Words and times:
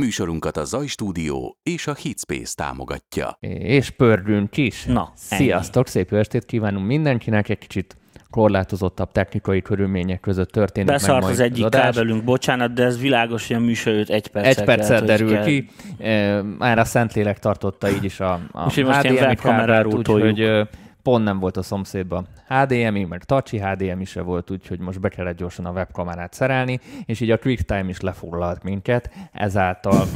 Műsorunkat 0.00 0.56
a 0.56 0.64
Zaj 0.64 0.86
Stúdió 0.86 1.58
és 1.62 1.86
a 1.86 1.94
Hitspace 1.94 2.52
támogatja. 2.54 3.36
És 3.58 3.90
pörgünk 3.90 4.56
is. 4.56 4.84
Na, 4.84 5.12
Sziasztok, 5.14 5.86
szép 5.88 6.10
jó 6.10 6.18
estét 6.18 6.44
kívánunk 6.44 6.86
mindenkinek, 6.86 7.48
egy 7.48 7.58
kicsit 7.58 7.96
korlátozottabb 8.30 9.12
technikai 9.12 9.62
körülmények 9.62 10.20
között 10.20 10.50
történik 10.50 10.88
Beszart 10.88 11.12
meg 11.12 11.20
majd 11.22 11.32
az 11.34 11.40
egyik 11.40 11.64
adás. 11.64 11.82
kábelünk, 11.94 12.24
bocsánat, 12.24 12.72
de 12.72 12.84
ez 12.84 13.00
világos, 13.00 13.46
hogy 13.46 13.56
a 13.56 13.60
műsor 13.60 13.94
egy 14.06 14.28
perccel 14.28 14.64
Egy 14.70 14.98
hogy 14.98 15.06
derül 15.08 15.30
kell. 15.32 15.44
ki. 15.44 15.68
E, 15.98 16.42
Már 16.42 16.78
a 16.78 16.84
Szentlélek 16.84 17.38
tartotta 17.38 17.90
így 17.90 18.04
is 18.04 18.20
a, 18.20 18.40
a 18.52 18.64
Úgyhogy 18.64 18.84
most 18.84 19.02
ilyen 19.02 19.14
HDMI 19.14 19.26
webkameráról 19.26 19.90
kábelt, 19.90 20.04
toljuk. 20.06 20.30
úgyhogy 20.30 20.68
pont 21.06 21.24
nem 21.24 21.38
volt 21.38 21.56
a 21.56 21.62
szomszédban 21.62 22.26
HDMI, 22.48 23.04
meg 23.04 23.24
Touchy 23.24 23.58
HDMI 23.58 24.04
se 24.04 24.22
volt, 24.22 24.50
úgyhogy 24.50 24.78
most 24.78 25.00
be 25.00 25.08
kellett 25.08 25.36
gyorsan 25.36 25.66
a 25.66 25.70
webkamerát 25.70 26.32
szerelni, 26.32 26.80
és 27.04 27.20
így 27.20 27.30
a 27.30 27.38
QuickTime 27.42 27.88
is 27.88 28.00
lefoglalt 28.00 28.62
minket, 28.62 29.10
ezáltal 29.32 30.06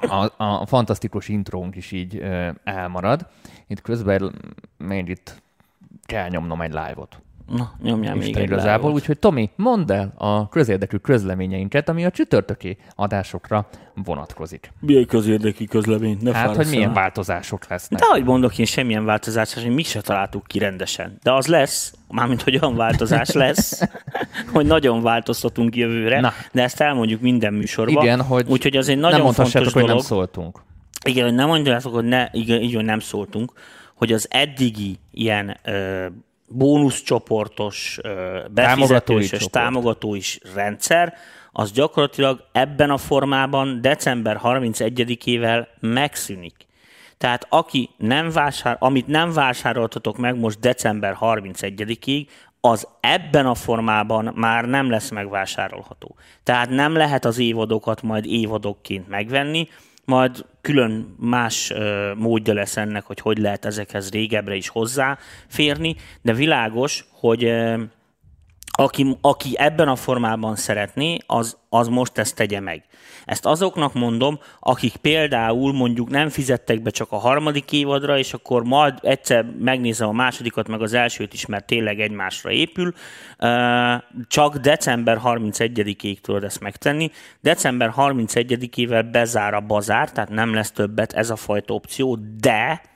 a, 0.00 0.44
a 0.44 0.66
fantasztikus 0.66 1.28
intrónk 1.28 1.76
is 1.76 1.92
így 1.92 2.16
ö, 2.16 2.50
elmarad. 2.64 3.26
Itt 3.66 3.80
közben 3.80 4.34
még 4.78 5.08
itt 5.08 5.42
kell 6.02 6.28
nyomnom 6.28 6.60
egy 6.60 6.72
live-ot. 6.72 7.22
Na, 7.46 7.72
nyomjál 7.82 8.14
még 8.14 8.26
Isten 8.26 8.42
egy 8.42 8.48
igazából. 8.48 8.92
Úgyhogy 8.92 9.18
Tomi, 9.18 9.50
mondd 9.56 9.92
el 9.92 10.12
a 10.16 10.48
közérdekű 10.48 10.96
közleményeinket, 10.96 11.88
ami 11.88 12.04
a 12.04 12.10
csütörtöki 12.10 12.76
adásokra 12.94 13.68
vonatkozik. 13.94 14.72
Milyen 14.80 15.06
közérdekű 15.06 15.64
közlemény? 15.64 16.18
Ne 16.20 16.32
Hát, 16.32 16.56
hogy 16.56 16.66
milyen 16.70 16.92
változások 16.92 17.66
lesznek. 17.68 18.00
De 18.00 18.06
ahogy 18.06 18.24
mondok 18.24 18.58
én, 18.58 18.64
semmilyen 18.66 19.04
változás, 19.04 19.54
hogy 19.54 19.74
mi 19.74 19.82
se 19.82 20.00
találtuk 20.00 20.46
ki 20.46 20.58
rendesen. 20.58 21.18
De 21.22 21.32
az 21.32 21.46
lesz, 21.46 21.94
mármint 22.08 22.42
hogy 22.42 22.58
olyan 22.62 22.76
változás 22.76 23.30
lesz, 23.44 23.82
hogy 24.52 24.66
nagyon 24.66 25.02
változtatunk 25.02 25.76
jövőre, 25.76 26.20
Na. 26.20 26.32
de 26.52 26.62
ezt 26.62 26.80
elmondjuk 26.80 27.20
minden 27.20 27.54
műsorban. 27.54 28.04
Igen, 28.04 28.20
hogy 28.22 28.46
Úgyhogy 28.48 28.76
az 28.76 28.88
egy 28.88 28.94
nem 28.98 29.04
nagyon 29.04 29.20
mondhassátok, 29.20 29.52
fontos 29.52 29.72
hogy 29.72 29.82
dolog. 29.82 29.96
nem 29.98 30.06
szóltunk. 30.06 30.60
Igen, 31.06 31.24
hogy 31.24 31.34
nem 31.34 31.46
mondjátok, 31.46 31.94
hogy 31.94 32.04
ne, 32.04 32.26
igen, 32.32 32.60
így, 32.62 32.74
hogy 32.74 32.84
nem 32.84 32.98
szóltunk, 32.98 33.52
hogy 33.94 34.12
az 34.12 34.26
eddigi 34.30 34.98
ilyen 35.10 35.56
ö, 35.64 36.06
bónuszcsoportos, 36.54 37.98
befizetős 38.50 39.22
és 39.22 39.30
csoport. 39.30 39.50
támogatói 39.50 40.20
rendszer, 40.54 41.14
az 41.52 41.72
gyakorlatilag 41.72 42.44
ebben 42.52 42.90
a 42.90 42.96
formában 42.96 43.80
december 43.80 44.40
31-ével 44.42 45.66
megszűnik. 45.80 46.66
Tehát 47.18 47.46
aki 47.48 47.90
nem 47.96 48.30
vásár, 48.30 48.76
amit 48.78 49.06
nem 49.06 49.32
vásároltatok 49.32 50.16
meg 50.16 50.38
most 50.38 50.60
december 50.60 51.16
31-ig, 51.20 52.26
az 52.60 52.88
ebben 53.00 53.46
a 53.46 53.54
formában 53.54 54.32
már 54.34 54.64
nem 54.64 54.90
lesz 54.90 55.10
megvásárolható. 55.10 56.16
Tehát 56.42 56.68
nem 56.68 56.96
lehet 56.96 57.24
az 57.24 57.38
évadokat 57.38 58.02
majd 58.02 58.26
évadokként 58.26 59.08
megvenni, 59.08 59.68
majd 60.04 60.44
külön 60.60 61.14
más 61.18 61.72
módja 62.16 62.54
lesz 62.54 62.76
ennek, 62.76 63.04
hogy 63.04 63.20
hogy 63.20 63.38
lehet 63.38 63.64
ezekhez 63.64 64.10
régebbre 64.10 64.54
is 64.54 64.68
hozzáférni, 64.68 65.96
de 66.22 66.32
világos, 66.32 67.04
hogy 67.10 67.52
aki, 68.76 69.16
aki 69.20 69.54
ebben 69.58 69.88
a 69.88 69.96
formában 69.96 70.56
szeretné, 70.56 71.18
az, 71.26 71.56
az 71.68 71.88
most 71.88 72.18
ezt 72.18 72.36
tegye 72.36 72.60
meg. 72.60 72.84
Ezt 73.24 73.46
azoknak 73.46 73.94
mondom, 73.94 74.38
akik 74.60 74.96
például 74.96 75.72
mondjuk 75.72 76.10
nem 76.10 76.28
fizettek 76.28 76.82
be 76.82 76.90
csak 76.90 77.12
a 77.12 77.16
harmadik 77.16 77.72
évadra, 77.72 78.18
és 78.18 78.32
akkor 78.32 78.62
majd 78.64 78.98
egyszer 79.02 79.44
megnézem 79.58 80.08
a 80.08 80.12
másodikat, 80.12 80.68
meg 80.68 80.82
az 80.82 80.92
elsőt 80.92 81.32
is, 81.32 81.46
mert 81.46 81.66
tényleg 81.66 82.00
egymásra 82.00 82.50
épül. 82.50 82.92
Csak 84.28 84.56
december 84.56 85.20
31-ig 85.24 86.20
tudod 86.20 86.44
ezt 86.44 86.60
megtenni. 86.60 87.10
December 87.40 87.92
31-ével 87.96 89.08
bezár 89.12 89.54
a 89.54 89.60
bazár, 89.60 90.12
tehát 90.12 90.30
nem 90.30 90.54
lesz 90.54 90.70
többet 90.70 91.12
ez 91.12 91.30
a 91.30 91.36
fajta 91.36 91.74
opció, 91.74 92.18
de 92.40 92.92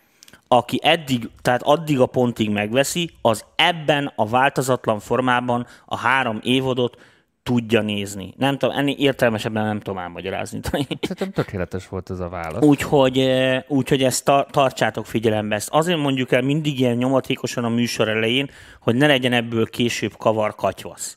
aki 0.49 0.79
eddig, 0.83 1.31
tehát 1.43 1.63
addig 1.63 2.01
a 2.01 2.07
pontig 2.07 2.51
megveszi, 2.51 3.11
az 3.23 3.45
ebben 3.57 4.13
a 4.17 4.27
változatlan 4.27 4.99
formában 4.99 5.67
a 5.87 5.97
három 5.97 6.39
évodot 6.43 6.97
tudja 7.43 7.81
nézni. 7.81 8.35
Nem 8.37 8.59
tudom, 8.59 8.77
ennél 8.77 8.95
értelmesebben 8.99 9.65
nem 9.65 9.79
tudom 9.79 9.99
elmagyarázni. 9.99 10.61
Szerintem 10.63 11.31
tökéletes 11.31 11.89
volt 11.89 12.11
ez 12.11 12.21
a 12.21 12.29
válasz. 12.29 12.65
Úgyhogy, 12.65 13.19
eh, 13.19 13.63
úgyhogy 13.69 14.03
ezt 14.03 14.25
tar- 14.25 14.51
tartsátok 14.51 15.07
figyelembe. 15.07 15.55
Ezt 15.55 15.69
azért 15.71 15.99
mondjuk 15.99 16.33
el 16.33 16.43
mindig 16.43 16.81
ilyen 16.81 16.97
nyomatékosan 16.97 17.65
a 17.65 17.69
műsor 17.69 18.09
elején, 18.09 18.51
hogy 18.81 18.95
ne 18.95 19.07
legyen 19.07 19.33
ebből 19.33 19.67
később 19.67 20.17
kavar 20.17 20.55
katyvasz. 20.55 21.17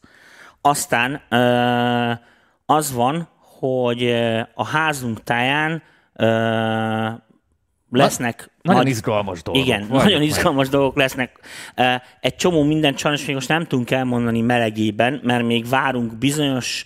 Aztán 0.62 1.22
eh, 1.30 2.18
az 2.66 2.94
van, 2.94 3.28
hogy 3.60 4.04
eh, 4.04 4.46
a 4.54 4.66
házunk 4.66 5.24
táján 5.24 5.84
lesznek 7.92 8.50
Nagyon 8.62 8.82
nagy- 8.82 8.92
izgalmas 8.92 9.44
dolgok. 9.44 9.64
igen, 9.66 9.80
Valljuk 9.88 10.04
nagyon 10.04 10.22
izgalmas 10.22 10.70
dolgok 10.70 10.96
lesznek. 10.96 11.40
Egy 12.20 12.36
csomó 12.36 12.64
mindent 12.64 12.98
sajnos 12.98 13.26
még 13.26 13.36
most 13.36 13.48
nem 13.48 13.66
tudunk 13.66 13.92
elmondani 13.92 14.42
melegében, 14.42 15.20
mert 15.24 15.46
még 15.46 15.70
várunk 15.70 16.18
bizonyos 16.18 16.84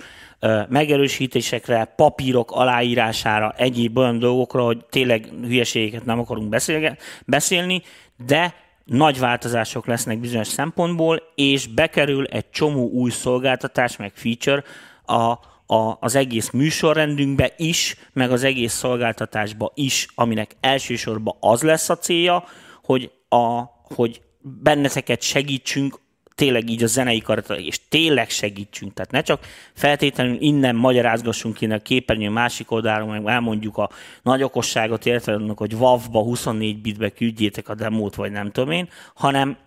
megerősítésekre, 0.69 1.93
papírok 1.95 2.51
aláírására, 2.51 3.53
egyéb 3.57 3.97
olyan 3.97 4.19
dolgokra, 4.19 4.63
hogy 4.63 4.85
tényleg 4.89 5.29
hülyeségeket 5.43 6.05
nem 6.05 6.19
akarunk 6.19 6.49
beszélge- 6.49 7.01
beszélni, 7.25 7.81
de 8.25 8.53
nagy 8.85 9.19
változások 9.19 9.85
lesznek 9.87 10.19
bizonyos 10.19 10.47
szempontból, 10.47 11.21
és 11.35 11.67
bekerül 11.67 12.25
egy 12.25 12.49
csomó 12.49 12.89
új 12.89 13.09
szolgáltatás, 13.09 13.97
meg 13.97 14.11
feature 14.15 14.63
a, 15.05 15.33
a, 15.67 15.97
az 15.99 16.15
egész 16.15 16.49
műsorrendünkbe 16.49 17.53
is, 17.57 17.95
meg 18.13 18.31
az 18.31 18.43
egész 18.43 18.73
szolgáltatásba 18.73 19.71
is, 19.75 20.07
aminek 20.15 20.55
elsősorban 20.59 21.35
az 21.39 21.61
lesz 21.61 21.89
a 21.89 21.97
célja, 21.97 22.43
hogy, 22.83 23.11
a, 23.29 23.61
hogy 23.95 24.21
benneteket 24.41 25.21
segítsünk 25.21 25.99
tényleg 26.35 26.69
így 26.69 26.83
a 26.83 26.87
zenei 26.87 27.21
karata, 27.21 27.57
és 27.59 27.79
tényleg 27.89 28.29
segítsünk. 28.29 28.93
Tehát 28.93 29.11
ne 29.11 29.21
csak 29.21 29.45
feltétlenül 29.73 30.37
innen 30.39 30.75
magyarázgassunk 30.75 31.55
ki 31.55 31.65
a 31.65 31.79
képernyő 31.79 32.29
másik 32.29 32.71
oldalról, 32.71 33.07
meg 33.07 33.25
elmondjuk 33.25 33.77
a 33.77 33.89
nagy 34.21 34.43
okosságot 34.43 35.05
annak, 35.05 35.57
hogy 35.57 35.73
WAV-ba 35.73 36.21
24 36.21 36.81
bitbe 36.81 37.09
küldjétek 37.09 37.69
a 37.69 37.75
demót, 37.75 38.15
vagy 38.15 38.31
nem 38.31 38.51
tudom 38.51 38.71
én, 38.71 38.89
hanem 39.13 39.57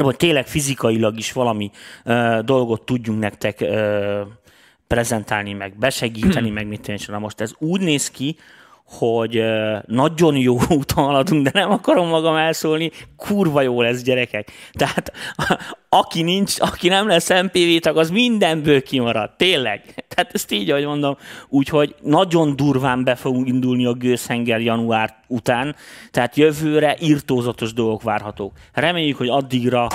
hogy 0.00 0.16
tényleg 0.16 0.46
fizikailag 0.46 1.18
is 1.18 1.32
valami 1.32 1.70
ö, 2.04 2.40
dolgot 2.44 2.84
tudjunk 2.84 3.20
nektek 3.20 3.60
ö, 3.60 4.22
prezentálni, 4.92 5.52
meg 5.52 5.78
besegíteni, 5.78 6.50
meg 6.58 6.66
mit 6.66 6.88
én. 6.88 6.98
Na 7.06 7.18
most 7.18 7.40
ez 7.40 7.52
úgy 7.58 7.80
néz 7.80 8.10
ki, 8.10 8.36
hogy 8.84 9.42
nagyon 9.86 10.36
jó 10.36 10.58
úton 10.78 11.04
haladunk, 11.04 11.48
de 11.48 11.50
nem 11.60 11.70
akarom 11.70 12.08
magam 12.08 12.36
elszólni, 12.36 12.90
kurva 13.16 13.62
jó 13.62 13.82
lesz, 13.82 14.02
gyerekek. 14.02 14.50
Tehát 14.72 15.12
aki 15.88 16.22
nincs, 16.22 16.54
aki 16.58 16.88
nem 16.88 17.06
lesz 17.06 17.28
MPV 17.28 17.78
tag, 17.80 17.96
az 17.96 18.10
mindenből 18.10 18.82
kimarad, 18.82 19.30
tényleg. 19.36 20.04
Tehát 20.08 20.34
ezt 20.34 20.52
így, 20.52 20.70
ahogy 20.70 20.84
mondom, 20.84 21.16
úgyhogy 21.48 21.94
nagyon 22.00 22.56
durván 22.56 23.04
be 23.04 23.14
fogunk 23.14 23.48
indulni 23.48 23.86
a 23.86 23.92
gőzhenger 23.92 24.60
január 24.60 25.14
után, 25.26 25.76
tehát 26.10 26.36
jövőre 26.36 26.96
irtózatos 26.98 27.72
dolgok 27.72 28.02
várhatók. 28.02 28.52
Reméljük, 28.72 29.16
hogy 29.16 29.28
addigra 29.28 29.86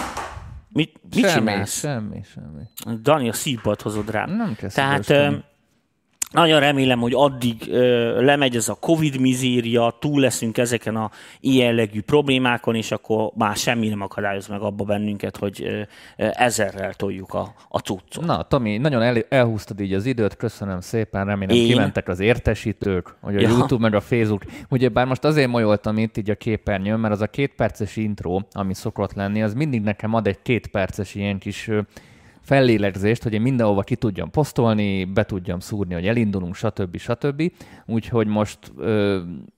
Mit, 0.77 0.99
mit 1.15 1.29
semmi, 1.29 1.49
csinálsz? 1.49 1.77
semmi, 1.77 2.21
semmi. 2.23 2.97
Dani, 3.01 3.29
a 3.29 3.33
szívbad 3.33 3.81
hozod 3.81 4.09
rám. 4.09 4.31
Nem 4.31 4.55
kell 4.55 4.69
Tehát 4.69 5.09
nagyon 6.31 6.59
remélem, 6.59 6.99
hogy 6.99 7.13
addig 7.15 7.55
ö, 7.69 8.21
lemegy 8.21 8.55
ez 8.55 8.69
a 8.69 8.77
Covid 8.79 9.19
mizéria, 9.19 9.97
túl 9.99 10.21
leszünk 10.21 10.57
ezeken 10.57 10.95
a 10.95 11.11
jellegű 11.41 12.01
problémákon, 12.01 12.75
és 12.75 12.91
akkor 12.91 13.31
már 13.35 13.55
semmi 13.55 13.88
nem 13.88 14.01
akadályoz 14.01 14.47
meg 14.47 14.61
abba 14.61 14.83
bennünket, 14.83 15.38
hogy 15.38 15.63
ö, 15.63 15.81
ö, 16.17 16.27
ezerrel 16.33 16.93
toljuk 16.93 17.33
a, 17.33 17.53
a 17.69 17.77
cuccot. 17.79 18.25
Na, 18.25 18.43
Tomi, 18.43 18.77
nagyon 18.77 19.01
el, 19.01 19.15
elhúztad 19.29 19.79
így 19.79 19.93
az 19.93 20.05
időt, 20.05 20.35
köszönöm 20.35 20.79
szépen, 20.79 21.25
remélem 21.25 21.55
Én? 21.55 21.67
kimentek 21.67 22.07
az 22.07 22.19
értesítők, 22.19 23.15
hogy 23.21 23.35
a 23.35 23.39
Ja. 23.39 23.49
YouTube 23.49 23.81
meg 23.81 23.94
a 23.94 24.01
Facebook. 24.01 24.44
Ugye 24.69 24.89
bár 24.89 25.06
most 25.06 25.23
azért 25.23 25.50
molyoltam 25.50 25.97
itt 25.97 26.18
így 26.18 26.30
a 26.30 26.35
képernyőn, 26.35 27.00
mert 27.00 27.13
az 27.13 27.21
a 27.21 27.27
két 27.27 27.53
perces 27.56 27.95
intro, 27.95 28.39
ami 28.51 28.73
szokott 28.73 29.13
lenni, 29.13 29.44
az 29.44 29.53
mindig 29.53 29.81
nekem 29.81 30.13
ad 30.13 30.27
egy 30.27 30.41
két 30.41 30.68
perces 30.68 31.15
ilyen 31.15 31.38
kis 31.38 31.69
fellélegzést, 32.47 33.23
hogy 33.23 33.33
én 33.33 33.41
mindenhova 33.41 33.81
ki 33.81 33.95
tudjam 33.95 34.31
posztolni, 34.31 35.05
be 35.05 35.23
tudjam 35.23 35.59
szúrni, 35.59 35.94
hogy 35.94 36.07
elindulunk, 36.07 36.55
stb. 36.55 36.97
stb. 36.97 37.51
Úgyhogy 37.85 38.27
most 38.27 38.59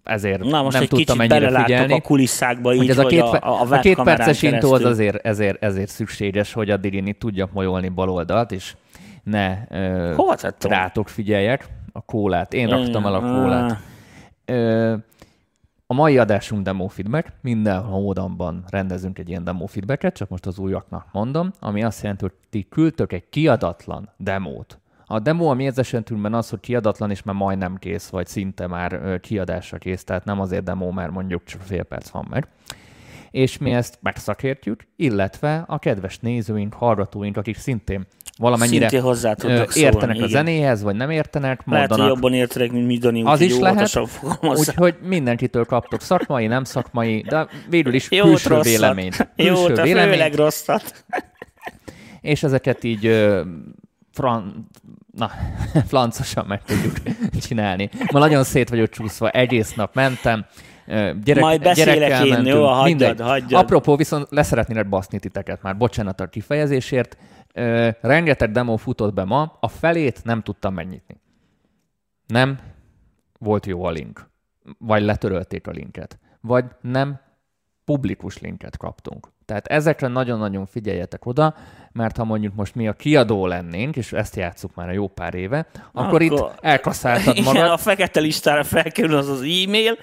ezért 0.03 0.44
Na 0.44 0.62
most 0.62 0.74
nem 0.74 0.81
egy 0.81 0.89
tudtam 0.89 1.21
ennyire 1.21 1.62
figyelni. 1.62 1.94
a 1.94 2.01
kulisszákba, 2.01 2.74
így, 2.74 2.80
hogy 2.80 2.89
ez 2.89 2.97
a 2.97 3.06
két, 3.06 3.21
a, 3.21 3.62
a, 3.62 3.68
a 3.69 3.80
két 3.80 4.01
perces 4.03 4.41
intro 4.41 4.74
az 4.74 4.86
azért, 4.86 5.25
ezért, 5.25 5.63
ezért 5.63 5.89
szükséges, 5.89 6.53
hogy 6.53 6.69
addig 6.69 6.94
én 6.94 7.07
itt 7.07 7.19
tudjak 7.19 7.51
molyolni 7.51 7.89
bal 7.89 8.09
oldalt, 8.09 8.51
és 8.51 8.75
ne 9.24 9.57
Hova 10.15 10.36
rátok 10.59 11.09
figyeljek. 11.09 11.68
A 11.91 12.01
kólát. 12.01 12.53
Én 12.53 12.68
raktam 12.68 13.06
el 13.06 13.13
a 13.13 13.19
kólát. 13.19 13.77
Ö, 14.45 14.95
a 15.91 15.95
mai 15.95 16.18
adásunk 16.18 16.63
demo 16.63 16.88
feedback, 16.88 17.31
minden 17.41 17.81
hónapban 17.81 18.63
rendezünk 18.68 19.19
egy 19.19 19.30
ilyen 19.30 19.44
demo 19.44 19.65
feedbacket, 19.65 20.15
csak 20.15 20.30
most 20.30 20.45
az 20.45 20.57
újaknak 20.57 21.07
mondom, 21.12 21.53
ami 21.59 21.83
azt 21.83 22.01
jelenti, 22.01 22.24
hogy 22.24 22.33
ti 22.50 22.68
küldtök 22.69 23.13
egy 23.13 23.30
kiadatlan 23.30 24.09
demót. 24.18 24.80
A 25.06 25.19
demo 25.19 25.45
a 25.45 25.53
mi 25.53 25.68
esetünkben 25.75 26.33
az, 26.33 26.50
hogy 26.50 26.59
kiadatlan 26.59 27.12
és 27.12 27.24
már 27.24 27.36
majdnem 27.36 27.75
kész, 27.75 28.09
vagy 28.09 28.27
szinte 28.27 28.68
már 28.68 29.19
kiadásra 29.19 29.77
kész, 29.77 30.03
tehát 30.03 30.25
nem 30.25 30.39
azért 30.39 30.63
demo, 30.63 30.91
mert 30.91 31.12
mondjuk 31.12 31.44
csak 31.44 31.62
fél 31.62 31.83
perc 31.83 32.09
van 32.09 32.27
meg. 32.30 32.47
És 33.31 33.57
mi 33.57 33.71
ezt 33.71 33.97
megszakértjük, 34.01 34.88
illetve 34.95 35.63
a 35.68 35.80
kedves 35.80 36.19
nézőink, 36.19 36.74
hallgatóink, 36.74 37.38
akik 37.38 37.57
szintén 37.57 38.06
valamennyire 38.39 38.88
Szintén 38.89 39.07
hozzá 39.07 39.33
tudnak 39.33 39.75
értenek 39.75 40.01
szólni, 40.01 40.12
a 40.12 40.15
igen. 40.15 40.30
zenéhez, 40.30 40.83
vagy 40.83 40.95
nem 40.95 41.09
értenek, 41.09 41.62
Lehet, 41.65 41.89
hogy 41.89 41.97
mondanak. 41.97 42.15
jobban 42.15 42.33
értenek, 42.33 42.71
mint 42.71 42.86
mi, 42.86 42.97
Dani, 42.97 43.24
Az 43.24 43.41
is 43.41 43.57
lehet, 43.57 44.00
úgyhogy 44.41 44.95
mindenkitől 45.01 45.65
kaptok 45.65 46.01
szakmai, 46.01 46.47
nem 46.47 46.63
szakmai, 46.63 47.21
de 47.21 47.47
végül 47.69 47.94
is 47.94 48.12
Jót, 48.12 48.27
külső 48.27 48.50
rosszat. 48.50 48.63
véleményt. 48.65 49.30
Jó, 49.36 49.53
Külső 49.53 49.74
te 49.74 49.81
véleményt, 49.81 50.13
főleg 50.13 50.33
rosszat. 50.33 51.06
és 52.21 52.44
ezeket 52.44 52.83
így 52.83 53.06
ö, 53.06 53.41
fran... 54.13 54.68
Na, 55.15 55.31
flancosan 55.89 56.45
meg 56.47 56.63
tudjuk 56.63 56.94
csinálni. 57.47 57.89
Ma 58.12 58.19
nagyon 58.19 58.44
szét 58.44 58.69
vagyok 58.69 58.89
csúszva, 58.89 59.30
egész 59.30 59.74
nap 59.74 59.95
mentem, 59.95 60.45
gyerek, 61.24 61.44
Majd 61.44 61.62
beszélek 61.62 62.24
én, 62.24 62.27
mentünk, 62.30 62.47
jó? 62.47 62.65
Hagyjad, 62.65 62.83
mindegy. 62.86 63.19
hagyjad. 63.21 63.62
Apropó, 63.62 63.95
viszont 63.95 64.27
leszeretnének 64.30 64.89
baszni 64.89 65.19
titeket 65.19 65.62
már, 65.62 65.77
bocsánat 65.77 66.21
a 66.21 66.27
kifejezésért. 66.27 67.18
Ö, 67.60 67.90
rengeteg 68.02 68.52
demo 68.52 68.78
futott 68.78 69.14
be 69.14 69.24
ma, 69.24 69.58
a 69.60 69.68
felét 69.68 70.24
nem 70.24 70.42
tudtam 70.42 70.74
megnyitni. 70.74 71.22
Nem 72.26 72.60
volt 73.40 73.66
jó 73.66 73.84
a 73.84 73.90
link. 73.90 74.30
Vagy 74.78 75.02
letörölték 75.02 75.68
a 75.68 75.72
linket. 75.72 76.20
Vagy 76.42 76.66
nem 76.82 77.20
publikus 77.86 78.40
linket 78.40 78.78
kaptunk. 78.78 79.32
Tehát 79.50 79.68
ezekre 79.68 80.07
nagyon-nagyon 80.07 80.66
figyeljetek 80.66 81.25
oda, 81.25 81.56
mert 81.92 82.18
ha 82.18 82.24
mondjuk 82.24 82.56
most 82.56 82.75
mi 82.75 82.88
a 82.88 82.94
kiadó 82.94 83.48
lennénk, 83.48 83.96
és 83.96 84.13
ezt 84.13 84.36
játsszuk 84.36 84.75
már 84.75 84.90
a 84.90 84.92
jó 84.92 85.07
pár 85.07 85.34
éve, 85.34 85.68
akkor, 85.92 86.06
Akkor- 86.06 86.22
itt 86.22 86.44
elkaszáltad 86.62 87.38
Igen, 87.38 87.54
magad. 87.54 87.72
a 87.72 87.78
fekete 87.78 88.19
listára 88.19 88.63
felkerül 88.63 89.16
az 89.16 89.30
az 89.30 89.42
e-mail, 89.42 89.98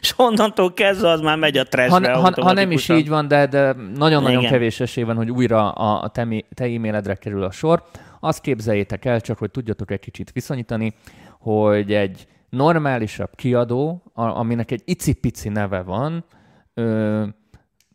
és 0.00 0.14
onnantól 0.16 0.72
kezdve 0.72 1.08
az 1.08 1.20
már 1.20 1.38
megy 1.38 1.56
a 1.56 1.64
trashbe 1.64 2.12
Ha, 2.12 2.20
ha, 2.20 2.42
ha 2.42 2.52
nem 2.52 2.70
is 2.70 2.88
így 2.88 3.08
van, 3.08 3.28
de, 3.28 3.46
de 3.46 3.72
nagyon-nagyon 3.94 4.38
Igen. 4.38 4.50
kevés 4.50 4.80
esély 4.80 5.04
van, 5.04 5.16
hogy 5.16 5.30
újra 5.30 5.70
a, 5.72 6.02
a 6.02 6.08
te, 6.08 6.26
te 6.54 6.64
e-mailedre 6.64 7.14
kerül 7.14 7.42
a 7.42 7.50
sor. 7.50 7.82
Azt 8.20 8.40
képzeljétek 8.40 9.04
el, 9.04 9.20
csak 9.20 9.38
hogy 9.38 9.50
tudjatok 9.50 9.90
egy 9.90 10.00
kicsit 10.00 10.32
viszonyítani, 10.32 10.94
hogy 11.38 11.92
egy 11.92 12.26
normálisabb 12.50 13.30
kiadó, 13.34 14.02
a, 14.14 14.22
aminek 14.22 14.70
egy 14.70 14.82
icipici 14.84 15.48
neve 15.48 15.82
van, 15.82 16.24
ö, 16.74 17.24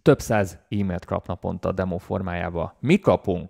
több 0.01 0.19
száz 0.19 0.59
e-mailt 0.69 1.05
kap 1.05 1.27
naponta 1.27 1.71
demo 1.71 1.97
formájába. 1.97 2.75
Mi 2.79 2.99
kapunk 2.99 3.49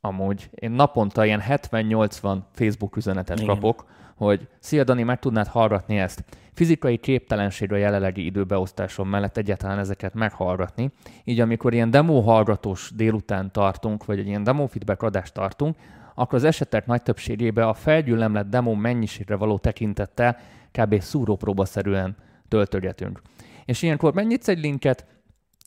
amúgy, 0.00 0.50
én 0.54 0.70
naponta 0.70 1.24
ilyen 1.24 1.42
70-80 1.48 2.38
Facebook 2.52 2.96
üzenetet 2.96 3.40
Igen. 3.40 3.54
kapok, 3.54 3.84
hogy 4.16 4.48
szia 4.58 4.84
Dani, 4.84 5.02
meg 5.02 5.18
tudnád 5.18 5.46
hallgatni 5.46 5.98
ezt. 5.98 6.24
Fizikai 6.52 6.96
képtelenség 6.96 7.72
a 7.72 7.76
jelenlegi 7.76 8.24
időbeosztásom 8.24 9.08
mellett 9.08 9.36
egyáltalán 9.36 9.78
ezeket 9.78 10.14
meghallgatni. 10.14 10.90
Így 11.24 11.40
amikor 11.40 11.74
ilyen 11.74 11.90
demo 11.90 12.20
hallgatós 12.20 12.90
délután 12.94 13.52
tartunk, 13.52 14.04
vagy 14.04 14.18
egy 14.18 14.26
ilyen 14.26 14.44
demo 14.44 14.66
feedback 14.66 15.02
adást 15.02 15.34
tartunk, 15.34 15.76
akkor 16.14 16.34
az 16.34 16.44
esetek 16.44 16.86
nagy 16.86 17.02
többségében 17.02 17.68
a 17.68 17.74
felgyűlemlett 17.74 18.48
demo 18.48 18.74
mennyiségre 18.74 19.36
való 19.36 19.58
tekintettel 19.58 20.36
kb. 20.72 21.00
szúrópróbaszerűen 21.00 22.16
töltögetünk. 22.48 23.20
És 23.64 23.82
ilyenkor 23.82 24.14
megnyitsz 24.14 24.48
egy 24.48 24.60
linket, 24.60 25.06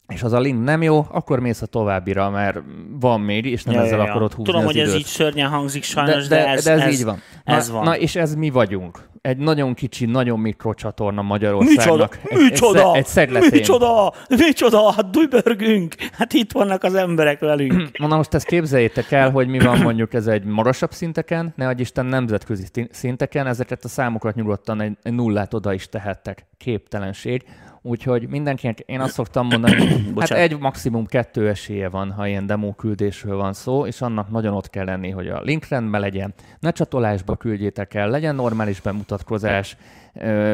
és 0.08 0.24
az 0.24 0.34
a 0.34 0.40
link 0.40 0.64
nem 0.64 0.82
jó, 0.82 1.06
akkor 1.12 1.40
mész 1.40 1.62
a 1.62 1.66
továbbira, 1.66 2.30
mert 2.30 2.60
van 3.00 3.22
még, 3.22 3.46
és 3.46 3.64
nem 3.64 3.76
Ja, 3.76 3.82
ezzel 3.82 3.98
ja, 3.98 4.04
akarod 4.04 4.34
húzni 4.34 4.44
Tudom, 4.44 4.60
az 4.60 4.66
hogy 4.66 4.80
ez 4.80 4.88
időt. 4.88 5.00
így 5.00 5.06
szörnyen 5.06 5.50
hangzik 5.50 5.84
sajnos, 5.84 6.28
de, 6.28 6.48
ez, 6.48 6.64
de 6.64 6.72
ez, 6.72 6.80
ez, 6.80 6.94
így 6.94 7.04
van. 7.04 7.22
Ez 7.44 7.68
na, 7.68 7.74
van. 7.74 7.84
Na, 7.84 7.98
és 7.98 8.16
ez 8.16 8.36
mi 8.36 8.50
vagyunk. 8.50 9.10
Egy 9.22 9.38
nagyon 9.38 9.74
kicsi, 9.74 10.06
nagyon 10.06 10.40
mikrocsatorna 10.40 11.22
Magyarországnak. 11.22 12.20
Micsoda? 12.24 12.44
Micsoda? 12.44 12.92
Egy, 12.92 12.98
egy 12.98 13.06
szegletén. 13.06 13.50
Micsoda? 13.52 14.14
Micsoda? 14.30 14.92
Hát 14.92 15.10
dubörgünk! 15.10 15.96
Hát 16.12 16.34
itt 16.34 16.52
vannak 16.52 16.84
az 16.84 16.96
emberek 16.96 17.40
velünk. 17.40 17.98
Na 18.08 18.16
most 18.16 18.34
ezt 18.34 18.46
képzeljétek 18.46 19.12
el, 19.12 19.32
hogy 19.32 19.48
mi 19.48 19.60
van 19.60 19.80
mondjuk 19.80 20.14
ez 20.14 20.28
egy 20.28 20.44
magasabb 20.44 20.92
szinteken, 20.92 21.54
ne 21.56 21.68
adj 21.68 21.82
Isten 21.82 22.06
nemzetközi 22.06 22.66
szinteken, 22.92 23.48
ezeket 23.48 23.84
a 23.84 23.88
számokat 23.88 24.36
nyugodtan 24.36 24.82
egy, 24.82 24.98
egy 25.04 25.14
nullát 25.14 25.54
oda 25.54 25.74
is 25.74 25.90
tehettek. 25.90 26.46
Képtelenség. 26.58 27.44
Úgyhogy 27.88 28.28
mindenkinek 28.30 28.80
én 28.80 29.00
azt 29.00 29.14
szoktam 29.14 29.48
mondani, 29.48 29.76
hát 30.20 30.32
egy 30.32 30.60
maximum 30.60 31.06
kettő 31.06 31.50
esélye 31.50 31.90
van, 31.90 32.12
ha 32.12 32.28
ilyen 32.28 32.46
demo 32.46 32.74
küldésről 32.74 33.38
van 33.38 33.54
szó, 33.54 33.86
és 33.86 34.02
annak 34.02 34.30
nagyon 34.30 34.54
ott 34.54 34.70
kell 34.70 34.86
lenni, 34.86 35.10
hogy 35.10 35.28
a 35.28 35.42
link 35.42 35.68
rendben 35.68 36.02
legyen, 36.02 36.34
ne 36.60 36.72
csatolásba 36.72 37.36
küldjétek 37.36 37.94
el, 37.94 38.10
legyen 38.10 38.36
normális 38.36 38.82
bemutatkozás, 38.82 39.78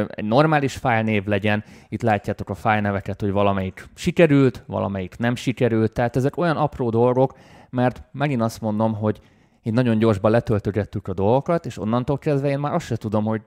egy 0.08 0.26
normális 0.26 0.76
fájlnév 0.76 1.26
legyen, 1.26 1.64
itt 1.90 2.02
látjátok 2.02 2.50
a 2.50 2.54
fájlneveket, 2.54 3.22
hogy 3.22 3.32
valamelyik 3.32 3.88
sikerült, 3.96 4.64
valamelyik 4.68 5.18
nem 5.18 5.36
sikerült, 5.36 5.92
tehát 5.92 6.16
ezek 6.16 6.38
olyan 6.38 6.58
apró 6.58 6.90
dolgok, 6.90 7.38
mert 7.70 8.04
megint 8.12 8.42
azt 8.42 8.62
mondom, 8.62 8.94
hogy 8.94 9.20
így 9.64 9.74
nagyon 9.74 9.98
gyorsban 9.98 10.32
letöltögettük 10.32 11.08
a 11.08 11.14
dolgokat, 11.14 11.66
és 11.66 11.78
onnantól 11.78 12.18
kezdve 12.18 12.50
én 12.50 12.60
már 12.60 12.74
azt 12.74 12.86
se 12.86 12.96
tudom, 12.96 13.24
hogy 13.24 13.42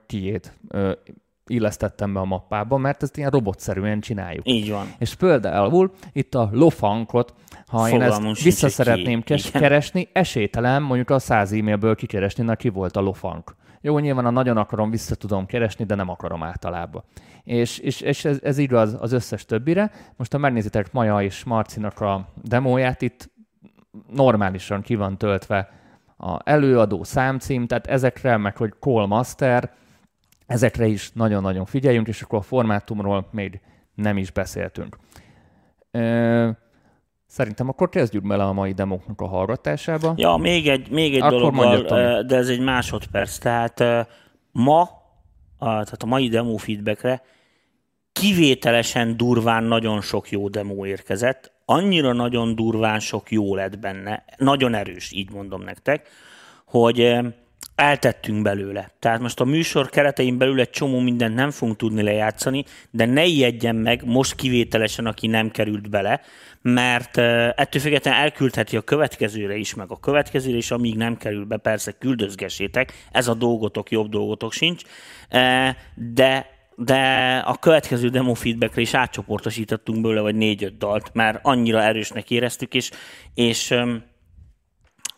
ö, 0.67 0.91
illesztettem 1.47 2.13
be 2.13 2.19
a 2.19 2.25
mappába, 2.25 2.77
mert 2.77 3.03
ezt 3.03 3.17
ilyen 3.17 3.29
robotszerűen 3.29 3.99
csináljuk. 3.99 4.47
Így 4.47 4.71
van. 4.71 4.85
És 4.99 5.15
például 5.15 5.91
itt 6.11 6.35
a 6.35 6.49
lofankot, 6.51 7.33
ha 7.67 7.89
én 7.89 7.99
Fogalmam 7.99 8.31
ezt 8.31 8.43
vissza 8.43 8.65
ki. 8.67 8.71
szeretném 8.73 9.21
kes- 9.21 9.47
Igen. 9.47 9.61
keresni, 9.61 10.07
esélytelen 10.13 10.81
mondjuk 10.81 11.09
a 11.09 11.19
100 11.19 11.51
e-mailből 11.51 11.95
kikeresni, 11.95 12.43
na 12.43 12.55
ki 12.55 12.69
volt 12.69 12.95
a 12.97 13.01
lofank. 13.01 13.55
Jó, 13.81 13.99
nyilván 13.99 14.23
ha 14.23 14.29
nagyon 14.31 14.57
akarom, 14.57 14.89
vissza 14.89 15.15
tudom 15.15 15.45
keresni, 15.45 15.85
de 15.85 15.95
nem 15.95 16.09
akarom 16.09 16.43
általában. 16.43 17.03
És, 17.43 17.77
és, 17.77 18.01
és 18.01 18.25
ez, 18.25 18.39
ez 18.43 18.57
igaz 18.57 18.97
az 18.99 19.11
összes 19.11 19.45
többire. 19.45 19.91
Most 20.15 20.31
ha 20.31 20.37
megnézitek 20.37 20.91
Maja 20.91 21.21
és 21.21 21.43
Marcinak 21.43 22.01
a 22.01 22.27
demóját, 22.43 23.01
itt 23.01 23.29
normálisan 24.13 24.81
ki 24.81 24.95
van 24.95 25.17
töltve 25.17 25.69
a 26.17 26.49
előadó 26.49 27.03
számcím, 27.03 27.67
tehát 27.67 27.87
ezekre, 27.87 28.37
meg 28.37 28.57
hogy 28.57 28.73
Call 28.79 29.05
Master, 29.05 29.71
ezekre 30.45 30.85
is 30.85 31.11
nagyon-nagyon 31.13 31.65
figyeljünk, 31.65 32.07
és 32.07 32.21
akkor 32.21 32.39
a 32.39 32.41
formátumról 32.41 33.27
még 33.31 33.61
nem 33.95 34.17
is 34.17 34.31
beszéltünk. 34.31 34.97
Szerintem 37.25 37.69
akkor 37.69 37.89
kezdjük 37.89 38.27
bele 38.27 38.43
a 38.43 38.53
mai 38.53 38.71
demóknak 38.71 39.21
a 39.21 39.27
hallgatásába. 39.27 40.13
Ja, 40.17 40.35
még 40.35 40.67
egy, 40.67 40.89
még 40.89 41.15
egy 41.15 41.21
Akkor 41.21 41.39
dologgal, 41.39 42.23
de 42.23 42.35
ez 42.35 42.49
egy 42.49 42.59
másodperc. 42.59 43.37
Tehát 43.37 43.79
ma, 44.51 44.89
tehát 45.59 46.03
a 46.03 46.05
mai 46.05 46.27
demo 46.27 46.57
feedbackre 46.57 47.21
kivételesen 48.11 49.17
durván 49.17 49.63
nagyon 49.63 50.01
sok 50.01 50.29
jó 50.29 50.47
demo 50.49 50.85
érkezett, 50.85 51.51
annyira 51.65 52.13
nagyon 52.13 52.55
durván 52.55 52.99
sok 52.99 53.31
jó 53.31 53.55
lett 53.55 53.79
benne, 53.79 54.25
nagyon 54.37 54.73
erős, 54.73 55.11
így 55.11 55.31
mondom 55.31 55.61
nektek, 55.61 56.07
hogy 56.65 57.17
eltettünk 57.75 58.41
belőle. 58.41 58.91
Tehát 58.99 59.19
most 59.19 59.39
a 59.39 59.45
műsor 59.45 59.89
keretein 59.89 60.37
belül 60.37 60.59
egy 60.59 60.69
csomó 60.69 60.99
mindent 60.99 61.35
nem 61.35 61.51
fogunk 61.51 61.77
tudni 61.77 62.01
lejátszani, 62.01 62.63
de 62.91 63.05
ne 63.05 63.25
ijedjen 63.25 63.75
meg 63.75 64.05
most 64.05 64.35
kivételesen, 64.35 65.05
aki 65.05 65.27
nem 65.27 65.51
került 65.51 65.89
bele, 65.89 66.21
mert 66.61 67.17
ettől 67.57 67.81
függetlenül 67.81 68.19
elküldheti 68.19 68.77
a 68.77 68.81
következőre 68.81 69.55
is, 69.55 69.73
meg 69.73 69.91
a 69.91 69.99
következőre 69.99 70.57
is, 70.57 70.71
amíg 70.71 70.95
nem 70.95 71.17
kerül 71.17 71.45
be, 71.45 71.57
persze 71.57 71.91
küldözgessétek, 71.91 72.93
ez 73.11 73.27
a 73.27 73.33
dolgotok, 73.33 73.91
jobb 73.91 74.09
dolgotok 74.09 74.53
sincs, 74.53 74.81
de 75.95 76.53
de 76.77 77.35
a 77.45 77.57
következő 77.59 78.09
demo 78.09 78.33
feedbackre 78.33 78.81
is 78.81 78.93
átcsoportosítottunk 78.93 80.01
belőle, 80.01 80.21
vagy 80.21 80.35
négy-öt 80.35 80.77
dalt, 80.77 81.13
mert 81.13 81.39
annyira 81.41 81.81
erősnek 81.81 82.31
éreztük, 82.31 82.73
és, 82.73 82.91
és 83.33 83.73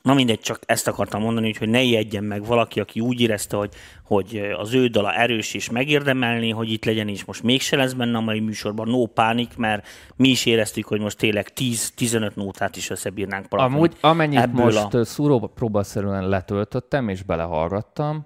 Na 0.08 0.14
mindegy, 0.14 0.40
csak 0.40 0.60
ezt 0.66 0.88
akartam 0.88 1.22
mondani, 1.22 1.54
hogy 1.60 1.70
ne 1.70 1.82
ijedjen 1.82 2.24
meg 2.24 2.46
valaki, 2.46 2.80
aki 2.80 3.00
úgy 3.00 3.22
érezte, 3.22 3.58
hogy, 3.58 3.74
hogy 4.04 4.42
az 4.58 4.74
ő 4.74 4.88
dala 4.88 5.14
erős 5.14 5.54
és 5.54 5.70
megérdemelni, 5.70 6.50
hogy 6.50 6.72
itt 6.72 6.86
legyen, 6.86 7.08
és 7.08 7.26
most 7.26 7.44
mégse 7.44 7.76
lesz 7.76 7.94
benne 7.94 8.18
a 8.18 8.22
mai 8.22 8.40
műsorban, 8.40 8.88
no 8.88 9.06
pánik, 9.06 9.58
mert 9.58 9.88
mi 10.16 10.30
is 10.30 10.46
éreztük, 10.46 10.86
hogy 10.86 11.00
most 11.00 11.18
tényleg 11.18 11.52
10-15 11.56 12.34
nótát 12.34 12.76
is 12.76 12.90
összebírnánk. 12.90 13.46
Amúgy 13.50 13.98
amennyit 14.02 14.40
ebből 14.40 14.64
most 14.64 14.94
a... 14.94 15.06
szúrópróbaszerűen 15.06 16.30
letöltöttem, 16.30 17.10
és 17.10 17.24
belehallgattam, 17.24 18.26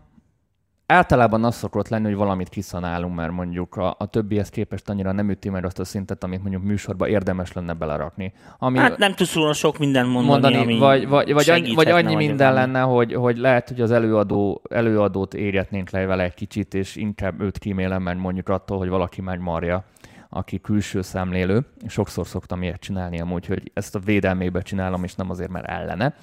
általában 0.91 1.43
az 1.43 1.55
szokott 1.55 1.88
lenni, 1.88 2.05
hogy 2.05 2.15
valamit 2.15 2.50
kiszanálunk, 2.50 3.15
mert 3.15 3.31
mondjuk 3.31 3.75
a, 3.75 3.95
a 4.00 4.05
többihez 4.05 4.50
képest 4.50 4.89
annyira 4.89 5.12
nem 5.12 5.29
üti 5.29 5.50
meg 5.50 5.65
azt 5.65 5.79
a 5.79 5.83
szintet, 5.83 6.24
amit 6.24 6.41
mondjuk 6.41 6.63
műsorba 6.63 7.07
érdemes 7.07 7.53
lenne 7.53 7.74
belerakni. 7.74 8.33
Ami, 8.57 8.77
Hát 8.77 8.98
nem 8.98 9.13
tudsz 9.13 9.33
róla 9.33 9.53
sok 9.53 9.77
mindent 9.77 10.07
mondani, 10.12 10.31
mondani, 10.31 10.55
ami 10.55 10.77
vagy, 10.77 11.07
vagy, 11.07 11.33
vagy, 11.33 11.50
annyi, 11.50 11.74
vagy 11.74 11.89
annyi 11.89 12.15
minden 12.15 12.53
lenne, 12.53 12.79
hogy, 12.79 13.13
hogy 13.13 13.38
lehet, 13.38 13.67
hogy 13.67 13.81
az 13.81 13.91
előadó, 13.91 14.62
előadót 14.69 15.33
érjetnénk 15.33 15.89
le 15.89 16.05
vele 16.05 16.24
egy 16.24 16.33
kicsit, 16.33 16.74
és 16.74 16.95
inkább 16.95 17.41
őt 17.41 17.57
kímélem 17.57 18.01
meg 18.01 18.17
mondjuk 18.17 18.50
attól, 18.50 18.77
hogy 18.77 18.89
valaki 18.89 19.21
megmarja, 19.21 19.83
aki 20.29 20.60
külső 20.62 21.01
szemlélő. 21.01 21.65
Sokszor 21.88 22.27
szoktam 22.27 22.63
ilyet 22.63 22.79
csinálni 22.79 23.19
amúgy, 23.19 23.45
hogy 23.45 23.71
ezt 23.74 23.95
a 23.95 24.00
védelmébe 24.00 24.62
csinálom, 24.62 25.03
és 25.03 25.15
nem 25.15 25.29
azért, 25.29 25.50
mert 25.50 25.67
ellene 25.67 26.15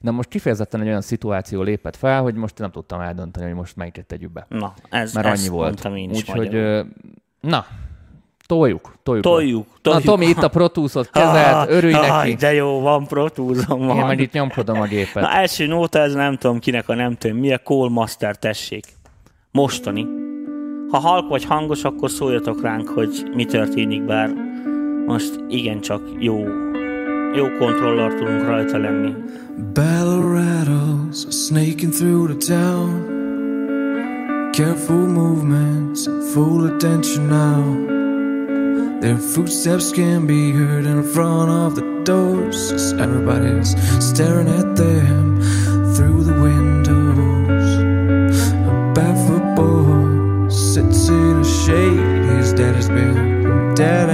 de 0.00 0.10
most 0.10 0.28
kifejezetten 0.28 0.80
egy 0.80 0.86
olyan 0.86 1.00
szituáció 1.00 1.62
lépett 1.62 1.96
fel, 1.96 2.22
hogy 2.22 2.34
most 2.34 2.58
nem 2.58 2.70
tudtam 2.70 3.00
eldönteni, 3.00 3.46
hogy 3.46 3.54
most 3.54 3.76
melyiket 3.76 4.06
tegyük 4.06 4.32
be. 4.32 4.46
Na, 4.48 4.74
ez, 4.90 5.12
Mert 5.12 5.26
annyi 5.26 5.48
volt. 5.48 5.86
Úgyhogy, 5.86 6.84
na, 7.40 7.66
Toljuk, 8.50 8.94
toljuk. 9.02 9.24
Toljuk, 9.24 9.66
toljuk. 9.82 10.04
Na 10.04 10.10
Tomi, 10.10 10.26
itt 10.26 10.42
a 10.42 10.48
protúzot 10.58 11.10
kezelt, 11.10 11.54
ah, 11.54 11.74
örülj 11.74 11.92
ah, 11.92 12.06
neki. 12.06 12.34
de 12.34 12.52
jó, 12.52 12.80
van 12.80 13.06
protúzom, 13.06 13.86
van. 13.86 13.96
Én 13.96 14.04
meg 14.04 14.20
itt 14.20 14.32
nyomkodom 14.32 14.80
a 14.80 14.86
gépet. 14.86 15.22
Na 15.22 15.30
első 15.30 15.66
nóta, 15.66 15.98
ez 15.98 16.14
nem 16.14 16.36
tudom 16.36 16.58
kinek 16.58 16.88
a 16.88 16.94
nem 16.94 17.16
tudom, 17.16 17.36
mi 17.36 17.52
a 17.52 17.58
Call 17.58 17.88
Master, 17.88 18.36
tessék. 18.36 18.84
Mostani. 19.50 20.06
Ha 20.90 20.98
halk 20.98 21.28
vagy 21.28 21.44
hangos, 21.44 21.84
akkor 21.84 22.10
szóljatok 22.10 22.62
ránk, 22.62 22.88
hogy 22.88 23.30
mi 23.34 23.44
történik, 23.44 24.04
bár 24.04 24.30
most 25.06 25.40
igencsak 25.48 26.02
jó 26.18 26.44
eu 27.34 27.48
controller 27.58 28.10
tulunk 28.18 28.44
itselleni. 28.64 29.14
Bell 29.74 30.22
rattles 30.22 31.26
snaking 31.30 31.92
through 31.92 32.28
the 32.28 32.34
town. 32.34 33.08
Careful 34.52 35.06
movements, 35.06 36.08
full 36.34 36.66
attention 36.66 37.28
now. 37.28 37.62
Their 39.00 39.16
footsteps 39.16 39.92
can 39.92 40.26
be 40.26 40.52
heard 40.52 40.86
in 40.86 41.02
front 41.02 41.50
of 41.50 41.74
the 41.76 42.02
doors. 42.04 42.72
As 42.72 42.92
everybody's 42.94 43.76
staring 44.04 44.48
at 44.48 44.76
them 44.76 45.40
through 45.94 46.24
the 46.24 46.34
windows. 46.34 47.66
A 48.66 48.92
barefoot 48.94 49.54
boy 49.54 50.48
sits 50.48 51.08
in 51.08 51.42
the 51.42 51.48
shade. 51.64 52.36
His 52.36 52.52
dad 52.52 52.74
has 52.74 52.88
been 52.88 53.74
dead 53.74 54.10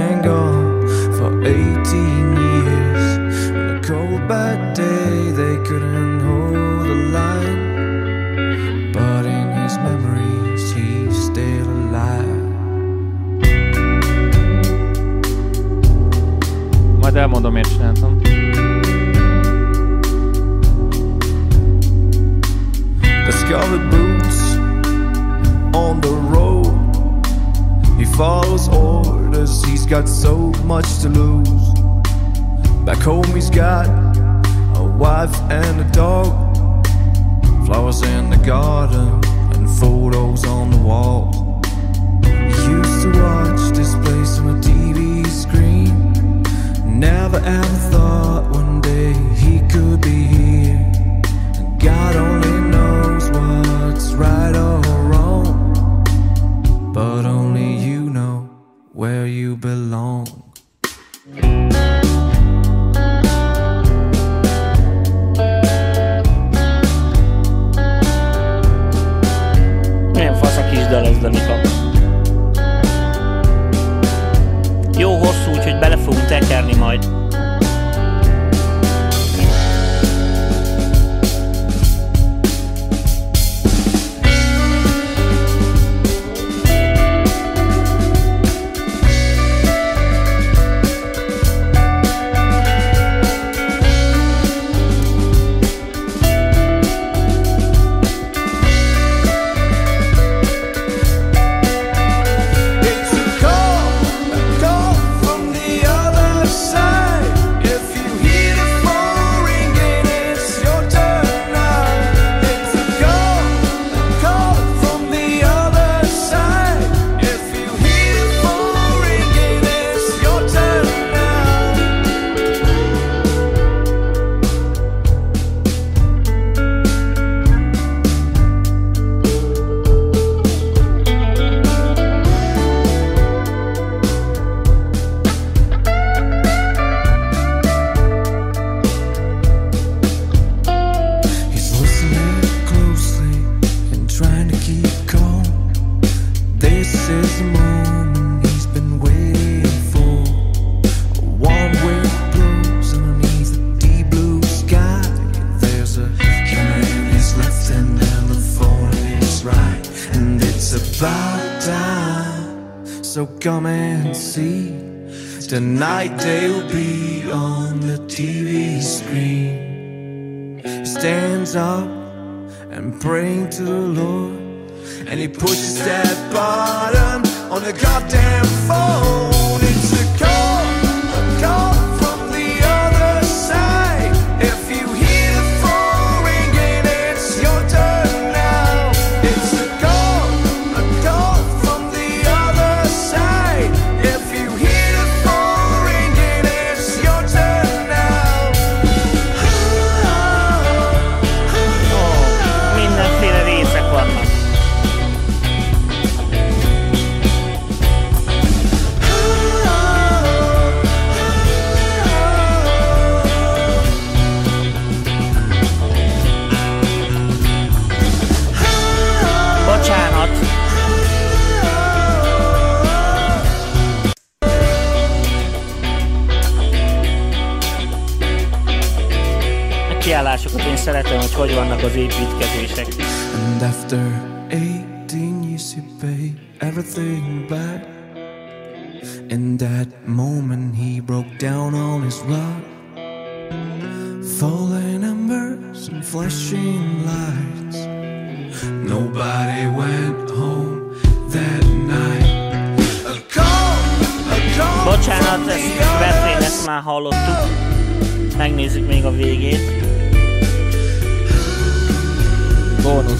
night 165.79 166.17
they'll 166.17 166.67
be 166.71 166.86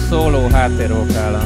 szóló, 0.08 0.46
háttérvokála. 0.46 1.42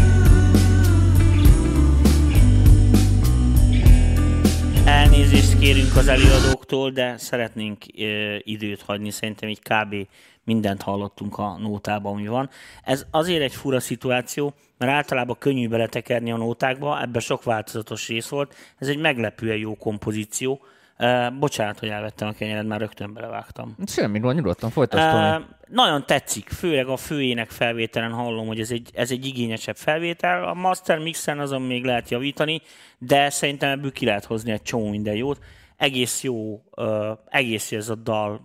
Elnézést 4.84 5.58
kérünk 5.58 5.96
az 5.96 6.08
előadóktól, 6.08 6.90
de 6.90 7.16
szeretnénk 7.16 7.84
ö, 7.98 8.36
időt 8.38 8.82
hagyni. 8.82 9.10
Szerintem 9.10 9.48
így 9.48 9.60
kb. 9.60 10.08
mindent 10.44 10.82
hallottunk 10.82 11.38
a 11.38 11.56
nótában, 11.58 12.12
ami 12.12 12.26
van. 12.26 12.50
Ez 12.82 13.06
azért 13.10 13.42
egy 13.42 13.54
fura 13.54 13.80
szituáció, 13.80 14.54
mert 14.78 14.92
általában 14.92 15.36
könnyű 15.38 15.68
beletekerni 15.68 16.32
a 16.32 16.36
nótákba, 16.36 17.02
ebben 17.02 17.20
sok 17.20 17.42
változatos 17.42 18.08
rész 18.08 18.28
volt. 18.28 18.54
Ez 18.78 18.88
egy 18.88 18.98
meglepően 18.98 19.56
jó 19.56 19.76
kompozíció. 19.76 20.60
Uh, 21.02 21.38
bocsánat, 21.38 21.78
hogy 21.78 21.88
elvettem 21.88 22.28
a 22.28 22.32
kenyered, 22.32 22.66
már 22.66 22.80
rögtön 22.80 23.14
belevágtam. 23.14 23.76
Semmi 23.86 24.18
gond, 24.18 24.36
nyugodtan 24.36 24.70
folytasd. 24.70 25.14
Uh, 25.14 25.48
nagyon 25.68 26.06
tetszik, 26.06 26.48
főleg 26.48 26.86
a 26.86 26.96
főének 26.96 27.50
felvételen 27.50 28.12
hallom, 28.12 28.46
hogy 28.46 28.60
ez 28.60 28.70
egy, 28.70 28.90
ez 28.94 29.10
egy 29.10 29.26
igényesebb 29.26 29.76
felvétel. 29.76 30.44
A 30.44 30.54
master 30.54 30.98
mixen 30.98 31.38
azon 31.38 31.62
még 31.62 31.84
lehet 31.84 32.10
javítani, 32.10 32.60
de 32.98 33.30
szerintem 33.30 33.70
ebből 33.70 33.92
ki 33.92 34.04
lehet 34.04 34.24
hozni 34.24 34.50
egy 34.50 34.62
csomó 34.62 34.88
minden 34.88 35.14
jót. 35.14 35.38
Egész 35.76 36.22
jó, 36.22 36.62
uh, 36.76 37.18
egész 37.28 37.72
ez 37.72 37.88
a 37.88 37.94
dal, 37.94 38.40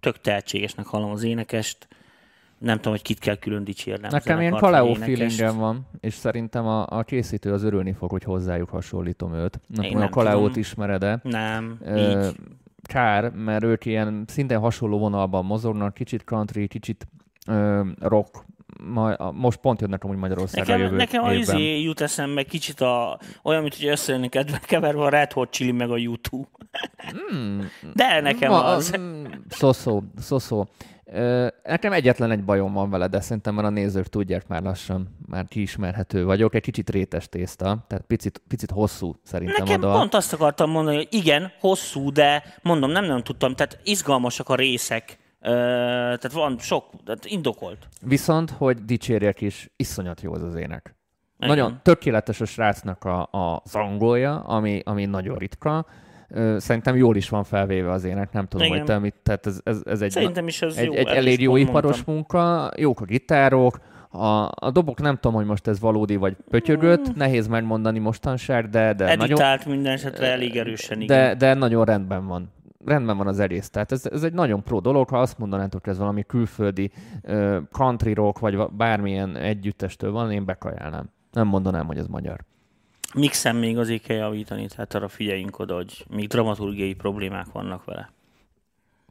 tök 0.00 0.20
tehetségesnek 0.20 0.86
hallom 0.86 1.10
az 1.10 1.22
énekest. 1.22 1.88
Nem 2.64 2.76
tudom, 2.76 2.92
hogy 2.92 3.02
kit 3.02 3.18
kell 3.18 3.36
külön 3.36 3.64
dicsérnem. 3.64 4.10
Nekem 4.10 4.40
ilyen 4.40 4.52
énekest. 4.52 4.98
feelingem 4.98 5.56
van, 5.56 5.86
és 6.00 6.14
szerintem 6.14 6.66
a, 6.66 6.86
a 6.88 7.02
készítő 7.02 7.52
az 7.52 7.62
örülni 7.62 7.92
fog, 7.92 8.10
hogy 8.10 8.24
hozzájuk 8.24 8.68
hasonlítom 8.68 9.34
őt. 9.34 9.60
Nem 9.66 9.86
tudom, 9.86 10.02
a 10.02 10.08
Kaleót 10.08 10.56
ismered-e? 10.56 11.20
Nem, 11.22 11.78
Ö, 11.84 12.26
így. 12.26 12.36
Kár, 12.82 13.30
mert 13.30 13.64
ők 13.64 13.84
ilyen 13.84 14.24
szinte 14.26 14.56
hasonló 14.56 14.98
vonalban 14.98 15.44
mozognak, 15.44 15.94
kicsit 15.94 16.24
country, 16.24 16.66
kicsit 16.68 17.06
ö, 17.46 17.82
rock, 18.00 18.44
majd, 18.86 19.20
a, 19.20 19.32
most 19.32 19.56
pont 19.58 19.80
jönnek 19.80 20.04
amúgy 20.04 20.16
Magyarországra 20.16 20.72
Nekem, 20.72 20.84
jövő 20.86 20.96
nekem 20.96 21.22
a 21.24 21.32
évben. 21.34 21.56
izé 21.56 21.80
jut 21.80 22.00
eszembe 22.00 22.42
kicsit 22.42 22.80
a, 22.80 23.18
olyan, 23.42 23.62
mint 23.62 23.76
hogy 23.76 23.86
összejönnek 23.86 24.44
keverve 24.66 25.02
a 25.02 25.08
Red 25.08 25.32
Hot 25.32 25.50
Chili 25.50 25.72
meg 25.72 25.90
a 25.90 25.96
YouTube. 25.96 26.48
De 27.94 28.20
nekem 28.20 28.50
Ma, 28.50 28.64
az. 28.64 28.94
mm, 28.98 29.24
Szó-szó, 29.48 30.02
szó-szó. 30.18 30.64
Ö, 31.06 31.46
Nekem 31.64 31.92
egyetlen 31.92 32.30
egy 32.30 32.44
bajom 32.44 32.72
van 32.72 32.90
vele, 32.90 33.06
de 33.08 33.20
szerintem 33.20 33.54
már 33.54 33.64
a 33.64 33.68
nézők 33.70 34.06
tudják 34.06 34.48
már 34.48 34.62
lassan, 34.62 35.16
már 35.26 35.44
kiismerhető 35.48 36.24
vagyok. 36.24 36.54
Egy 36.54 36.62
kicsit 36.62 36.90
rétes 36.90 37.28
tészta, 37.28 37.84
tehát 37.88 38.04
picit, 38.06 38.42
picit 38.48 38.70
hosszú 38.70 39.14
szerintem 39.22 39.64
Nekem 39.64 39.80
a 39.82 39.84
dal. 39.86 39.98
pont 39.98 40.14
azt 40.14 40.32
akartam 40.32 40.70
mondani, 40.70 40.96
hogy 40.96 41.08
igen, 41.10 41.52
hosszú, 41.60 42.12
de 42.12 42.42
mondom, 42.62 42.90
nem 42.90 43.04
nagyon 43.04 43.22
tudtam, 43.24 43.54
tehát 43.54 43.78
izgalmasak 43.84 44.48
a 44.48 44.54
részek, 44.54 45.18
tehát 45.44 46.32
van 46.32 46.58
sok, 46.58 46.84
tehát 47.04 47.24
indokolt. 47.24 47.88
Viszont, 48.00 48.50
hogy 48.50 48.84
dicsérjek 48.84 49.40
is, 49.40 49.70
iszonyat 49.76 50.20
jó 50.20 50.32
az 50.32 50.42
az 50.42 50.54
ének. 50.54 50.94
Igen. 51.38 51.56
Nagyon 51.56 51.80
tökéletes 51.82 52.40
a 52.40 52.44
srácnak 52.44 53.04
a, 53.04 53.22
a 53.22 53.62
zangolja, 53.64 54.38
ami, 54.40 54.80
ami 54.84 55.04
nagyon 55.04 55.36
ritka. 55.36 55.86
Szerintem 56.56 56.96
jól 56.96 57.16
is 57.16 57.28
van 57.28 57.44
felvéve 57.44 57.90
az 57.90 58.04
ének, 58.04 58.32
nem 58.32 58.46
tudom, 58.46 58.66
Igen. 58.66 58.78
hogy 58.78 58.86
te 58.86 58.98
mit, 58.98 59.14
tehát 59.22 59.46
ez, 59.46 59.60
ez, 59.64 59.80
ez 59.84 60.02
egy, 60.02 60.10
Szerintem 60.10 60.46
is 60.48 60.62
ez 60.62 60.76
egy, 60.76 60.84
jó. 60.84 60.92
egy 60.92 61.06
elég 61.06 61.40
jó 61.40 61.56
iparos 61.56 62.04
mondtam. 62.04 62.14
munka, 62.14 62.70
jók 62.76 63.00
a 63.00 63.04
gitárok, 63.04 63.80
a, 64.10 64.50
a 64.54 64.70
dobok 64.72 65.00
nem 65.00 65.14
tudom, 65.14 65.36
hogy 65.36 65.46
most 65.46 65.66
ez 65.66 65.80
valódi 65.80 66.16
vagy 66.16 66.36
pötyögött, 66.50 67.14
nehéz 67.14 67.46
megmondani 67.46 67.98
mostanság, 67.98 68.68
de, 68.68 68.92
de 68.92 69.04
nagyon, 69.04 69.20
Editált 69.20 69.66
minden 69.66 69.92
esetre 69.92 70.26
elég 70.26 70.56
erősen, 70.56 71.00
igen. 71.00 71.16
de, 71.16 71.34
de 71.34 71.54
nagyon 71.54 71.84
rendben 71.84 72.26
van. 72.26 72.52
Rendben 72.84 73.16
van 73.16 73.26
az 73.26 73.38
egész. 73.38 73.70
Tehát 73.70 73.92
ez, 73.92 74.06
ez 74.06 74.22
egy 74.22 74.32
nagyon 74.32 74.62
pro 74.62 74.80
dolog, 74.80 75.08
ha 75.08 75.20
azt 75.20 75.38
mondanátok, 75.38 75.84
hogy 75.84 75.92
ez 75.92 75.98
valami 75.98 76.24
külföldi 76.26 76.90
uh, 77.22 77.56
country 77.70 78.12
rock, 78.12 78.38
vagy 78.38 78.54
va- 78.54 78.74
bármilyen 78.74 79.36
együttestől 79.36 80.10
van, 80.10 80.32
én 80.32 80.44
bekajálnám. 80.44 81.10
Nem 81.32 81.46
mondanám, 81.46 81.86
hogy 81.86 81.98
ez 81.98 82.06
magyar. 82.06 82.44
Mixen 83.14 83.56
még 83.56 83.78
azért 83.78 84.02
kell 84.02 84.16
javítani, 84.16 84.66
tehát 84.66 84.94
arra 84.94 85.08
figyeljünk 85.08 85.58
oda, 85.58 85.74
hogy 85.74 86.06
még 86.10 86.28
dramaturgiai 86.28 86.94
problémák 86.94 87.46
vannak 87.52 87.84
vele. 87.84 88.12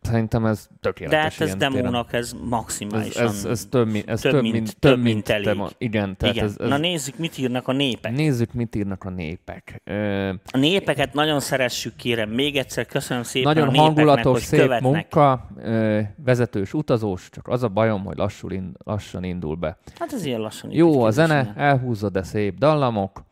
Szerintem 0.04 0.46
ez 0.46 0.68
De 0.70 0.76
tökéletes. 0.82 1.20
hát 1.22 1.32
ez 1.42 1.48
ilyen 1.48 1.58
téren. 1.58 1.74
demónak 1.74 2.14
ez 2.14 2.20
Ez, 2.20 2.36
maximálisan... 2.50 3.26
ez, 3.28 3.46
ez, 3.46 3.66
több, 3.70 3.92
mint, 3.92 4.10
ez 4.10 4.22
több 4.22 4.32
több, 4.32 4.42
mint- 4.42 4.54
mint, 4.54 4.80
több 4.80 5.02
mint 5.02 5.30
elég. 5.30 5.46
demo. 5.46 5.68
Igen, 5.78 6.18
tehát 6.18 6.36
igen. 6.36 6.48
ez, 6.48 6.56
ez, 6.60 6.70
Na 6.70 6.78
nézzük, 6.78 7.18
mit 7.18 7.38
írnak 7.38 7.68
a 7.68 7.72
népek. 7.72 8.12
nézzük, 8.12 8.54
mit 8.54 8.76
írnak 8.76 9.04
a 9.04 9.10
népek. 9.10 9.82
Ö, 9.84 10.30
A 10.30 10.58
népeket 10.58 11.14
nagyon 11.14 11.40
szeressük, 11.40 11.96
kérem. 11.96 12.30
Még 12.30 12.56
egyszer 12.58 12.86
köszönöm 12.86 13.24
szépen 13.24 13.54
nagyon 13.56 13.76
a 13.76 13.82
hangulatos, 13.82 14.32
hogy 14.34 14.42
szép 14.42 14.60
követnek. 14.60 14.92
munka, 14.92 15.48
ö, 15.64 16.00
vezetős, 16.24 16.74
utazós, 16.74 17.30
csak 17.32 17.48
az 17.48 17.64
a 17.64 17.68
bajom, 17.70 18.04
hogy 18.04 18.18
lassul 18.18 18.52
in, 18.52 18.72
lassan 18.84 19.24
indul 19.24 19.56
be. 19.56 19.78
Hát 20.00 20.14
ez 20.14 20.26
ilyen 20.26 20.40
lassan. 20.40 20.72
Jó 20.72 21.02
a 21.04 21.12
zene, 21.12 21.54
elhúzza, 21.58 22.10
de 22.10 22.24
szép 22.24 22.58
dallamok. 22.58 23.24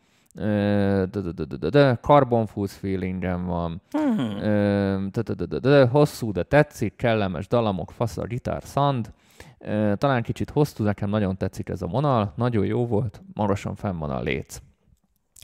Foods 2.46 2.72
feelingem 2.72 3.44
van. 3.46 3.82
Mhm. 3.92 5.88
Hosszú, 5.90 6.32
de 6.32 6.42
tetszik, 6.42 6.96
kellemes 6.96 7.48
dallamok, 7.48 7.90
fasz 7.90 8.16
a 8.16 8.24
gitár, 8.24 8.62
szand. 8.64 9.12
Ö, 9.58 9.92
Talán 9.96 10.22
kicsit 10.22 10.50
hosszú, 10.50 10.84
nekem 10.84 11.08
nagyon 11.10 11.36
tetszik 11.36 11.68
ez 11.68 11.82
a 11.82 11.86
vonal, 11.86 12.32
nagyon 12.36 12.64
jó 12.64 12.86
volt, 12.86 13.22
magasan 13.34 13.74
fenn 13.74 13.98
van 13.98 14.10
a 14.10 14.20
léc. 14.20 14.58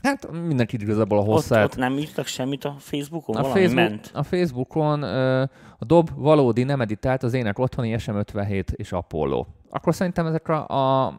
Hát 0.03 0.31
mindenki 0.31 0.77
igazából 0.81 1.17
a 1.17 1.21
Ott, 1.21 1.27
hosszát. 1.27 1.63
ott 1.65 1.75
nem 1.75 1.97
írtak 1.97 2.25
semmit 2.25 2.63
a 2.65 2.75
Facebookon? 2.77 3.35
A, 3.35 3.41
Valami 3.41 3.59
Facebook, 3.59 3.89
ment? 3.89 4.11
a 4.13 4.23
Facebookon 4.23 5.01
ö, 5.01 5.41
a 5.77 5.85
dob 5.85 6.09
valódi 6.15 6.63
nem 6.63 6.81
editált 6.81 7.23
az 7.23 7.33
ének 7.33 7.59
otthoni 7.59 7.95
SM57 7.97 8.71
és 8.73 8.91
Apollo. 8.91 9.45
Akkor 9.69 9.95
szerintem 9.95 10.25
ezek 10.25 10.47
a, 10.47 10.67
a 10.67 11.13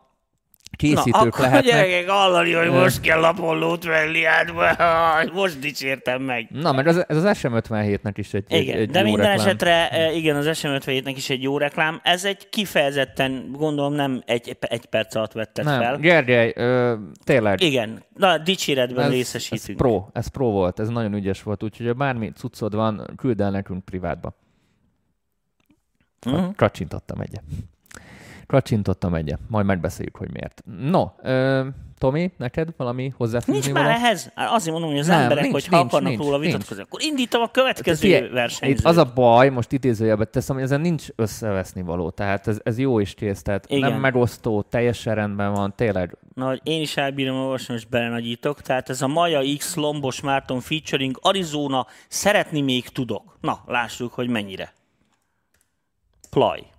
készítők 0.81 1.13
Na, 1.13 1.19
akkor 1.19 1.41
lehetnek. 1.41 1.65
gyerekek 1.65 2.09
hallani, 2.11 2.53
hogy 2.53 2.71
most 2.71 3.01
kell 3.01 3.25
Apollót 3.25 3.85
venni, 3.85 4.23
hát 4.23 4.53
most 5.33 5.59
dicsértem 5.59 6.23
meg. 6.23 6.47
Na, 6.51 6.73
meg 6.73 6.87
ez, 6.87 7.05
ez 7.09 7.25
az 7.25 7.39
SM57-nek 7.43 8.13
is 8.15 8.35
egy, 8.35 8.45
Igen, 8.49 8.75
egy, 8.75 8.81
egy 8.81 8.91
de 8.91 9.03
minden 9.03 9.27
reklám. 9.27 9.47
esetre 9.47 9.91
eh, 9.91 10.17
igen, 10.17 10.37
az 10.37 10.47
SM57-nek 10.53 11.13
is 11.17 11.31
egy 11.31 11.43
jó 11.43 11.59
reklám. 11.59 12.01
Ez 12.03 12.25
egy 12.25 12.49
kifejezetten, 12.49 13.49
gondolom 13.53 13.93
nem 13.93 14.23
egy, 14.27 14.57
egy 14.61 14.87
perc 14.87 15.15
alatt 15.15 15.33
vetted 15.33 15.65
Nem, 15.65 15.81
fel. 15.81 15.97
Gergely, 15.97 16.53
ö, 16.57 16.95
tényleg, 17.25 17.61
Igen, 17.61 18.03
na 18.17 18.39
dicséretben 18.39 19.05
ez, 19.05 19.11
ez 19.11 19.13
részesítünk. 19.17 19.79
pro, 19.79 20.07
ez 20.13 20.27
pro 20.27 20.51
volt, 20.51 20.81
ez 20.81 20.89
nagyon 20.89 21.15
ügyes 21.15 21.43
volt, 21.43 21.63
úgyhogy 21.63 21.87
ha 21.87 21.93
bármi 21.93 22.33
cuccod 22.33 22.75
van, 22.75 23.07
küld 23.17 23.41
el 23.41 23.51
nekünk 23.51 23.85
privátba. 23.85 24.37
Mhm. 26.27 26.45
Kacsintottam 26.57 27.21
egyet. 27.21 27.43
Kacsintottam 28.51 29.15
egyet, 29.15 29.39
majd 29.49 29.67
megbeszéljük, 29.67 30.17
hogy 30.17 30.31
miért. 30.33 30.63
No, 30.81 31.07
ö, 31.23 31.67
Tomi, 31.99 32.31
neked 32.37 32.69
valami 32.77 33.13
hozzáfűzni 33.17 33.53
Nincs 33.53 33.73
már 33.73 33.91
ehhez? 33.91 34.33
Azért 34.35 34.73
mondom, 34.73 34.91
hogy 34.91 34.99
az 34.99 35.07
Nem, 35.07 35.21
emberek, 35.21 35.51
hogyha 35.51 35.77
nincs, 35.77 35.89
akarnak 35.89 36.11
nincs, 36.11 36.23
róla 36.23 36.39
vitatkozni, 36.39 36.83
akkor 36.83 37.03
indítom 37.03 37.43
a 37.43 37.51
következő 37.51 38.01
Figyelj, 38.01 38.29
versenyzőt. 38.29 38.79
Itt 38.79 38.85
az 38.85 38.97
a 38.97 39.13
baj, 39.15 39.49
most 39.49 39.73
idézőjelben 39.73 40.29
teszem, 40.31 40.55
hogy 40.55 40.65
ezen 40.65 40.81
nincs 40.81 41.07
összeveszni 41.17 41.83
való, 41.83 42.11
tehát 42.11 42.47
ez, 42.47 42.61
ez 42.63 42.79
jó 42.79 42.99
is 42.99 43.15
kész, 43.15 43.43
tehát 43.43 43.65
Igen. 43.69 43.91
nem 43.91 44.01
megosztó, 44.01 44.63
teljesen 44.63 45.15
rendben 45.15 45.53
van, 45.53 45.73
tényleg 45.77 46.17
Na, 46.35 46.47
hogy 46.47 46.61
én 46.63 46.81
is 46.81 46.97
elbírom 46.97 47.37
olvasni, 47.37 47.75
és 47.75 47.85
belenagyítok. 47.85 48.61
Tehát 48.61 48.89
ez 48.89 49.03
a 49.03 49.07
Maja 49.07 49.57
X 49.57 49.75
Lombos 49.75 50.21
Márton 50.21 50.61
featuring 50.61 51.19
Arizona, 51.21 51.87
szeretni 52.09 52.61
még 52.61 52.89
tudok. 52.89 53.37
Na, 53.41 53.63
lássuk, 53.67 54.13
hogy 54.13 54.29
mennyire. 54.29 54.73
Play. 56.31 56.70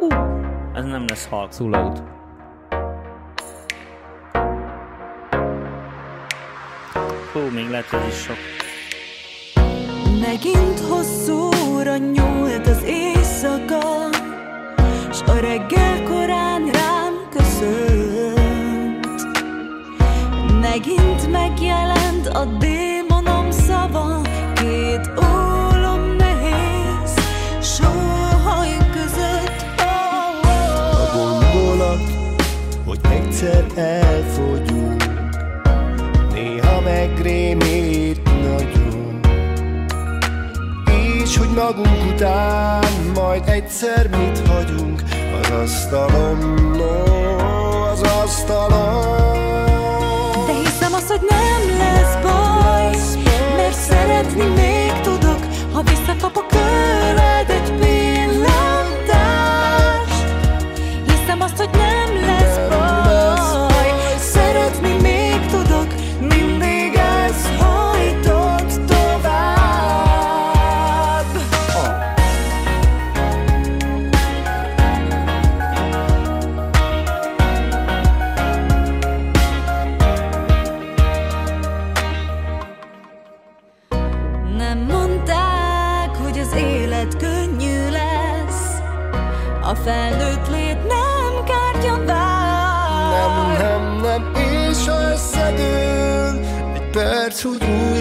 Uh, 0.00 0.14
ez 0.74 0.84
nem 0.84 1.04
lesz 1.08 1.28
halk. 1.28 1.52
Szulaut. 1.52 2.02
Hú, 7.32 7.40
még 7.54 7.68
lehet, 7.68 7.92
ez 7.92 8.06
is 8.08 8.14
sok. 8.14 8.36
Megint 10.20 10.80
hosszúra 10.80 11.96
nyúlt 11.96 12.66
az 12.66 12.82
éjszaka, 12.82 14.08
S 15.12 15.20
a 15.26 15.34
reggel 15.40 16.02
korán 16.02 16.70
rám 16.70 17.28
köszönt. 17.30 19.22
Megint 20.60 21.30
megjelent 21.30 22.26
a 22.26 22.44
démonom 22.44 23.50
szava, 23.50 24.20
Két 24.54 25.10
ólom 25.18 25.29
egyszer 33.40 33.64
elfogyunk, 33.76 35.04
néha 36.32 36.80
megrémít 36.80 38.24
nagyon. 38.24 39.20
És 41.22 41.36
hogy 41.36 41.48
magunk 41.48 42.12
után 42.14 42.84
majd 43.14 43.48
egyszer 43.48 44.08
mit 44.08 44.48
hagyunk 44.48 45.02
az 45.42 45.50
asztalon, 45.50 46.38
no, 46.76 47.88
az 47.90 48.00
asztalon. 48.00 49.36
De 50.46 50.52
hiszem 50.52 50.92
azt, 50.92 51.08
hogy 51.08 51.26
nem 51.28 51.78
lesz 51.78 52.22
baj 52.22 52.96
Mert 53.56 53.74
szeretni 53.74 54.44
még 54.44 54.92
tudok 55.02 55.38
Ha 55.72 55.82
visszakapok 55.82 56.46
tőled 56.46 57.29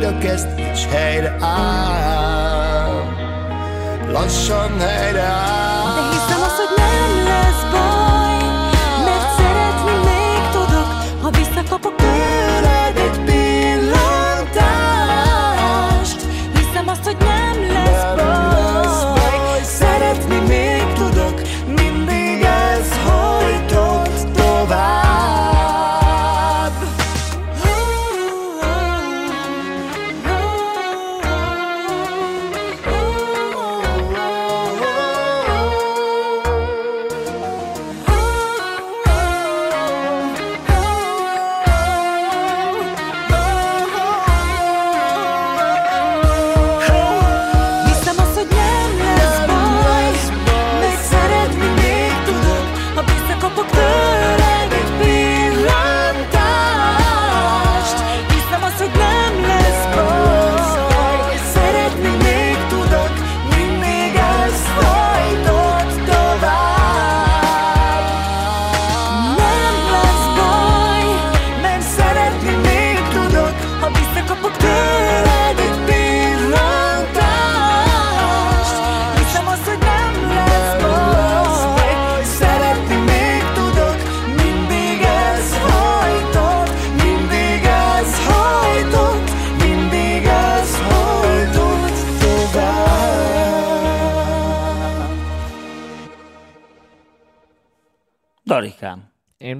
hogy 0.09 0.17
újra 0.17 0.27
kezd 0.27 0.47
és 0.55 0.85
helyre 0.85 1.35
áll. 1.39 3.03
Lassan 4.11 4.79
helyre 4.79 5.21
áll. 5.21 5.95
De 5.95 6.01
hiszem 6.11 6.41
azt, 6.41 6.55
hogy 6.55 6.77
nem 6.77 7.25
lesz 7.27 7.68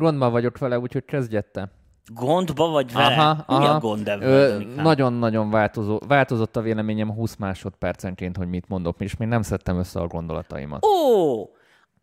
gondban 0.09 0.31
vagyok 0.31 0.57
vele, 0.57 0.79
úgyhogy 0.79 1.05
kezdjette. 1.05 1.71
gondba 2.13 2.67
vagy 2.69 2.93
vele? 2.93 3.15
Aha, 3.15 3.33
Mi 3.33 3.65
aha. 3.65 3.75
a 3.75 3.79
gond 3.79 4.07
ebben? 4.07 4.67
Nagyon-nagyon 4.75 5.49
változó, 5.49 5.99
változott 6.07 6.55
a 6.55 6.61
véleményem 6.61 7.11
20 7.13 7.35
másodpercenként, 7.35 8.37
hogy 8.37 8.47
mit 8.49 8.67
mondok, 8.67 9.01
és 9.01 9.17
még 9.17 9.27
nem 9.27 9.41
szedtem 9.41 9.77
össze 9.77 9.99
a 9.99 10.07
gondolataimat. 10.07 10.85
Ó, 10.85 11.49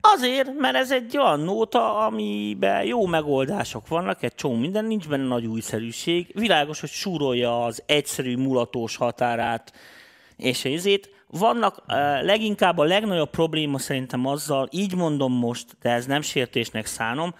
azért, 0.01 0.59
mert 0.59 0.77
ez 0.77 0.93
egy 0.93 1.19
olyan 1.19 1.41
nóta, 1.41 2.07
amiben 2.07 2.85
jó 2.85 3.07
megoldások 3.07 3.89
vannak, 3.89 4.23
egy 4.23 4.35
csomó 4.35 4.55
minden, 4.55 4.85
nincs 4.85 5.09
benne 5.09 5.27
nagy 5.27 5.47
újszerűség. 5.47 6.33
Világos, 6.35 6.81
hogy 6.81 6.89
súrolja 6.89 7.65
az 7.65 7.83
egyszerű 7.87 8.37
mulatós 8.37 8.97
határát, 8.97 9.73
és 10.37 10.65
ezért 10.65 11.09
vannak 11.31 11.83
leginkább 12.23 12.79
a 12.79 12.85
legnagyobb 12.85 13.31
probléma 13.31 13.79
szerintem 13.79 14.27
azzal, 14.27 14.69
így 14.71 14.95
mondom 14.95 15.33
most, 15.33 15.77
de 15.83 15.91
ez 15.91 16.07
nem 16.07 16.21
sértésnek 16.21 16.87
szánom, 16.87 17.35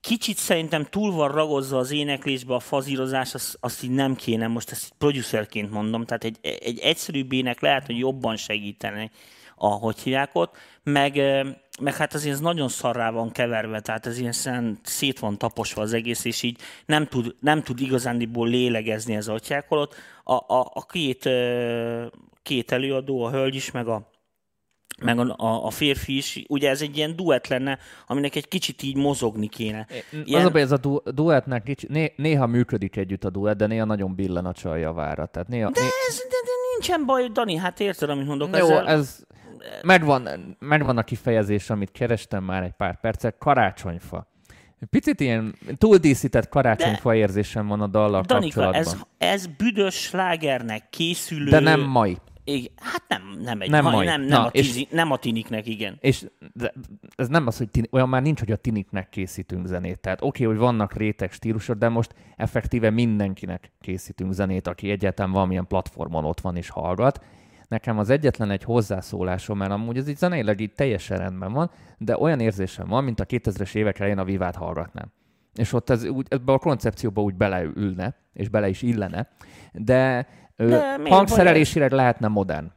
kicsit 0.00 0.36
szerintem 0.36 0.84
túl 0.84 1.12
van 1.12 1.32
ragozva 1.32 1.78
az 1.78 1.90
éneklésbe 1.90 2.54
a 2.54 2.60
fazírozás, 2.60 3.34
azt, 3.34 3.56
azt 3.60 3.82
így 3.82 3.90
nem 3.90 4.14
kéne, 4.14 4.46
most 4.46 4.70
ezt 4.70 4.92
producerként 4.98 5.70
mondom, 5.70 6.04
tehát 6.04 6.24
egy, 6.24 6.38
egy 6.42 6.78
egyszerűbb 6.78 7.32
ének 7.32 7.60
lehet, 7.60 7.86
hogy 7.86 7.98
jobban 7.98 8.36
segítene 8.36 9.10
a, 9.56 9.66
hogy 9.66 9.98
hívják 9.98 10.30
ott, 10.32 10.56
meg, 10.82 11.16
meg 11.80 11.96
hát 11.96 12.14
azért 12.14 12.34
ez 12.34 12.40
nagyon 12.40 12.68
szarrá 12.68 13.10
van 13.10 13.30
keverve, 13.30 13.80
tehát 13.80 14.06
ez 14.06 14.18
ilyen 14.18 14.78
szét 14.82 15.18
van 15.18 15.38
taposva 15.38 15.82
az 15.82 15.92
egész, 15.92 16.24
és 16.24 16.42
így 16.42 16.58
nem 16.86 17.06
tud, 17.06 17.34
nem 17.40 17.62
tud 17.62 17.80
igazándiból 17.80 18.48
lélegezni 18.48 19.14
ez 19.14 19.28
a 19.28 19.40
ott. 19.68 19.94
A, 20.24 20.32
a, 20.32 20.70
a 20.74 20.86
két, 20.88 21.28
két 22.42 22.72
előadó, 22.72 23.22
a 23.22 23.30
hölgy 23.30 23.54
is, 23.54 23.70
meg 23.70 23.88
a, 23.88 24.10
meg 25.02 25.18
a, 25.18 25.66
a, 25.66 25.70
férfi 25.70 26.16
is, 26.16 26.44
ugye 26.48 26.70
ez 26.70 26.82
egy 26.82 26.96
ilyen 26.96 27.16
duett 27.16 27.46
lenne, 27.46 27.78
aminek 28.06 28.34
egy 28.34 28.48
kicsit 28.48 28.82
így 28.82 28.96
mozogni 28.96 29.48
kéne. 29.48 29.86
Ilyen... 30.24 30.40
Az 30.40 30.46
a 30.46 30.50
baj, 30.50 30.60
ez 30.60 30.72
a 30.72 30.76
du- 30.76 31.14
duettnek 31.14 31.62
kicsi, 31.62 31.86
né- 31.90 32.16
néha 32.16 32.46
működik 32.46 32.96
együtt 32.96 33.24
a 33.24 33.30
duett, 33.30 33.56
de 33.56 33.66
néha 33.66 33.84
nagyon 33.84 34.14
billen 34.14 34.46
a 34.46 34.52
csaj 34.52 34.80
javára. 34.80 35.26
Tehát 35.26 35.48
néha, 35.48 35.70
de, 35.70 35.80
né- 35.80 35.90
ez, 36.08 36.16
de, 36.16 36.22
de 36.44 36.50
nincsen 36.72 37.06
baj, 37.06 37.28
Dani, 37.32 37.56
hát 37.56 37.80
érted, 37.80 38.10
amit 38.10 38.26
mondok. 38.26 38.56
Jó, 38.56 38.64
ezzel, 38.64 38.88
ez 38.88 39.24
megvan, 39.82 40.28
megvan 40.58 40.98
a 40.98 41.02
kifejezés, 41.02 41.70
amit 41.70 41.90
kerestem 41.92 42.44
már 42.44 42.62
egy 42.62 42.72
pár 42.72 43.00
percet, 43.00 43.38
karácsonyfa. 43.38 44.32
Picit 44.90 45.20
ilyen 45.20 45.54
túldíszített 45.78 46.48
karácsonyfa 46.48 47.14
érzésem 47.14 47.66
van 47.66 47.80
a 47.80 47.86
dallal 47.86 48.22
Danika, 48.26 48.60
kapcsolatban. 48.60 49.06
ez, 49.18 49.30
ez 49.30 49.46
büdös 49.46 49.94
slágernek 49.94 50.90
készülő... 50.90 51.50
De 51.50 51.60
nem 51.60 51.80
mai. 51.80 52.16
Igen, 52.44 52.72
hát 52.76 53.02
nem, 53.08 53.22
nem 53.42 53.60
egy 53.60 53.70
Nem 53.70 53.84
mai, 53.84 54.06
nem, 54.06 54.20
nem, 54.20 54.28
Na, 54.28 54.44
a 54.44 54.48
és- 54.52 54.66
tizi, 54.66 54.88
nem 54.90 55.10
a 55.10 55.16
tiniknek, 55.16 55.66
igen. 55.66 55.96
És 56.00 56.26
ez 57.16 57.28
nem 57.28 57.46
az, 57.46 57.58
hogy 57.58 57.70
tini, 57.70 57.88
olyan 57.90 58.08
már 58.08 58.22
nincs, 58.22 58.38
hogy 58.38 58.52
a 58.52 58.56
tiniknek 58.56 59.08
készítünk 59.08 59.66
zenét. 59.66 59.98
Tehát 59.98 60.22
oké, 60.22 60.44
okay, 60.44 60.56
hogy 60.56 60.66
vannak 60.66 60.92
réteg 60.92 61.32
stílusok, 61.32 61.78
de 61.78 61.88
most 61.88 62.14
effektíve 62.36 62.90
mindenkinek 62.90 63.72
készítünk 63.80 64.32
zenét, 64.32 64.66
aki 64.66 64.90
egyáltalán 64.90 65.32
valamilyen 65.32 65.66
platformon 65.66 66.24
ott 66.24 66.40
van 66.40 66.56
és 66.56 66.68
hallgat. 66.68 67.24
Nekem 67.68 67.98
az 67.98 68.10
egyetlen 68.10 68.50
egy 68.50 68.62
hozzászólásom, 68.62 69.58
mert 69.58 69.70
amúgy 69.70 69.96
ez 69.96 70.08
így 70.08 70.16
zeneileg 70.16 70.60
így 70.60 70.72
teljesen 70.72 71.18
rendben 71.18 71.52
van, 71.52 71.70
de 71.98 72.18
olyan 72.18 72.40
érzésem 72.40 72.86
van, 72.88 73.04
mint 73.04 73.20
a 73.20 73.26
2000-es 73.26 73.74
évek 73.74 73.98
elején 73.98 74.18
a 74.18 74.24
Vivát 74.24 74.56
hallgatnám. 74.56 75.12
És 75.54 75.72
ott 75.72 75.90
ez 75.90 76.04
úgy, 76.04 76.26
ebbe 76.30 76.52
a 76.52 76.58
koncepcióba 76.58 77.22
úgy 77.22 77.34
beleülne, 77.34 78.16
és 78.32 78.48
bele 78.48 78.68
is 78.68 78.82
illene, 78.82 79.28
de, 79.72 80.26
De 80.56 80.98
hangszerelésileg 81.04 81.92
lehetne 81.92 82.28
modern. 82.28 82.72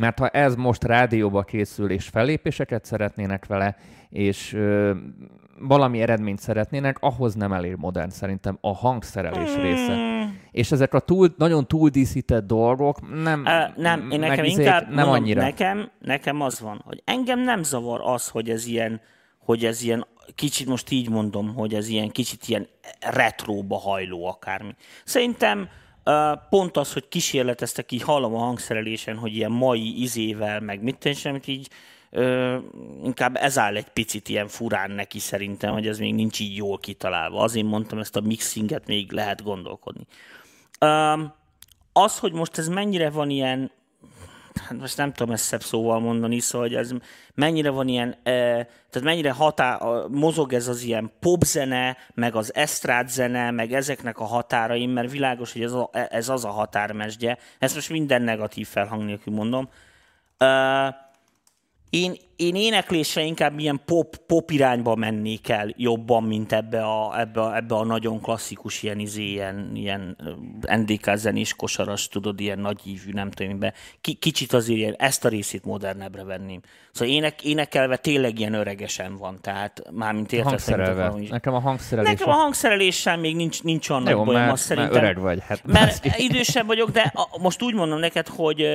Mert 0.00 0.18
ha 0.18 0.28
ez 0.28 0.54
most 0.54 0.84
rádióba 0.84 1.42
készül, 1.42 1.90
és 1.90 2.08
fellépéseket 2.08 2.84
szeretnének 2.84 3.46
vele, 3.46 3.76
és 4.08 4.52
ö, 4.52 4.94
valami 5.58 6.00
eredményt 6.00 6.38
szeretnének, 6.38 6.96
ahhoz 7.00 7.34
nem 7.34 7.52
elég 7.52 7.74
modern 7.76 8.10
szerintem 8.10 8.58
a 8.60 8.74
hangszerelés 8.74 9.54
része. 9.56 9.96
És 10.50 10.72
ezek 10.72 10.94
a 10.94 11.00
túl, 11.00 11.34
nagyon 11.36 11.66
túldíszített 11.66 12.46
dolgok 12.46 13.22
nem, 13.22 13.40
Uh, 13.40 13.76
nem, 13.76 14.10
én 14.10 14.18
nekem 14.18 14.44
izék 14.44 14.58
inkább, 14.58 14.82
nem 14.82 14.94
mondom, 14.94 15.12
annyira. 15.14 15.42
Nekem, 15.42 15.90
nekem 16.00 16.40
az 16.40 16.60
van, 16.60 16.82
hogy 16.84 17.02
engem 17.04 17.40
nem 17.40 17.62
zavar 17.62 18.00
az, 18.04 18.28
hogy 18.28 18.50
ez 18.50 18.66
ilyen, 18.66 19.00
hogy 19.38 19.64
ez 19.64 19.82
ilyen, 19.82 20.06
kicsit 20.34 20.66
most 20.66 20.90
így 20.90 21.10
mondom, 21.10 21.54
hogy 21.54 21.74
ez 21.74 21.88
ilyen 21.88 22.08
kicsit 22.08 22.48
ilyen 22.48 22.68
retróba 23.00 23.78
hajló 23.78 24.26
akármi. 24.26 24.74
Szerintem 25.04 25.68
Pont 26.48 26.76
az, 26.76 26.92
hogy 26.92 27.08
kísérleteztek, 27.08 27.92
így 27.92 28.02
hallom 28.02 28.34
a 28.34 28.38
hangszerelésen, 28.38 29.16
hogy 29.16 29.36
ilyen 29.36 29.50
mai 29.50 30.02
izével, 30.02 30.60
meg 30.60 30.82
mit 30.82 31.18
amit 31.24 31.46
így 31.46 31.68
ö, 32.10 32.56
inkább 33.02 33.36
ez 33.36 33.58
áll 33.58 33.76
egy 33.76 33.88
picit 33.88 34.28
ilyen 34.28 34.48
furán 34.48 34.90
neki 34.90 35.18
szerintem, 35.18 35.72
hogy 35.72 35.86
ez 35.86 35.98
még 35.98 36.14
nincs 36.14 36.40
így 36.40 36.56
jól 36.56 36.78
kitalálva. 36.78 37.40
Azért 37.40 37.66
mondtam, 37.66 37.98
ezt 37.98 38.16
a 38.16 38.20
mixinget 38.20 38.86
még 38.86 39.12
lehet 39.12 39.42
gondolkodni. 39.42 40.06
Ö, 40.78 41.22
az, 41.92 42.18
hogy 42.18 42.32
most 42.32 42.58
ez 42.58 42.68
mennyire 42.68 43.10
van 43.10 43.30
ilyen 43.30 43.70
hát 44.62 44.78
most 44.78 44.96
nem 44.96 45.12
tudom 45.12 45.34
ezt 45.34 45.44
szebb 45.44 45.62
szóval 45.62 46.00
mondani, 46.00 46.38
szóval 46.38 46.68
hogy 46.68 46.76
ez 46.76 46.90
mennyire 47.34 47.70
van 47.70 47.88
ilyen, 47.88 48.10
e, 48.22 48.32
tehát 48.90 49.02
mennyire 49.02 49.30
hatá, 49.30 49.80
mozog 50.08 50.52
ez 50.52 50.68
az 50.68 50.82
ilyen 50.82 51.12
popzene, 51.20 51.96
meg 52.14 52.34
az 52.34 52.54
esztrád 52.54 53.08
zene, 53.08 53.50
meg 53.50 53.72
ezeknek 53.72 54.18
a 54.18 54.24
határaim, 54.24 54.90
mert 54.90 55.10
világos, 55.10 55.52
hogy 55.52 55.62
ez, 55.62 55.72
a, 55.72 55.90
ez 55.92 56.28
az 56.28 56.44
a 56.44 56.50
határmesdje. 56.50 57.38
Ezt 57.58 57.74
most 57.74 57.90
minden 57.90 58.22
negatív 58.22 58.66
felhang 58.66 59.04
nélkül 59.04 59.34
mondom. 59.34 59.68
E, 60.38 61.03
én, 61.94 62.14
én 62.36 62.54
éneklésre 62.54 63.22
inkább 63.22 63.58
ilyen 63.58 63.80
pop, 63.84 64.16
pop 64.26 64.50
irányba 64.50 64.94
mennék 64.94 65.48
el 65.48 65.72
jobban, 65.76 66.22
mint 66.22 66.52
ebbe 66.52 66.82
a, 66.84 67.20
ebbe 67.20 67.40
a, 67.40 67.56
ebbe 67.56 67.74
a 67.74 67.84
nagyon 67.84 68.20
klasszikus 68.20 68.82
ilyen, 68.82 68.98
izé, 68.98 69.22
ilyen, 69.22 69.70
ilyen 69.74 70.16
NDK 70.76 71.10
zenés 71.14 71.54
kosaras, 71.54 72.08
tudod, 72.08 72.40
ilyen 72.40 72.58
nagy 72.58 72.80
ívű, 72.84 73.12
nem 73.12 73.30
tudom. 73.30 73.58
Ki, 74.00 74.12
kicsit 74.14 74.52
azért 74.52 74.78
ilyen, 74.78 74.94
ezt 74.98 75.24
a 75.24 75.28
részét 75.28 75.64
modernebbre 75.64 76.24
venném. 76.24 76.60
Szóval 76.92 77.14
ének, 77.14 77.44
énekelve 77.44 77.96
tényleg 77.96 78.38
ilyen 78.38 78.54
öregesen 78.54 79.16
van, 79.16 79.38
tehát 79.40 79.82
mármint 79.90 80.32
érted, 80.32 80.48
Hangszerelve. 80.48 81.06
hogy- 81.06 81.28
Nekem 81.30 81.54
a 81.54 81.60
hangszerelés... 81.60 82.10
Nekem 82.10 82.28
a 82.28 82.34
hangszereléssel 82.36 83.16
még 83.16 83.36
nincs, 83.36 83.62
nincs 83.62 83.88
nagy 83.88 84.08
Jó, 84.08 84.24
bajom, 84.24 84.40
mert, 84.42 84.52
azt 84.52 84.68
mert 84.68 84.80
szerintem. 84.80 85.02
öreg 85.02 85.18
vagy. 85.20 85.42
Hát, 85.46 85.64
Mert 85.66 86.18
idősebb 86.18 86.66
vagyok, 86.66 86.90
de 86.90 87.12
a, 87.14 87.38
most 87.40 87.62
úgy 87.62 87.74
mondom 87.74 87.98
neked, 87.98 88.28
hogy 88.28 88.66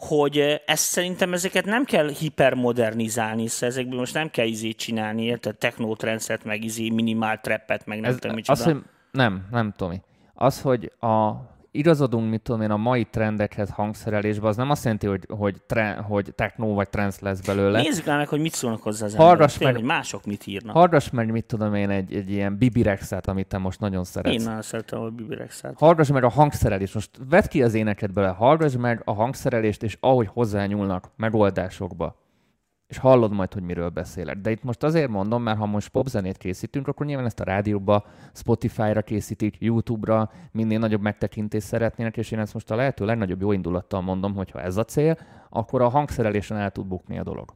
hogy 0.00 0.62
ezt 0.66 0.82
szerintem 0.84 1.32
ezeket 1.32 1.64
nem 1.64 1.84
kell 1.84 2.08
hipermodernizálni, 2.08 3.46
szóval 3.46 3.68
ezekből 3.68 3.98
most 3.98 4.14
nem 4.14 4.30
kell 4.30 4.46
izét 4.46 4.76
csinálni, 4.76 5.22
érted? 5.24 5.56
Technotrendszert, 5.56 6.44
meg 6.44 6.64
izé 6.64 6.88
minimál 6.88 7.40
trappet, 7.40 7.86
meg 7.86 8.00
nem 8.00 8.10
Ez, 8.10 8.16
tudom 8.16 8.34
micsoda. 8.36 8.58
az, 8.58 8.64
hogy 8.64 8.76
nem, 9.10 9.46
nem, 9.50 9.72
Tomi. 9.76 10.00
Az, 10.34 10.60
hogy 10.60 10.92
a, 11.00 11.30
igazodunk, 11.70 12.30
mit 12.30 12.40
tudom 12.40 12.60
én, 12.60 12.70
a 12.70 12.76
mai 12.76 13.04
trendekhez 13.04 13.70
hangszerelésbe, 13.70 14.48
az 14.48 14.56
nem 14.56 14.70
azt 14.70 14.84
jelenti, 14.84 15.06
hogy, 15.06 15.26
hogy, 15.28 15.56
tre, 15.66 15.92
hogy 15.92 16.32
techno 16.34 16.74
vagy 16.74 16.88
trance 16.88 17.18
lesz 17.22 17.40
belőle. 17.40 17.80
Nézzük 17.80 18.06
el 18.06 18.16
meg, 18.16 18.28
hogy 18.28 18.40
mit 18.40 18.52
szólnak 18.52 18.82
hozzá 18.82 19.04
az 19.06 19.14
Hallgass 19.14 19.58
meg- 19.58 19.74
hogy 19.74 19.84
mások 19.84 20.24
mit 20.24 20.46
írnak. 20.46 20.74
Hallgass 20.74 21.10
meg, 21.10 21.30
mit 21.30 21.44
tudom 21.44 21.74
én, 21.74 21.90
egy, 21.90 22.14
egy 22.14 22.30
ilyen 22.30 22.56
Bibi 22.56 22.82
Rexet, 22.82 23.26
amit 23.28 23.46
te 23.46 23.58
most 23.58 23.80
nagyon 23.80 24.04
szeretsz. 24.04 24.34
Én 24.34 24.42
nagyon 24.44 24.62
szeretem 24.62 25.00
a 25.00 25.08
Bibi 25.08 25.34
Rexát. 25.34 25.74
Hallgass 25.78 26.08
meg 26.10 26.24
a 26.24 26.28
hangszerelést. 26.28 26.94
Most 26.94 27.10
vedd 27.28 27.48
ki 27.48 27.62
az 27.62 27.74
éneket 27.74 28.12
bele, 28.12 28.28
hallgass 28.28 28.74
meg 28.76 29.02
a 29.04 29.12
hangszerelést, 29.12 29.82
és 29.82 29.96
ahogy 30.00 30.28
hozzányúlnak 30.32 31.10
megoldásokba. 31.16 32.19
És 32.90 32.98
hallod 32.98 33.32
majd, 33.32 33.52
hogy 33.52 33.62
miről 33.62 33.88
beszélek. 33.88 34.36
De 34.36 34.50
itt 34.50 34.62
most 34.62 34.82
azért 34.82 35.08
mondom, 35.08 35.42
mert 35.42 35.58
ha 35.58 35.66
most 35.66 35.88
popzenét 35.88 36.36
készítünk, 36.36 36.88
akkor 36.88 37.06
nyilván 37.06 37.26
ezt 37.26 37.40
a 37.40 37.44
rádióba, 37.44 38.04
Spotify-ra 38.32 39.02
készítik, 39.02 39.56
YouTube-ra, 39.58 40.30
minél 40.52 40.78
nagyobb 40.78 41.00
megtekintést 41.00 41.66
szeretnének, 41.66 42.16
és 42.16 42.30
én 42.30 42.38
ezt 42.38 42.54
most 42.54 42.70
a 42.70 42.74
lehető 42.74 43.04
legnagyobb 43.04 43.40
jó 43.40 43.52
indulattal 43.52 44.00
mondom, 44.00 44.34
hogy 44.34 44.50
ha 44.50 44.60
ez 44.60 44.76
a 44.76 44.84
cél, 44.84 45.18
akkor 45.50 45.82
a 45.82 45.88
hangszerelésen 45.88 46.56
el 46.56 46.70
tud 46.70 46.86
bukni 46.86 47.18
a 47.18 47.22
dolog. 47.22 47.54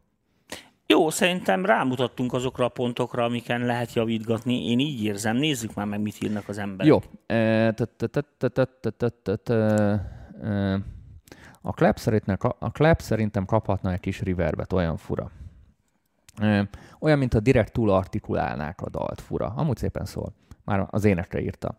Jó, 0.86 1.10
szerintem 1.10 1.66
rámutattunk 1.66 2.32
azokra 2.32 2.64
a 2.64 2.68
pontokra, 2.68 3.24
amiken 3.24 3.60
lehet 3.60 3.92
javítgatni. 3.92 4.70
Én 4.70 4.78
így 4.78 5.04
érzem. 5.04 5.36
Nézzük 5.36 5.74
már 5.74 5.86
meg, 5.86 6.00
mit 6.00 6.16
írnak 6.22 6.48
az 6.48 6.58
emberek. 6.58 6.86
Jó. 6.86 6.98
A 11.66 11.72
Clap 11.72 11.98
szerintem, 11.98 12.36
a 12.58 12.70
Clap 12.70 13.00
szerintem 13.00 13.44
kaphatna 13.44 13.92
egy 13.92 14.00
kis 14.00 14.20
reverbet, 14.20 14.72
olyan 14.72 14.96
fura. 14.96 15.30
Olyan, 17.00 17.18
mint 17.18 17.34
a 17.34 17.40
direkt 17.40 17.72
túl 17.72 17.90
artikulálnák 17.90 18.80
a 18.80 18.90
dalt, 18.90 19.20
fura. 19.20 19.52
Amúgy 19.56 19.76
szépen 19.76 20.04
szól. 20.04 20.32
Már 20.64 20.86
az 20.90 21.04
énekre 21.04 21.40
írta. 21.40 21.76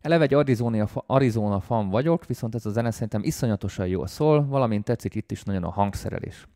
Eleve 0.00 0.24
egy 0.24 0.34
Arizona, 0.34 0.88
Arizona 1.06 1.60
fan 1.60 1.88
vagyok, 1.88 2.26
viszont 2.26 2.54
ez 2.54 2.66
a 2.66 2.70
zene 2.70 2.90
szerintem 2.90 3.22
iszonyatosan 3.24 3.86
jól 3.86 4.06
szól, 4.06 4.46
valamint 4.46 4.84
tetszik 4.84 5.14
itt 5.14 5.30
is 5.30 5.42
nagyon 5.42 5.64
a 5.64 5.70
hangszerelés. 5.70 6.46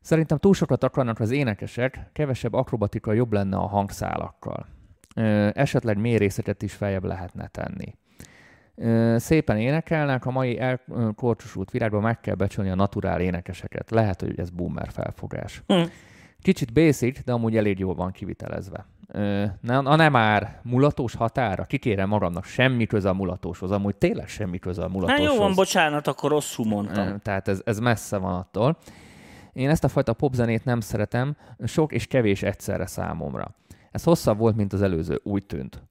Szerintem 0.00 0.38
túl 0.38 0.54
sokat 0.54 0.84
akarnak 0.84 1.20
az 1.20 1.30
énekesek, 1.30 2.10
kevesebb 2.12 2.52
akrobatika 2.52 3.12
jobb 3.12 3.32
lenne 3.32 3.56
a 3.56 3.66
hangszálakkal. 3.66 4.66
Ö, 5.16 5.50
esetleg 5.54 5.98
mély 5.98 6.28
is 6.58 6.74
feljebb 6.74 7.04
lehetne 7.04 7.46
tenni. 7.46 7.94
Szépen 9.16 9.56
énekelnek, 9.58 10.26
a 10.26 10.30
mai 10.30 10.58
elkorcsosult 10.58 11.70
világban 11.70 12.02
meg 12.02 12.20
kell 12.20 12.34
becsülni 12.34 12.70
a 12.70 12.74
naturál 12.74 13.20
énekeseket. 13.20 13.90
Lehet, 13.90 14.20
hogy 14.20 14.38
ez 14.38 14.50
boomer 14.50 14.88
felfogás. 14.90 15.62
Hm. 15.66 15.82
Kicsit 16.40 16.72
basic, 16.72 17.24
de 17.24 17.32
amúgy 17.32 17.56
elég 17.56 17.78
jól 17.78 17.94
van 17.94 18.10
kivitelezve. 18.12 18.86
Na 19.60 19.96
nem 19.96 20.12
már 20.12 20.60
mulatós 20.62 21.14
határa, 21.14 21.64
kikérem 21.64 22.08
magamnak, 22.08 22.44
semmi 22.44 22.86
köze 22.86 23.08
a 23.08 23.12
mulatóshoz. 23.12 23.70
Amúgy 23.70 23.94
tényleg 23.94 24.28
semmi 24.28 24.58
köze 24.58 24.80
a 24.80 24.84
Hát 24.84 24.92
mulatóshoz. 24.92 25.34
jó 25.34 25.38
van, 25.38 25.54
bocsánat, 25.54 26.06
akkor 26.06 26.30
rosszul 26.30 26.66
mondtam. 26.66 27.18
Tehát 27.18 27.48
ez, 27.48 27.60
ez 27.64 27.78
messze 27.78 28.16
van 28.16 28.34
attól. 28.34 28.76
Én 29.52 29.68
ezt 29.68 29.84
a 29.84 29.88
fajta 29.88 30.12
popzenét 30.12 30.64
nem 30.64 30.80
szeretem, 30.80 31.36
sok 31.64 31.92
és 31.92 32.06
kevés 32.06 32.42
egyszerre 32.42 32.86
számomra. 32.86 33.54
Ez 33.90 34.02
hosszabb 34.04 34.38
volt, 34.38 34.56
mint 34.56 34.72
az 34.72 34.82
előző, 34.82 35.20
úgy 35.22 35.44
tűnt. 35.44 35.82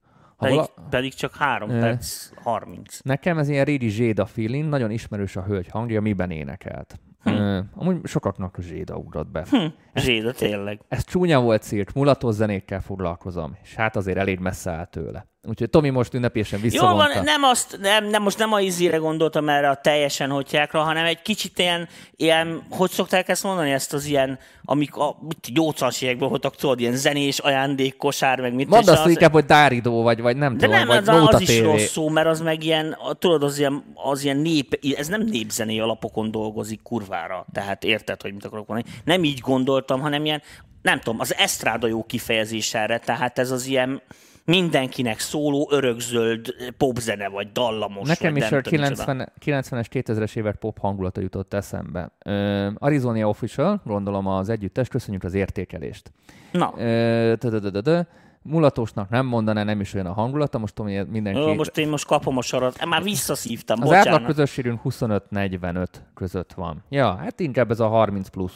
Pedig, 0.42 0.56
vala... 0.56 0.88
pedig 0.90 1.14
csak 1.14 1.34
3 1.34 1.70
Ö. 1.70 1.80
perc 1.80 2.30
30. 2.42 2.98
Nekem 3.02 3.38
ez 3.38 3.48
ilyen 3.48 3.64
régi 3.64 3.88
Zséda 3.88 4.26
feeling, 4.26 4.68
nagyon 4.68 4.90
ismerős 4.90 5.36
a 5.36 5.42
hölgy 5.42 5.68
hangja, 5.68 6.00
miben 6.00 6.30
énekelt. 6.30 7.00
Hm. 7.22 7.30
Ö, 7.30 7.60
amúgy 7.74 8.06
sokaknak 8.06 8.56
Zséda 8.60 8.96
ugrott 8.96 9.28
be. 9.28 9.46
Hm, 9.50 9.66
Zséda, 9.94 10.32
tényleg. 10.32 10.80
Ez 10.88 11.04
csúnya 11.04 11.40
volt 11.40 11.62
szírt, 11.62 11.94
mulatos 11.94 12.34
zenékkel 12.34 12.80
foglalkozom, 12.80 13.56
és 13.62 13.74
hát 13.74 13.96
azért 13.96 14.18
elég 14.18 14.38
messze 14.38 14.70
áll 14.70 14.86
tőle. 14.86 15.26
Úgyhogy 15.48 15.70
Tomi 15.70 15.90
most 15.90 16.14
ünnepélyesen 16.14 16.58
Jó 16.58 16.64
visszavonta. 16.64 17.14
van, 17.14 17.24
nem, 17.24 17.42
azt, 17.42 17.78
nem, 17.80 18.04
nem, 18.06 18.22
most 18.22 18.38
nem 18.38 18.52
a 18.52 18.60
izére 18.60 18.96
gondoltam 18.96 19.48
erre 19.48 19.68
a 19.68 19.74
teljesen 19.74 20.30
hotyákra, 20.30 20.82
hanem 20.82 21.04
egy 21.04 21.22
kicsit 21.22 21.58
ilyen, 21.58 21.88
ilyen, 22.16 22.62
hogy 22.70 22.90
szokták 22.90 23.28
ezt 23.28 23.42
mondani, 23.42 23.70
ezt 23.70 23.92
az 23.92 24.04
ilyen, 24.04 24.38
amik 24.64 24.96
a 24.96 25.16
mit, 25.20 25.48
80-as 25.54 26.02
években 26.02 26.28
voltak, 26.28 26.56
tudod, 26.56 26.80
ilyen 26.80 26.96
zenés 26.96 27.38
ajándék, 27.38 27.96
kosár, 27.96 28.40
meg 28.40 28.54
mit. 28.54 28.68
Mondd 28.68 28.88
azt 28.90 29.04
az- 29.04 29.10
inkább, 29.10 29.32
hogy 29.32 29.44
Dáridó 29.44 30.02
vagy, 30.02 30.20
vagy 30.20 30.36
nem 30.36 30.56
de 30.56 30.64
tudom, 30.66 30.78
nem, 30.78 30.86
vagy 30.86 31.08
az, 31.08 31.34
az 31.34 31.40
is 31.40 31.60
rossz 31.60 31.90
szó, 31.90 32.08
mert 32.08 32.26
az 32.26 32.40
meg 32.40 32.64
ilyen, 32.64 32.96
tudod, 33.18 33.42
az 33.42 33.58
ilyen, 33.58 33.84
az 33.94 34.24
ilyen 34.24 34.36
nép, 34.36 34.78
ez 34.96 35.06
nem 35.08 35.22
népzené 35.22 35.78
alapokon 35.78 36.30
dolgozik 36.30 36.82
kurvára. 36.82 37.46
Tehát 37.52 37.84
érted, 37.84 38.22
hogy 38.22 38.32
mit 38.32 38.44
akarok 38.44 38.66
mondani. 38.66 38.94
Nem 39.04 39.24
így 39.24 39.38
gondoltam, 39.38 40.00
hanem 40.00 40.24
ilyen, 40.24 40.42
nem 40.82 41.00
tudom, 41.00 41.20
az 41.20 41.34
esztráda 41.34 41.86
jó 41.86 42.04
kifejezés 42.04 42.74
erre, 42.74 42.98
tehát 42.98 43.38
ez 43.38 43.50
az 43.50 43.66
ilyen 43.66 44.02
mindenkinek 44.44 45.18
szóló 45.18 45.68
örökzöld 45.72 46.54
popzene, 46.76 47.28
vagy 47.28 47.52
dallamos. 47.52 48.08
Nekem 48.08 48.32
vagy 48.32 48.42
is 48.42 48.50
a 48.52 48.60
tudom 48.60 48.80
micsoda. 48.80 49.04
90, 49.04 49.32
90-es, 49.44 49.86
2000-es 49.92 50.36
évek 50.36 50.56
pop 50.56 50.78
hangulata 50.78 51.20
jutott 51.20 51.54
eszembe. 51.54 52.12
Ö, 52.24 52.68
Arizona 52.78 53.28
Official, 53.28 53.80
gondolom 53.84 54.26
az 54.26 54.48
együttes, 54.48 54.88
köszönjük 54.88 55.24
az 55.24 55.34
értékelést. 55.34 56.12
Na, 56.52 56.72
tö-tö-tö-tö-tö. 56.76 58.00
Mulatósnak 58.44 59.08
nem 59.08 59.26
mondaná, 59.26 59.62
nem 59.62 59.80
is 59.80 59.94
olyan 59.94 60.06
a 60.06 60.12
hangulata, 60.12 60.58
most 60.58 60.74
tudom, 60.74 60.96
hogy 60.96 61.06
mindenki... 61.08 61.40
Jó, 61.40 61.54
most 61.54 61.78
én 61.78 61.88
most 61.88 62.06
kapom 62.06 62.36
a 62.36 62.42
sarat. 62.42 62.84
Már 62.84 63.02
visszaszívtam, 63.02 63.82
az 63.82 63.92
átlag 63.92 64.04
bocsánat. 64.04 64.26
közösségünk 64.26 64.80
25-45 64.84 65.86
között 66.14 66.52
van. 66.52 66.84
Ja, 66.88 67.14
hát 67.14 67.40
inkább 67.40 67.70
ez 67.70 67.80
a 67.80 67.88
30 67.88 68.28
plusz, 68.28 68.54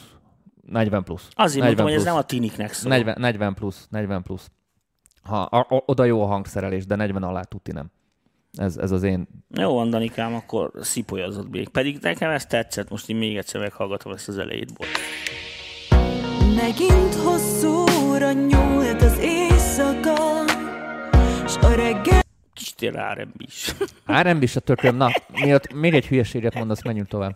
40 0.65 1.03
plusz. 1.03 1.27
Azért 1.35 1.65
40 1.65 1.65
mondtam, 1.65 1.85
hogy 1.85 1.93
ez 1.93 2.01
plusz. 2.01 2.13
nem 2.13 2.23
a 2.23 2.25
tiniknek 2.25 2.73
szól. 2.73 2.91
40, 2.91 3.15
40 3.19 3.53
plusz, 3.53 3.87
40 3.89 4.23
plusz. 4.23 4.51
Ha, 5.27 5.41
a, 5.41 5.59
a, 5.59 5.83
oda 5.85 6.03
jó 6.03 6.21
a 6.21 6.25
hangszerelés, 6.25 6.85
de 6.85 6.95
40 6.95 7.23
alá 7.23 7.41
tuti 7.41 7.71
nem. 7.71 7.91
Ez, 8.53 8.77
ez 8.77 8.91
az 8.91 9.03
én... 9.03 9.27
Jó 9.49 9.73
van, 9.73 9.89
Danikám, 9.89 10.35
akkor 10.35 10.71
szipolyazott 10.81 11.49
még. 11.49 11.69
Pedig 11.69 11.97
nekem 12.01 12.29
ez 12.29 12.45
tetszett, 12.45 12.89
most 12.89 13.09
én 13.09 13.15
még 13.15 13.37
egyszer 13.37 13.61
meghallgatom 13.61 14.13
ezt 14.13 14.27
az 14.27 14.37
elejét. 14.37 14.73
Bocs. 14.73 14.87
Megint 16.55 17.15
hosszúra 17.15 18.31
nyúlt 18.31 19.01
az 19.01 19.19
éjszaka 19.19 20.45
S 21.47 21.55
a 21.57 21.75
reggel 21.75 22.25
Kicsit 22.53 22.81
ilyen 22.81 23.13
R&B 23.13 23.41
is. 23.41 23.73
Árem 24.05 24.41
is 24.41 24.55
a 24.55 24.59
tököm, 24.59 24.95
na, 24.95 25.09
miatt 25.31 25.73
még 25.73 25.93
egy 25.93 26.07
hülyeséget 26.07 26.53
mondasz, 26.53 26.83
menjünk 26.83 27.07
tovább. 27.07 27.33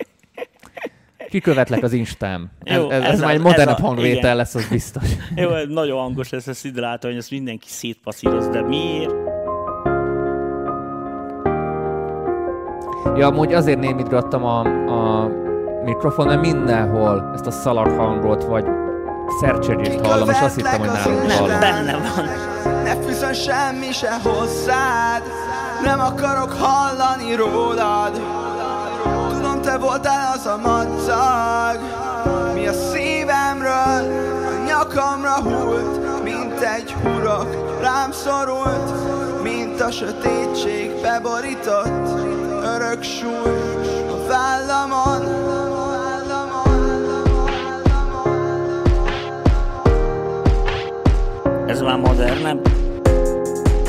Kikövetlek 1.32 1.84
az 1.84 1.94
Instám. 1.94 2.50
Ez, 2.64 2.78
Jó, 2.78 2.90
ez, 2.90 3.02
ez, 3.04 3.10
ez 3.10 3.20
már 3.20 3.30
a- 3.30 3.34
egy 3.34 3.42
modernebb 3.42 3.78
a- 3.80 3.82
hangvétel 3.86 4.18
igen. 4.18 4.36
lesz, 4.36 4.56
az 4.56 4.68
biztos. 4.70 5.04
Jó, 5.36 5.50
ez 5.54 5.68
nagyon 5.68 6.00
hangos 6.00 6.30
lesz, 6.30 6.48
ezt 6.48 6.66
ide 6.66 6.82
látom, 6.82 7.12
hogy 7.12 7.20
ezt 7.20 7.32
mindenki 7.32 7.68
szétpasszíroz, 7.70 8.48
de 8.48 8.62
miért? 8.62 9.14
Ja, 13.16 13.28
amúgy 13.28 13.54
azért 13.54 13.80
némítgattam 13.80 14.44
a, 14.44 14.60
a 14.88 15.30
mikrofon, 15.84 16.26
mert 16.28 16.42
mindenhol 16.42 17.32
ezt 17.34 17.48
a 17.48 17.52
szalag 17.52 17.88
hangot, 17.88 18.44
vagy 18.44 18.66
szercsegést 19.42 20.06
hallom, 20.06 20.30
és 20.30 20.40
azt 20.42 20.56
hittem, 20.56 20.80
hogy 20.80 20.90
nálunk 20.90 21.28
Nem, 21.28 21.38
hallom. 21.38 21.60
benne 21.60 21.92
van. 21.98 22.26
Ne 22.84 22.96
fűzön 22.96 23.34
semmi 23.34 23.92
se 23.92 24.20
hozzád 24.24 25.22
Nem 25.84 26.00
akarok 26.00 26.52
hallani 26.52 27.36
rólad 27.36 28.22
Tudom, 29.62 29.80
te 29.80 29.86
voltál 29.86 30.34
az 30.34 30.46
a 30.46 30.58
madzag 30.58 31.80
Mi 32.54 32.68
a 32.68 32.74
szívemről 32.74 33.70
a 34.46 34.66
nyakamra 34.66 35.42
hult 35.42 36.24
Mint 36.24 36.62
egy 36.62 36.92
hurok 36.92 37.80
rám 37.82 38.12
szorult 38.12 38.94
Mint 39.44 39.82
a 39.82 39.92
sötétség 39.92 41.02
beborított 41.02 42.20
Örök 42.64 43.04
súly 43.04 43.32
a 44.10 44.28
vállamon 44.28 45.50
Ez 51.68 51.82
már 51.82 51.98
modernebb. 51.98 52.68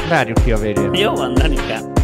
Várjuk 0.09 0.45
ki 0.45 0.53
a 0.53 0.57
végén. 0.57 0.95
Jó 0.95 1.15
van, 1.15 1.35
Danikám. 1.35 2.02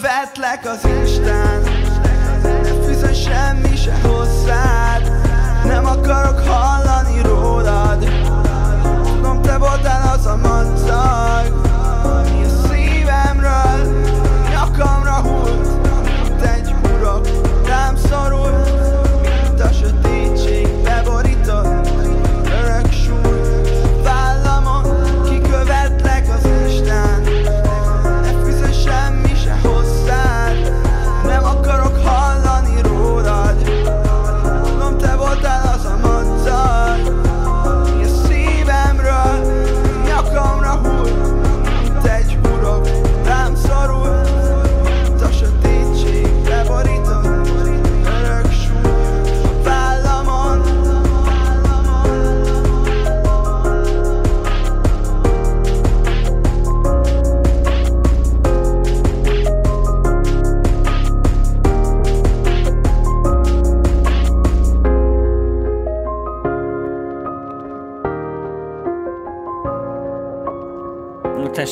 Kikövetlek 0.00 0.66
az 0.66 0.84
Instán 0.84 1.62
Ne 2.42 2.84
fűzön 2.84 3.14
semmi 3.14 3.76
se 3.76 4.00
hozzád. 4.02 5.10
Nem 5.64 5.86
akarok 5.86 6.38
hallani 6.38 7.22
rólad. 7.22 8.04
Tudom 9.04 9.42
te 9.42 9.58
voltál 9.58 10.12
az 10.14 10.26
a 10.26 10.36
madzag 10.36 11.69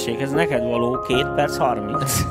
tessék, 0.09 0.23
ez 0.23 0.33
neked 0.33 0.63
való 0.63 0.99
2 0.99 1.35
perc 1.35 1.57
30. 1.57 2.23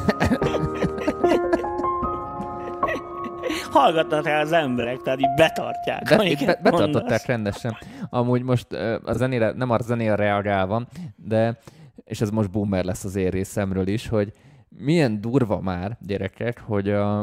Hallgatnak 3.72 4.26
rá 4.26 4.42
az 4.42 4.52
emberek, 4.52 5.02
tehát 5.02 5.20
így 5.20 5.34
betartják. 5.36 6.30
Itt 6.30 6.46
be, 6.46 6.60
betartották 6.64 6.94
mondasz. 6.94 7.26
rendesen. 7.26 7.78
Amúgy 8.10 8.42
most 8.42 8.74
a 9.04 9.14
zenére, 9.14 9.52
nem 9.52 9.70
a 9.70 9.78
zenére 9.82 10.16
reagálva, 10.16 10.88
de, 11.16 11.60
és 12.04 12.22
ez 12.22 12.30
most 12.30 12.52
boomer 12.52 12.84
lesz 12.84 13.04
az 13.04 13.16
én 13.16 13.30
részemről 13.30 13.88
is, 13.88 14.08
hogy 14.08 14.32
milyen 14.70 15.22
durva 15.22 15.60
már, 15.62 15.98
gyerekek, 16.02 16.62
hogy 16.66 16.90
a, 16.90 17.22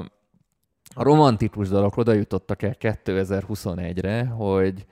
a 0.94 1.02
romantikus 1.02 1.68
dalok 1.68 1.96
oda 1.96 2.12
jutottak 2.12 2.62
el 2.62 2.76
2021-re, 2.80 4.24
hogy 4.24 4.86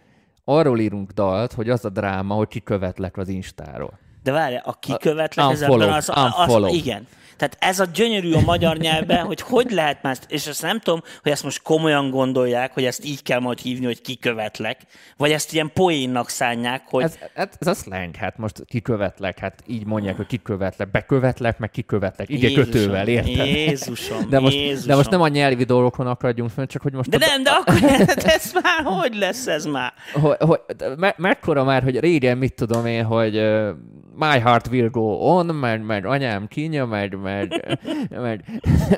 arról 0.44 0.78
írunk 0.78 1.10
dalt, 1.10 1.52
hogy 1.52 1.70
az 1.70 1.84
a 1.84 1.88
dráma, 1.88 2.34
hogy 2.34 2.48
kikövetlek 2.48 3.16
az 3.16 3.28
Instáról. 3.28 3.98
De 4.22 4.32
várj, 4.32 4.54
a 4.62 4.78
kikövetlek 4.78 5.46
A- 5.46 5.50
ez 5.50 5.60
unfollow, 5.60 5.82
ebben 5.86 5.96
az, 5.96 6.08
az, 6.08 6.24
unfollow. 6.38 6.68
az, 6.70 6.74
igen. 6.76 7.06
Tehát 7.36 7.56
ez 7.60 7.80
a 7.80 7.84
gyönyörű 7.94 8.32
a 8.32 8.40
magyar 8.40 8.76
nyelvben, 8.76 9.24
hogy 9.24 9.40
hogy 9.40 9.70
lehet 9.70 10.02
már, 10.02 10.12
ezt- 10.12 10.30
és 10.30 10.46
ezt 10.46 10.62
nem 10.62 10.78
tudom, 10.80 11.00
hogy 11.22 11.32
ezt 11.32 11.42
most 11.42 11.62
komolyan 11.62 12.10
gondolják, 12.10 12.72
hogy 12.74 12.84
ezt 12.84 13.04
így 13.04 13.22
kell 13.22 13.38
majd 13.40 13.58
hívni, 13.58 13.84
hogy 13.84 14.00
kikövetlek, 14.00 14.80
vagy 15.16 15.30
ezt 15.32 15.52
ilyen 15.52 15.70
poénnak 15.74 16.28
szánják, 16.28 16.82
hogy 16.90 17.02
Ez, 17.02 17.18
ez, 17.34 17.48
ez 17.58 17.66
a 17.66 17.74
slang, 17.74 18.16
hát 18.16 18.38
most 18.38 18.62
kikövetlek, 18.66 19.38
hát 19.38 19.62
így 19.66 19.86
mondják, 19.86 20.16
hogy 20.16 20.26
kikövetlek, 20.26 20.90
bekövetlek, 20.90 21.58
meg 21.58 21.70
kikövetlek, 21.70 22.28
ige 22.28 22.48
Jézusom, 22.48 22.70
kötővel, 22.70 23.08
érted? 23.08 23.46
Jézusom, 23.46 24.28
de 24.28 24.38
most, 24.40 24.54
Jézusom. 24.54 24.86
de 24.88 24.94
most 24.96 25.10
nem 25.10 25.20
a 25.20 25.28
nyelvi 25.28 25.64
dolgokon 25.64 26.06
akadjunk 26.06 26.50
fel, 26.50 26.66
csak 26.66 26.82
hogy 26.82 26.92
most 26.92 27.08
De 27.10 27.16
a- 27.16 27.28
nem, 27.28 27.42
de 27.42 27.50
akkor 27.50 27.74
ez 28.24 28.52
már 28.62 28.82
hogy 28.84 29.14
lesz 29.14 29.46
ez 29.46 29.64
már? 29.64 29.92
hogy, 30.12 30.36
hogy, 30.38 30.60
me, 30.96 31.14
mekkora 31.16 31.64
már, 31.64 31.82
hogy 31.82 32.00
régen 32.00 32.38
mit 32.38 32.54
tudom 32.54 32.86
én, 32.86 33.04
hogy 33.04 33.36
uh, 33.36 33.68
my 34.14 34.38
heart 34.38 34.68
will 34.68 34.88
go 34.90 35.18
on, 35.20 35.46
mert, 35.46 35.86
mert 35.86 36.04
anyám 36.04 36.48
kínja, 36.48 36.86
mert, 36.86 37.22
mert, 37.22 37.78
mert, 38.10 38.40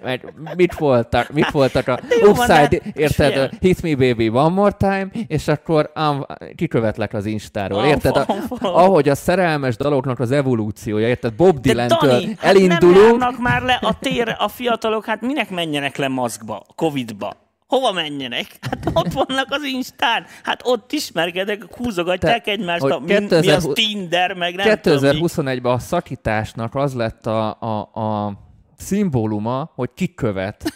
mert 0.03 0.22
mit, 0.57 0.74
voltak, 0.74 1.33
mit 1.33 1.50
voltak 1.50 1.88
a 1.88 1.98
upside, 2.29 2.68
de- 2.68 2.81
érted, 2.94 3.31
Figyelj. 3.33 3.48
hit 3.61 3.83
me 3.83 3.94
baby 3.94 4.29
one 4.29 4.55
more 4.55 4.72
time, 4.79 5.07
és 5.27 5.48
akkor 5.48 5.90
um, 5.96 6.27
kikövetlek 6.55 7.14
az 7.14 7.27
Instáról, 7.27 7.85
érted? 7.85 8.16
A, 8.16 8.27
ahogy 8.61 9.09
a 9.09 9.14
szerelmes 9.14 9.77
daloknak 9.77 10.20
az 10.20 10.31
evolúciója, 10.31 11.09
érted? 11.09 11.35
Bob 11.35 11.59
Dylan-től 11.61 12.11
Dani, 12.11 12.27
hát 12.27 12.40
nem 12.40 12.57
elindulunk, 12.57 13.38
már 13.38 13.62
le 13.62 13.79
a 13.83 13.98
tér, 13.98 14.37
a 14.38 14.48
fiatalok, 14.48 15.05
hát 15.05 15.20
minek 15.20 15.50
menjenek 15.50 15.96
le 15.96 16.09
maszkba, 16.09 16.62
Covidba? 16.74 17.42
Hova 17.75 17.93
menjenek? 17.93 18.47
Hát 18.61 18.91
ott 18.93 19.13
vannak 19.13 19.47
az 19.51 19.63
Instán, 19.63 20.25
hát 20.43 20.61
ott 20.65 20.93
ismerkedek, 20.93 21.65
húzogatják 21.77 22.45
Te- 22.45 22.51
egymást, 22.51 22.83
a, 22.83 22.99
mi, 22.99 23.07
mi 23.07 23.15
az 23.15 23.21
2020 23.29 23.75
Tinder, 23.75 24.35
meg 24.35 24.55
nem 24.55 24.81
tudom 24.81 25.01
mi. 25.03 25.21
2021-ben 25.23 25.73
a 25.73 25.79
szakításnak 25.79 26.75
az 26.75 26.95
lett 26.95 27.27
a, 27.27 27.61
a, 27.61 28.01
a 28.01 28.33
szimbóluma, 28.77 29.71
hogy 29.75 29.91
kikövet 29.95 30.75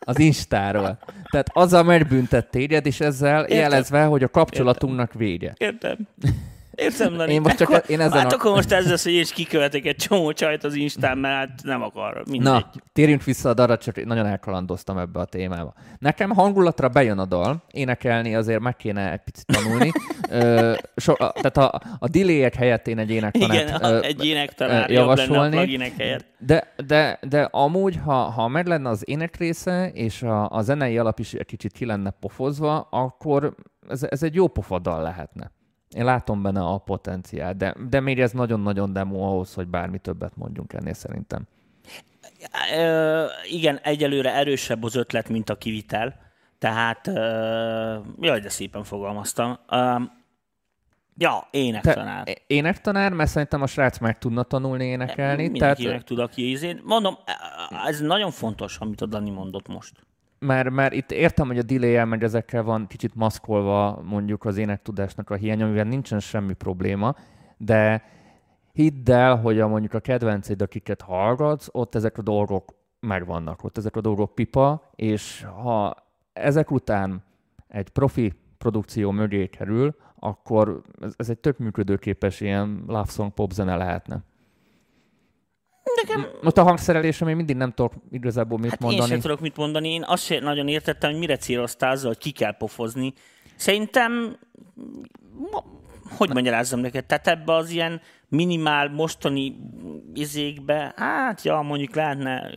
az 0.00 0.18
Instáról. 0.18 0.98
Tehát 1.30 1.50
azzal 1.52 1.82
megbüntet 1.82 2.50
téged, 2.50 2.86
és 2.86 3.00
ezzel 3.00 3.42
Értem. 3.42 3.58
jelezve, 3.58 4.04
hogy 4.04 4.22
a 4.22 4.28
kapcsolatunknak 4.28 5.12
vége. 5.12 5.54
Értem. 5.56 5.96
Értem, 6.76 7.16
Dani. 7.16 7.32
Én 7.32 7.40
most 7.40 7.56
csak 7.56 7.68
akkor, 7.68 7.82
én 7.90 8.00
ezen 8.00 8.18
hát 8.18 8.32
a- 8.32 8.34
akkor 8.34 8.50
most 8.50 8.72
ez 8.72 8.88
lesz, 8.90 9.04
hogy 9.04 9.12
én 9.12 9.20
is 9.20 9.32
kikövetek 9.32 9.84
egy 9.84 9.96
csomó 9.96 10.32
csajt 10.32 10.64
az 10.64 10.74
Instán, 10.74 11.18
mert 11.18 11.34
hát 11.34 11.60
nem 11.62 11.82
akar. 11.82 12.22
Mindegy. 12.30 12.52
Na, 12.52 12.70
térjünk 12.92 13.24
vissza 13.24 13.48
a 13.48 13.54
dalra, 13.54 13.78
csak 13.78 14.04
nagyon 14.04 14.26
elkalandoztam 14.26 14.98
ebbe 14.98 15.20
a 15.20 15.24
témába. 15.24 15.74
Nekem 15.98 16.30
hangulatra 16.30 16.88
bejön 16.88 17.18
a 17.18 17.24
dal, 17.24 17.62
énekelni 17.70 18.34
azért 18.34 18.60
meg 18.60 18.76
kéne 18.76 19.12
egy 19.12 19.20
picit 19.20 19.46
tanulni. 19.46 19.90
Ö, 20.30 20.74
so, 20.96 21.12
a, 21.12 21.32
tehát 21.32 21.56
a, 21.56 21.80
a 21.98 22.08
delay 22.08 22.50
helyett 22.56 22.86
én 22.86 22.98
egy 22.98 23.10
énektanát 23.10 23.62
Igen, 23.68 23.84
ö, 23.84 24.02
egy 24.02 24.24
énektanár 24.26 24.90
helyett. 25.98 26.24
De, 26.38 26.74
de, 26.86 27.18
de 27.28 27.42
amúgy, 27.42 27.98
ha, 28.04 28.12
ha 28.14 28.48
meg 28.48 28.66
lenne 28.66 28.88
az 28.88 29.02
ének 29.08 29.36
része, 29.36 29.90
és 29.94 30.22
a, 30.22 30.50
a 30.50 30.62
zenei 30.62 30.98
alap 30.98 31.18
is 31.18 31.32
egy 31.32 31.46
kicsit 31.46 31.72
ki 31.72 31.84
lenne 31.86 32.10
pofozva, 32.10 32.88
akkor 32.90 33.54
ez, 33.88 34.02
ez 34.10 34.22
egy 34.22 34.34
jó 34.34 34.46
pofadal 34.48 35.02
lehetne. 35.02 35.50
Én 35.96 36.04
látom 36.04 36.42
benne 36.42 36.60
a 36.60 36.78
potenciált, 36.78 37.56
de, 37.56 37.74
de 37.88 38.00
még 38.00 38.20
ez 38.20 38.32
nagyon-nagyon 38.32 38.92
demo 38.92 39.26
ahhoz, 39.26 39.54
hogy 39.54 39.66
bármi 39.66 39.98
többet 39.98 40.36
mondjunk 40.36 40.72
ennél 40.72 40.92
szerintem. 40.92 41.46
Ö, 42.76 43.24
igen, 43.50 43.78
egyelőre 43.82 44.34
erősebb 44.34 44.82
az 44.82 44.94
ötlet, 44.94 45.28
mint 45.28 45.50
a 45.50 45.54
kivitel. 45.54 46.14
Tehát, 46.58 47.06
ö, 47.06 47.98
jaj, 48.20 48.40
de 48.40 48.48
szépen 48.48 48.84
fogalmaztam. 48.84 49.58
Ö, 49.68 49.96
ja, 51.16 51.48
énektanár. 51.50 52.24
Te, 52.24 52.36
énektanár, 52.46 53.12
mert 53.12 53.30
szerintem 53.30 53.62
a 53.62 53.66
srác 53.66 53.98
meg 53.98 54.18
tudna 54.18 54.42
tanulni 54.42 54.84
énekelni. 54.84 55.48
Mindenkinek 55.48 55.90
Tehát, 55.90 56.06
tud, 56.06 56.18
aki 56.18 56.48
ízén. 56.48 56.80
Mondom, 56.84 57.16
ez 57.86 58.00
nagyon 58.00 58.30
fontos, 58.30 58.78
amit 58.78 59.00
a 59.00 59.06
Dani 59.06 59.30
mondott 59.30 59.68
most. 59.68 60.05
Mert, 60.38 60.70
mert 60.70 60.92
itt 60.92 61.10
értem, 61.10 61.46
hogy 61.46 61.58
a 61.58 61.62
delay 61.62 62.04
meg 62.04 62.22
ezekkel 62.22 62.62
van 62.62 62.86
kicsit 62.86 63.14
maszkolva 63.14 64.02
mondjuk 64.02 64.44
az 64.44 64.56
énektudásnak 64.56 65.30
a 65.30 65.34
hiánya, 65.34 65.64
amivel 65.64 65.84
nincsen 65.84 66.20
semmi 66.20 66.52
probléma, 66.52 67.14
de 67.56 68.02
hidd 68.72 69.10
el, 69.10 69.36
hogy 69.36 69.60
a 69.60 69.68
mondjuk 69.68 69.94
a 69.94 70.00
kedvenceid, 70.00 70.62
akiket 70.62 71.00
hallgatsz, 71.00 71.68
ott 71.72 71.94
ezek 71.94 72.18
a 72.18 72.22
dolgok 72.22 72.74
megvannak, 73.00 73.64
ott 73.64 73.78
ezek 73.78 73.96
a 73.96 74.00
dolgok 74.00 74.34
pipa, 74.34 74.90
és 74.94 75.44
ha 75.62 75.96
ezek 76.32 76.70
után 76.70 77.22
egy 77.68 77.88
profi 77.88 78.32
produkció 78.58 79.10
mögé 79.10 79.46
kerül, 79.46 79.96
akkor 80.18 80.82
ez, 81.00 81.14
ez 81.16 81.30
egy 81.30 81.38
tök 81.38 81.58
működőképes 81.58 82.40
ilyen 82.40 82.84
love 82.86 83.04
song 83.08 83.32
pop 83.32 83.52
zene 83.52 83.76
lehetne. 83.76 84.22
Nekem 85.94 86.26
Most 86.42 86.56
a 86.56 86.62
hangszerelésre 86.62 87.26
még 87.26 87.34
mindig 87.34 87.56
nem 87.56 87.72
tudok 87.72 87.92
igazából 88.10 88.58
mit 88.58 88.70
Hát 88.70 88.80
én 88.80 88.86
mondani. 88.86 89.10
sem 89.10 89.20
tudok 89.20 89.40
mit 89.40 89.56
mondani. 89.56 89.92
Én 89.92 90.04
azt 90.06 90.24
sem 90.24 90.42
nagyon 90.42 90.68
értettem, 90.68 91.10
hogy 91.10 91.18
mire 91.18 91.36
céloztál 91.36 91.90
azzal, 91.90 92.08
hogy 92.08 92.18
ki 92.18 92.30
kell 92.30 92.56
pofozni. 92.56 93.12
Szerintem, 93.56 94.36
hogy 96.16 96.32
magyarázzam 96.32 96.80
neked, 96.80 97.04
tehát 97.04 97.26
ebbe 97.28 97.54
az 97.54 97.70
ilyen 97.70 98.00
minimál 98.28 98.88
mostani 98.88 99.56
izékbe, 100.14 100.92
hát 100.96 101.42
ja, 101.42 101.60
mondjuk 101.60 101.94
lehetne, 101.94 102.50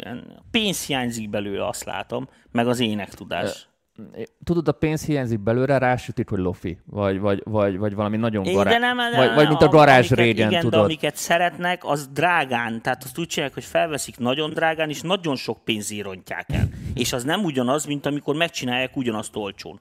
pénz 0.51 0.86
hiányzik 0.86 1.30
belőle, 1.30 1.67
azt 1.67 1.84
látom, 1.84 2.27
meg 2.51 2.67
az 2.67 2.80
énektudás. 2.80 3.67
Tudod, 4.43 4.68
a 4.68 4.72
pénz 4.72 5.06
hiányzik 5.06 5.39
belőle, 5.39 5.78
rásütik, 5.78 6.30
hogy 6.30 6.39
lofi, 6.39 6.78
vagy, 6.86 7.20
vagy, 7.20 7.41
vagy, 7.45 7.78
vagy 7.78 7.95
valami 7.95 8.18
nagyon 8.18 8.45
É, 8.45 8.54
gará... 8.54 8.70
de 8.70 8.78
nem, 8.78 8.97
de 8.97 9.18
vagy, 9.18 9.36
vagy 9.36 9.47
mint 9.47 9.62
a 9.62 9.68
garázs 9.68 10.10
régen, 10.12 10.50
igen, 10.50 10.62
tudod. 10.62 10.80
de 10.80 10.86
amiket 10.86 11.16
szeretnek, 11.16 11.82
az 11.86 12.08
drágán. 12.08 12.82
Tehát 12.82 13.04
azt 13.04 13.18
úgy 13.20 13.28
csinálják, 13.28 13.56
hogy 13.56 13.66
felveszik 13.66 14.18
nagyon 14.18 14.50
drágán, 14.50 14.89
és 14.89 15.02
nagyon 15.02 15.36
sok 15.36 15.64
pénzért 15.64 16.00
írontják 16.00 16.45
el. 16.52 16.68
És 16.93 17.14
az 17.14 17.24
nem 17.24 17.43
ugyanaz, 17.43 17.86
mint 17.86 18.06
amikor 18.06 18.36
megcsinálják 18.36 18.97
ugyanazt 18.97 19.36
olcsón. 19.36 19.80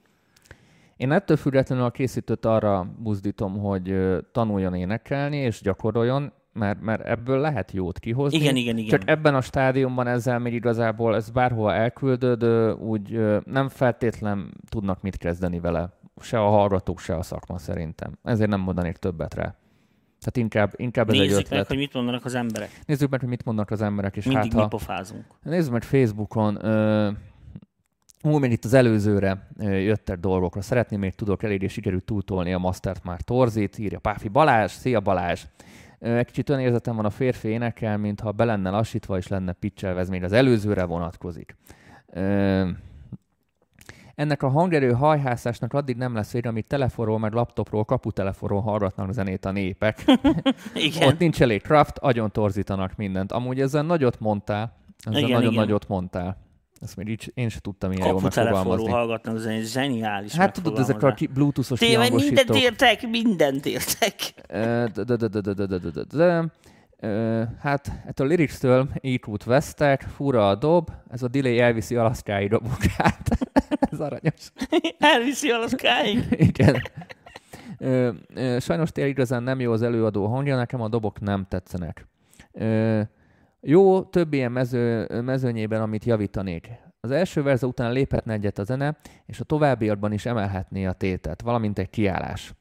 Én 0.97 1.11
ettől 1.11 1.37
függetlenül 1.37 1.83
a 1.83 1.91
készítőt 1.91 2.45
arra 2.45 2.87
buzdítom, 2.97 3.59
hogy 3.59 3.93
tanuljon 4.31 4.73
énekelni 4.73 5.37
és 5.37 5.61
gyakoroljon, 5.61 6.33
mert, 6.53 6.81
mert 6.81 7.05
ebből 7.05 7.39
lehet 7.39 7.71
jót 7.71 7.99
kihozni. 7.99 8.37
Igen, 8.37 8.55
igen, 8.55 8.77
igen. 8.77 8.99
Csak 8.99 9.09
ebben 9.09 9.35
a 9.35 9.41
stádiumban 9.41 10.07
ezzel 10.07 10.39
még 10.39 10.53
igazából 10.53 11.15
ez 11.15 11.29
bárhova 11.29 11.73
elküldöd, 11.73 12.43
úgy 12.79 13.19
nem 13.45 13.69
feltétlen 13.69 14.53
tudnak 14.69 15.01
mit 15.01 15.17
kezdeni 15.17 15.59
vele. 15.59 15.97
Se 16.21 16.39
a 16.39 16.49
hallgatók, 16.49 16.99
se 16.99 17.15
a 17.15 17.21
szakma 17.21 17.57
szerintem. 17.57 18.17
Ezért 18.23 18.49
nem 18.49 18.59
mondanék 18.59 18.97
többet 18.97 19.33
rá. 19.33 19.55
Tehát 20.19 20.37
inkább, 20.37 20.73
inkább 20.75 21.09
ez 21.09 21.13
egy 21.13 21.19
Nézzük 21.19 21.39
ötlet. 21.39 21.59
meg, 21.59 21.67
hogy 21.67 21.77
mit 21.77 21.93
mondanak 21.93 22.25
az 22.25 22.35
emberek. 22.35 22.69
Nézzük 22.85 23.09
meg, 23.09 23.19
hogy 23.19 23.29
mit 23.29 23.45
mondnak 23.45 23.71
az 23.71 23.81
emberek, 23.81 24.15
és 24.17 24.25
Mindig 24.25 24.53
hát 24.53 24.61
mi 24.61 24.67
pofázunk. 24.67 25.25
Nézzük 25.43 25.71
meg 25.71 25.83
Facebookon, 25.83 26.65
ö, 26.65 27.09
Ú, 28.23 28.37
még 28.37 28.51
itt 28.51 28.65
az 28.65 28.73
előzőre 28.73 29.47
jöttek 29.59 30.19
dolgokra. 30.19 30.61
Szeretném, 30.61 30.99
még 30.99 31.15
tudok 31.15 31.43
eléggé 31.43 31.67
sikerült 31.67 32.03
túltolni 32.03 32.53
a 32.53 32.57
Mastert 32.57 33.03
már 33.03 33.21
torzít, 33.21 33.77
írja 33.77 33.99
Páfi 33.99 34.27
Balázs. 34.27 34.71
Szia 34.71 34.99
Balázs! 34.99 35.45
Egy 35.99 36.25
kicsit 36.25 36.49
olyan 36.49 36.61
érzetem 36.61 36.95
van 36.95 37.05
a 37.05 37.09
férfi 37.09 37.47
énekel, 37.47 37.97
mintha 37.97 38.31
be 38.31 38.45
lenne 38.45 38.69
lassítva 38.69 39.17
és 39.17 39.27
lenne 39.27 39.53
pitchelve, 39.53 39.99
ez 39.99 40.09
még 40.09 40.23
az 40.23 40.31
előzőre 40.31 40.83
vonatkozik. 40.83 41.55
Ennek 44.15 44.43
a 44.43 44.49
hangerő 44.49 44.91
hajhászásnak 44.91 45.73
addig 45.73 45.95
nem 45.95 46.13
lesz 46.13 46.31
vége, 46.31 46.49
amíg 46.49 46.67
telefonról, 46.67 47.19
meg 47.19 47.33
laptopról, 47.33 47.85
kaputelefonról 47.85 48.61
hallgatnak 48.61 49.13
zenét 49.13 49.45
a 49.45 49.51
népek. 49.51 50.03
Igen. 50.73 51.07
Ott 51.07 51.19
nincs 51.19 51.41
elég 51.41 51.61
craft, 51.61 51.97
agyon 51.97 52.31
torzítanak 52.31 52.95
mindent. 52.95 53.31
Amúgy 53.31 53.61
ezzel 53.61 53.83
nagyot 53.83 54.19
mondtál. 54.19 54.73
Ezzel 55.03 55.19
Igen, 55.19 55.31
nagyon 55.31 55.51
igen. 55.51 55.63
nagyot 55.63 55.87
mondtál. 55.87 56.37
Ezt 56.81 56.95
még 56.95 57.07
így, 57.07 57.31
én 57.33 57.49
sem 57.49 57.59
tudtam 57.59 57.91
ilyen 57.91 58.07
jól 58.07 58.21
megfogalmazni. 58.21 58.89
hallgatnom, 58.89 59.35
ez 59.35 59.43
egy 59.43 59.65
zseniális 59.65 60.35
Hát 60.35 60.53
tudod, 60.53 60.79
ezek 60.79 61.03
a 61.03 61.15
bluetoothos 61.33 61.79
Tényleg 61.79 62.13
mindent 62.13 62.55
értek, 62.55 63.09
mindent 63.09 63.65
értek. 63.65 64.33
Hát 67.59 67.91
ettől 68.05 68.27
a 68.27 68.29
lyrics-től 68.29 68.89
Eatwood 69.01 69.43
Westek, 69.47 70.01
fura 70.01 70.49
a 70.49 70.55
dob, 70.55 70.89
ez 71.09 71.23
a 71.23 71.27
delay 71.27 71.59
elviszi 71.59 71.95
alaszkái 71.95 72.47
dobokát. 72.47 73.29
ez 73.91 73.99
aranyos. 73.99 74.51
elviszi 74.99 75.49
alaszkáig? 75.49 76.25
Igen. 76.29 76.81
Sajnos 78.59 78.91
tényleg 78.91 79.13
igazán 79.13 79.43
nem 79.43 79.59
jó 79.59 79.71
az 79.71 79.81
előadó 79.81 80.27
hangja, 80.27 80.55
nekem 80.55 80.81
a 80.81 80.87
dobok 80.87 81.19
nem 81.19 81.45
tetszenek. 81.49 82.07
Jó, 83.61 84.03
több 84.03 84.33
ilyen 84.33 84.51
mező, 84.51 85.07
mezőnyében, 85.21 85.81
amit 85.81 86.05
javítanék. 86.05 86.69
Az 86.99 87.11
első 87.11 87.41
verze 87.41 87.65
után 87.65 87.91
léphetne 87.91 88.33
egyet 88.33 88.59
a 88.59 88.63
zene, 88.63 88.97
és 89.25 89.39
a 89.39 89.43
továbbiakban 89.43 90.11
is 90.11 90.25
emelhetné 90.25 90.85
a 90.85 90.93
tétet, 90.93 91.41
valamint 91.41 91.79
egy 91.79 91.89
kiállás. 91.89 92.53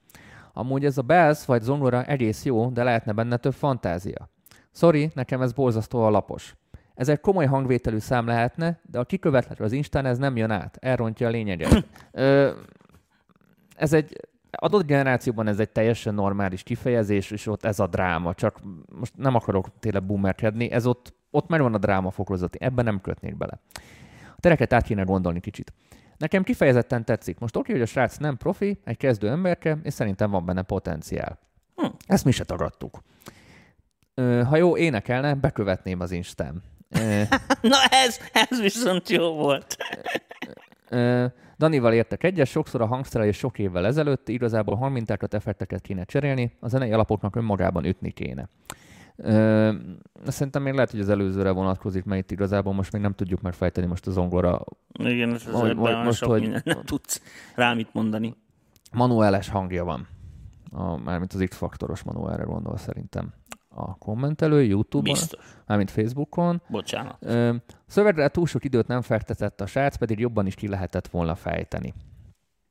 Amúgy 0.52 0.84
ez 0.84 0.98
a 0.98 1.02
bass 1.02 1.44
vagy 1.44 1.62
zongora 1.62 2.04
egész 2.04 2.44
jó, 2.44 2.68
de 2.68 2.82
lehetne 2.82 3.12
benne 3.12 3.36
több 3.36 3.54
fantázia. 3.54 4.28
Sorry, 4.72 5.10
nekem 5.14 5.42
ez 5.42 5.52
borzasztó 5.52 6.02
alapos. 6.02 6.56
Ez 6.94 7.08
egy 7.08 7.20
komoly 7.20 7.46
hangvételű 7.46 7.98
szám 7.98 8.26
lehetne, 8.26 8.80
de 8.90 8.98
a 8.98 9.04
kikövetletről 9.04 9.66
az 9.66 9.72
Instán 9.72 10.06
ez 10.06 10.18
nem 10.18 10.36
jön 10.36 10.50
át, 10.50 10.76
elrontja 10.80 11.26
a 11.26 11.30
lényeget. 11.30 11.84
Ö, 12.12 12.50
ez 13.76 13.92
egy 13.92 14.20
adott 14.58 14.86
generációban 14.86 15.46
ez 15.46 15.58
egy 15.58 15.70
teljesen 15.70 16.14
normális 16.14 16.62
kifejezés, 16.62 17.30
és 17.30 17.46
ott 17.46 17.64
ez 17.64 17.78
a 17.78 17.86
dráma, 17.86 18.34
csak 18.34 18.60
most 18.98 19.12
nem 19.16 19.34
akarok 19.34 19.68
tényleg 19.80 20.04
boomerkedni, 20.04 20.70
ez 20.70 20.86
ott, 20.86 21.14
ott 21.30 21.48
megvan 21.48 21.74
a 21.74 21.78
dráma 21.78 22.10
fokozati, 22.10 22.58
ebben 22.60 22.84
nem 22.84 23.00
kötnék 23.00 23.36
bele. 23.36 23.60
A 24.36 24.40
tereket 24.40 24.72
át 24.72 24.82
kéne 24.84 25.02
gondolni 25.02 25.40
kicsit. 25.40 25.72
Nekem 26.16 26.42
kifejezetten 26.42 27.04
tetszik. 27.04 27.38
Most 27.38 27.56
oké, 27.56 27.72
hogy 27.72 27.80
a 27.80 27.86
srác 27.86 28.16
nem 28.16 28.36
profi, 28.36 28.80
egy 28.84 28.96
kezdő 28.96 29.28
emberke, 29.28 29.78
és 29.82 29.94
szerintem 29.94 30.30
van 30.30 30.44
benne 30.44 30.62
potenciál. 30.62 31.38
Hm. 31.76 31.86
Ezt 32.06 32.24
mi 32.24 32.30
se 32.30 32.44
tagadtuk. 32.44 33.02
Ö, 34.14 34.42
ha 34.42 34.56
jó 34.56 34.76
énekelne, 34.76 35.34
bekövetném 35.34 36.00
az 36.00 36.10
Instán. 36.10 36.62
Ö, 36.90 37.22
Na 37.72 37.76
ez, 37.90 38.18
ez 38.32 38.60
viszont 38.60 39.08
jó 39.08 39.34
volt. 39.34 39.76
Ö, 40.88 41.26
Danival 41.58 41.92
értek 41.92 42.24
egyet, 42.24 42.46
sokszor 42.46 42.80
a 42.80 42.86
hangszerelés 42.86 43.36
sok 43.36 43.58
évvel 43.58 43.86
ezelőtt, 43.86 44.28
igazából 44.28 44.76
hangmintákat, 44.76 45.34
effekteket 45.34 45.80
kéne 45.80 46.04
cserélni, 46.04 46.56
a 46.60 46.68
zenei 46.68 46.92
alapoknak 46.92 47.36
önmagában 47.36 47.84
ütni 47.84 48.10
kéne. 48.10 48.48
Ö, 49.16 49.72
szerintem 50.26 50.62
még 50.62 50.72
lehet, 50.74 50.90
hogy 50.90 51.00
az 51.00 51.08
előzőre 51.08 51.50
vonatkozik, 51.50 52.04
mert 52.04 52.20
itt 52.22 52.30
igazából 52.30 52.72
most 52.72 52.92
még 52.92 53.02
nem 53.02 53.12
tudjuk 53.14 53.40
megfejteni 53.40 53.86
most 53.86 54.06
a 54.06 54.10
zongora 54.10 54.60
Igen, 54.98 55.34
ez 55.34 55.46
az 55.46 55.60
Hogy- 55.60 55.70
ebben 55.70 56.04
most, 56.04 56.18
sok 56.18 56.28
hogy- 56.30 56.40
minden. 56.40 56.62
Nem 56.64 56.82
tudsz 56.84 57.22
rá 57.54 57.74
mit 57.74 57.88
mondani. 57.94 58.34
manuáles 58.92 59.48
hangja 59.48 59.84
van. 59.84 60.08
A, 60.70 60.96
mármint 60.96 61.32
az 61.32 61.44
X-faktoros 61.48 62.02
manuálra 62.02 62.44
gondol 62.44 62.76
szerintem. 62.76 63.32
A 63.80 63.94
kommentelő 63.98 64.62
YouTube-on, 64.64 65.12
Biztos. 65.18 65.44
mármint 65.66 65.90
Facebookon. 65.90 66.62
Bocsánat. 66.68 67.16
Ö, 67.20 67.54
szövegre 67.86 68.28
túl 68.28 68.46
sok 68.46 68.64
időt 68.64 68.86
nem 68.86 69.00
fektetett 69.02 69.60
a 69.60 69.66
srác, 69.66 69.96
pedig 69.96 70.18
jobban 70.18 70.46
is 70.46 70.54
ki 70.54 70.68
lehetett 70.68 71.08
volna 71.08 71.34
fejteni. 71.34 71.94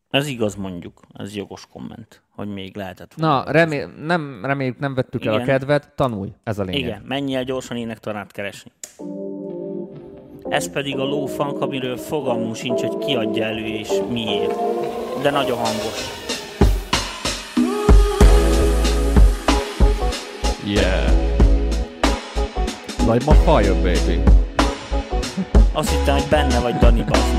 Ez 0.10 0.28
igaz 0.28 0.56
mondjuk. 0.56 1.02
Ez 1.14 1.36
jogos 1.36 1.68
komment, 1.72 2.22
hogy 2.36 2.48
még 2.48 2.76
lehetett 2.76 3.16
Na, 3.16 3.44
remé- 3.52 4.06
nem, 4.06 4.46
reméljük 4.46 4.80
nem 4.80 4.94
vettük 4.94 5.26
el 5.26 5.34
a 5.34 5.36
Igen. 5.36 5.48
kedvet, 5.48 5.92
tanulj, 5.96 6.34
ez 6.44 6.60
a 6.60 6.64
lényeg. 6.64 6.82
Igen, 6.82 7.02
menj 7.06 7.36
el 7.36 7.44
gyorsan 7.44 7.78
énektanát 7.78 8.32
keresni. 8.32 8.72
Ez 10.50 10.70
pedig 10.72 10.98
a 10.98 11.04
low 11.04 11.26
funk, 11.26 11.62
amiről 11.62 11.98
fogalmunk 11.98 12.56
sincs, 12.56 12.82
hogy 12.82 13.06
ki 13.06 13.16
adja 13.16 13.44
elő 13.44 13.66
és 13.66 13.90
miért. 14.10 14.54
De 15.22 15.30
nagyon 15.32 15.58
hangos. 15.58 16.27
Yeah. 20.68 21.08
Like 23.08 23.26
my 23.26 23.34
fire, 23.46 23.74
baby. 23.74 24.22
Azt 25.72 25.90
hittem, 25.90 26.16
hogy 26.16 26.28
benne 26.30 26.60
vagy 26.60 26.76
Dani 26.76 27.04
Bazi. 27.04 27.38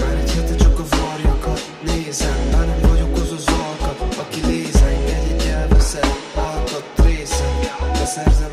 Már 0.00 0.16
egy 0.22 0.30
hete 0.30 0.54
csak 0.54 0.78
a 0.78 0.84
varjakat 0.96 1.70
nézem 1.86 2.36
Már 2.52 2.66
nem 2.66 2.90
vagyok 2.90 3.12
az 3.16 3.32
az 3.32 3.44
alkat, 3.46 4.14
aki 4.14 4.40
lézen 4.46 4.88
Egyet 4.88 5.46
elveszed, 5.46 6.06
alkat 6.34 6.84
részem 7.04 7.58
Beszerzem 7.92 8.50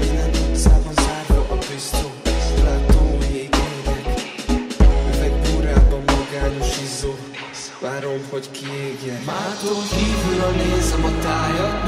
Minden 0.00 0.30
utcában 0.30 0.94
zárva 0.94 1.46
a 1.50 1.54
pisztó 1.54 2.10
Látom, 2.64 3.08
még 3.18 3.32
égek 3.32 4.06
Üvegbúrában 5.14 6.02
magányos 6.06 6.78
izzó 6.82 7.14
Várom, 7.80 8.20
hogy 8.30 8.50
kiégjen 8.50 9.22
Mától 9.26 9.82
nézem 9.92 10.40
a 10.40 10.52
tájat 10.52 10.73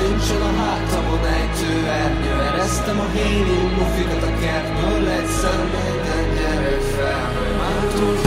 Nincsen 0.07 0.43
a 0.43 0.53
hátamon 0.57 1.25
ejtő 1.27 1.89
ernyő 1.89 2.41
Ereztem 2.41 3.01
a 3.01 3.09
hélium 3.15 3.79
lufikat 3.79 4.23
a 4.23 4.39
kertből 4.41 5.09
Egyszer 5.09 5.59
minden 5.59 6.35
gyerek 6.35 6.81
fel 6.81 7.31
Mától 7.59 8.15
kívülről 8.15 8.26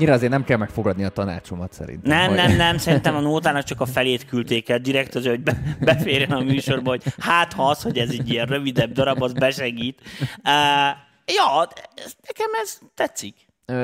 annyira 0.00 0.14
azért 0.14 0.32
nem 0.32 0.44
kell 0.44 0.56
megfogadni 0.56 1.04
a 1.04 1.08
tanácsomat 1.08 1.72
szerintem. 1.72 2.18
Nem, 2.18 2.34
nem, 2.34 2.56
nem, 2.56 2.78
szerintem 2.86 3.16
a 3.16 3.20
nótának 3.20 3.64
csak 3.64 3.80
a 3.80 3.86
felét 3.86 4.24
küldték 4.24 4.68
el 4.68 4.78
direkt 4.78 5.14
az, 5.14 5.26
hogy 5.26 5.40
be, 5.40 5.76
beférjen 5.80 6.30
a 6.30 6.40
műsorba, 6.40 6.90
hogy 6.90 7.02
hát 7.18 7.52
ha 7.52 7.68
az, 7.68 7.82
hogy 7.82 7.98
ez 7.98 8.10
egy 8.10 8.30
ilyen 8.30 8.46
rövidebb 8.46 8.92
darab, 8.92 9.22
az 9.22 9.32
besegít. 9.32 10.00
Uh, 10.20 10.96
ja, 11.24 11.68
ez, 11.94 12.14
nekem 12.26 12.50
ez 12.62 12.78
tetszik. 12.94 13.34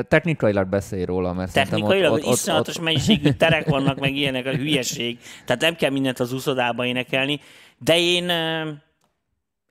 Technikailag 0.08 0.68
beszélj 0.68 1.04
róla, 1.04 1.32
mert 1.32 1.52
Technikailag 1.52 1.90
szerintem 1.90 2.12
ott, 2.12 2.24
ott, 2.26 2.32
iszonyatos 2.32 2.80
mennyiségű 2.80 3.30
terek 3.42 3.68
vannak, 3.68 3.98
meg 3.98 4.16
ilyenek 4.16 4.46
a 4.46 4.54
hülyeség. 4.54 5.18
Tehát 5.44 5.62
nem 5.62 5.74
kell 5.74 5.90
mindent 5.90 6.20
az 6.20 6.32
úszodába 6.32 6.84
énekelni. 6.84 7.40
De 7.78 7.98
én, 7.98 8.30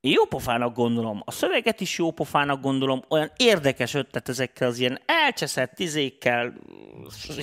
én 0.06 0.12
jó 0.12 0.26
pofának 0.26 0.76
gondolom. 0.76 1.22
A 1.26 1.32
szöveget 1.32 1.82
is 1.82 1.98
jó 1.98 2.12
pofának 2.12 2.62
gondolom. 2.62 3.04
Olyan 3.08 3.32
érdekes 3.38 3.94
ötlet 3.94 4.30
ezekkel 4.30 4.68
az 4.68 4.80
ilyen 4.80 5.00
elcseszett 5.06 5.74
tizékkel, 5.76 6.54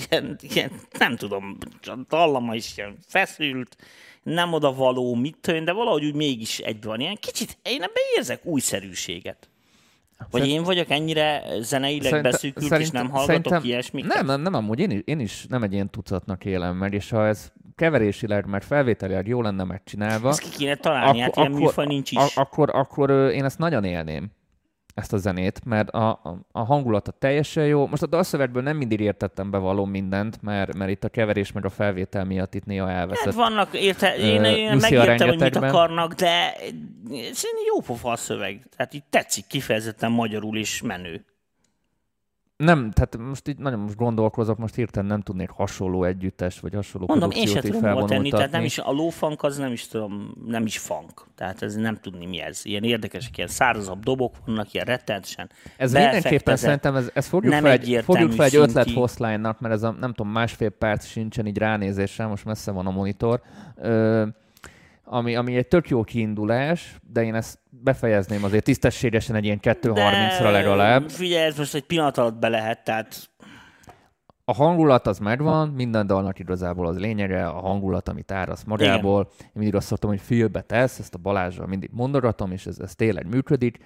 ilyen, 0.08 0.38
ilyen 0.40 0.70
nem 0.98 1.16
tudom, 1.16 1.58
a 1.82 1.94
dallama 2.08 2.54
is 2.54 2.76
ilyen 2.76 2.96
feszült, 3.06 3.76
nem 4.22 4.52
oda 4.52 4.74
való, 4.74 5.14
mit 5.14 5.36
tőn, 5.40 5.64
de 5.64 5.72
valahogy 5.72 6.04
úgy 6.04 6.14
mégis 6.14 6.58
egyben 6.58 6.90
van. 6.90 7.00
Ilyen 7.00 7.16
kicsit, 7.20 7.58
én 7.62 7.82
ebben 7.82 8.02
érzek 8.16 8.44
újszerűséget. 8.44 9.48
Vagy 10.30 10.48
én 10.48 10.62
vagyok 10.62 10.90
ennyire 10.90 11.42
zeneileg 11.60 12.02
Szerinte- 12.02 12.30
beszűkült, 12.30 12.64
és 12.64 12.70
szerintem- 12.70 13.02
nem 13.02 13.10
hallgatok 13.10 13.34
szerintem- 13.34 13.64
ilyesmiket? 13.64 14.14
Nem, 14.14 14.26
nem, 14.26 14.40
nem, 14.40 14.54
amúgy 14.54 14.78
én 14.80 14.90
is, 14.90 15.00
én 15.04 15.20
is 15.20 15.46
nem 15.48 15.62
egy 15.62 15.72
ilyen 15.72 15.90
tucatnak 15.90 16.44
élem 16.44 16.76
meg, 16.76 16.94
és 16.94 17.10
ha 17.10 17.26
ez 17.26 17.52
keverésileg, 17.74 18.46
mert 18.46 18.64
felvételileg 18.64 19.26
jó 19.28 19.42
lenne 19.42 19.64
megcsinálva, 19.64 20.28
Ezt 20.28 20.40
ki 20.40 20.48
kéne 20.58 20.74
találni, 20.74 21.18
hát 21.18 21.36
ilyen 21.36 21.50
műfaj 21.50 21.86
nincs 21.86 22.10
is. 22.10 22.18
a- 22.18 22.40
akkor, 22.40 22.70
akkor 22.72 23.10
én 23.10 23.44
ezt 23.44 23.58
nagyon 23.58 23.84
élném, 23.84 24.30
ezt 24.94 25.12
a 25.12 25.16
zenét, 25.16 25.64
mert 25.64 25.88
a, 25.88 26.08
a, 26.08 26.46
a 26.52 26.64
hangulata 26.64 27.10
teljesen 27.10 27.66
jó. 27.66 27.86
Most 27.86 28.02
a 28.02 28.06
dalszövegből 28.06 28.62
nem 28.62 28.76
mindig 28.76 29.00
értettem 29.00 29.50
be 29.50 29.58
való 29.58 29.84
mindent, 29.84 30.42
mert, 30.42 30.74
mert 30.74 30.90
itt 30.90 31.04
a 31.04 31.08
keverés 31.08 31.52
meg 31.52 31.64
a 31.64 31.70
felvétel 31.70 32.24
miatt 32.24 32.54
itt 32.54 32.64
néha 32.64 32.90
elveszett. 32.90 33.24
Hát 33.24 33.34
vannak, 33.34 33.68
érte, 33.72 34.16
én, 34.16 34.44
én 34.44 34.76
megértem, 34.76 35.28
hogy 35.28 35.40
mit 35.40 35.56
akarnak, 35.56 36.12
de 36.12 36.54
szerintem 37.08 37.64
jó 37.66 37.80
pofa 37.80 38.10
a 38.10 38.16
szöveg. 38.16 38.66
Tehát 38.76 38.94
így 38.94 39.04
tetszik 39.10 39.46
kifejezetten 39.46 40.10
magyarul 40.10 40.56
is 40.56 40.82
menő. 40.82 41.24
Nem, 42.64 42.90
tehát 42.90 43.18
most 43.18 43.48
így 43.48 43.58
nagyon 43.58 43.78
most 43.78 43.96
gondolkozok, 43.96 44.58
most 44.58 44.74
hirtelen 44.74 45.08
nem 45.08 45.20
tudnék 45.20 45.50
hasonló 45.50 46.04
együttes, 46.04 46.60
vagy 46.60 46.74
hasonló 46.74 47.06
Mondom, 47.08 47.30
én 47.30 47.46
se 47.46 47.52
produkciót 47.52 47.74
így 47.74 47.80
tudom 47.80 47.94
hova 47.94 48.06
tenni, 48.06 48.30
tehát 48.30 48.50
nem 48.50 48.64
is 48.64 48.78
a 48.78 48.90
lófunk 48.90 49.42
az 49.42 49.56
nem 49.56 49.72
is 49.72 49.86
tudom, 49.86 50.34
nem 50.46 50.66
is 50.66 50.78
funk. 50.78 51.26
Tehát 51.34 51.62
ez 51.62 51.74
nem 51.74 51.96
tudni 51.96 52.26
mi 52.26 52.40
ez. 52.40 52.60
Ilyen 52.64 52.82
érdekesek, 52.82 53.36
ilyen 53.36 53.48
szárazabb 53.48 54.02
dobok 54.02 54.34
vannak, 54.46 54.72
ilyen 54.72 54.86
rettenetesen. 54.86 55.50
Ez 55.76 55.92
mindenképpen 55.92 56.56
szerintem, 56.56 56.96
ez, 56.96 57.10
ez 57.14 57.26
fogjuk, 57.26 57.52
fel 57.52 57.70
egy, 57.70 58.00
fogjuk 58.04 58.32
fel 58.32 58.44
egy 58.44 58.50
szinti. 58.50 58.68
ötlet 58.68 58.92
hostline-nak, 58.92 59.60
mert 59.60 59.74
ez 59.74 59.82
a 59.82 59.90
nem 59.90 60.12
tudom, 60.12 60.32
másfél 60.32 60.70
perc 60.70 61.06
sincsen 61.06 61.46
így 61.46 61.58
ránézésre, 61.58 62.26
most 62.26 62.44
messze 62.44 62.70
van 62.70 62.86
a 62.86 62.90
monitor, 62.90 63.42
ö, 63.76 64.26
ami, 65.12 65.36
ami 65.36 65.56
egy 65.56 65.68
tök 65.68 65.88
jó 65.88 66.04
kiindulás, 66.04 66.96
de 67.12 67.24
én 67.24 67.34
ezt 67.34 67.58
befejezném 67.70 68.44
azért 68.44 68.64
tisztességesen 68.64 69.36
egy 69.36 69.44
ilyen 69.44 69.58
2.30-ra 69.62 70.50
legalább. 70.52 71.10
Figyelj, 71.10 71.44
ez 71.44 71.58
most 71.58 71.74
egy 71.74 71.84
pillanat 71.86 72.18
alatt 72.18 72.38
be 72.38 72.48
lehet, 72.48 72.84
tehát 72.84 73.30
A 74.44 74.52
hangulat 74.52 75.06
az 75.06 75.18
megvan, 75.18 75.68
minden 75.68 76.06
dalnak 76.06 76.38
igazából 76.38 76.86
az 76.86 76.98
lényege, 76.98 77.46
a 77.46 77.60
hangulat, 77.60 78.08
amit 78.08 78.32
árasz 78.32 78.64
magából. 78.64 79.28
Én 79.40 79.50
mindig 79.52 79.74
azt 79.74 79.86
szoktam, 79.86 80.10
hogy 80.10 80.20
fülbe 80.20 80.60
tesz, 80.60 80.98
ezt 80.98 81.14
a 81.14 81.18
Balázsral 81.18 81.66
mindig 81.66 81.90
mondogatom, 81.92 82.52
és 82.52 82.66
ez, 82.66 82.78
ez 82.78 82.94
tényleg 82.94 83.26
működik. 83.26 83.78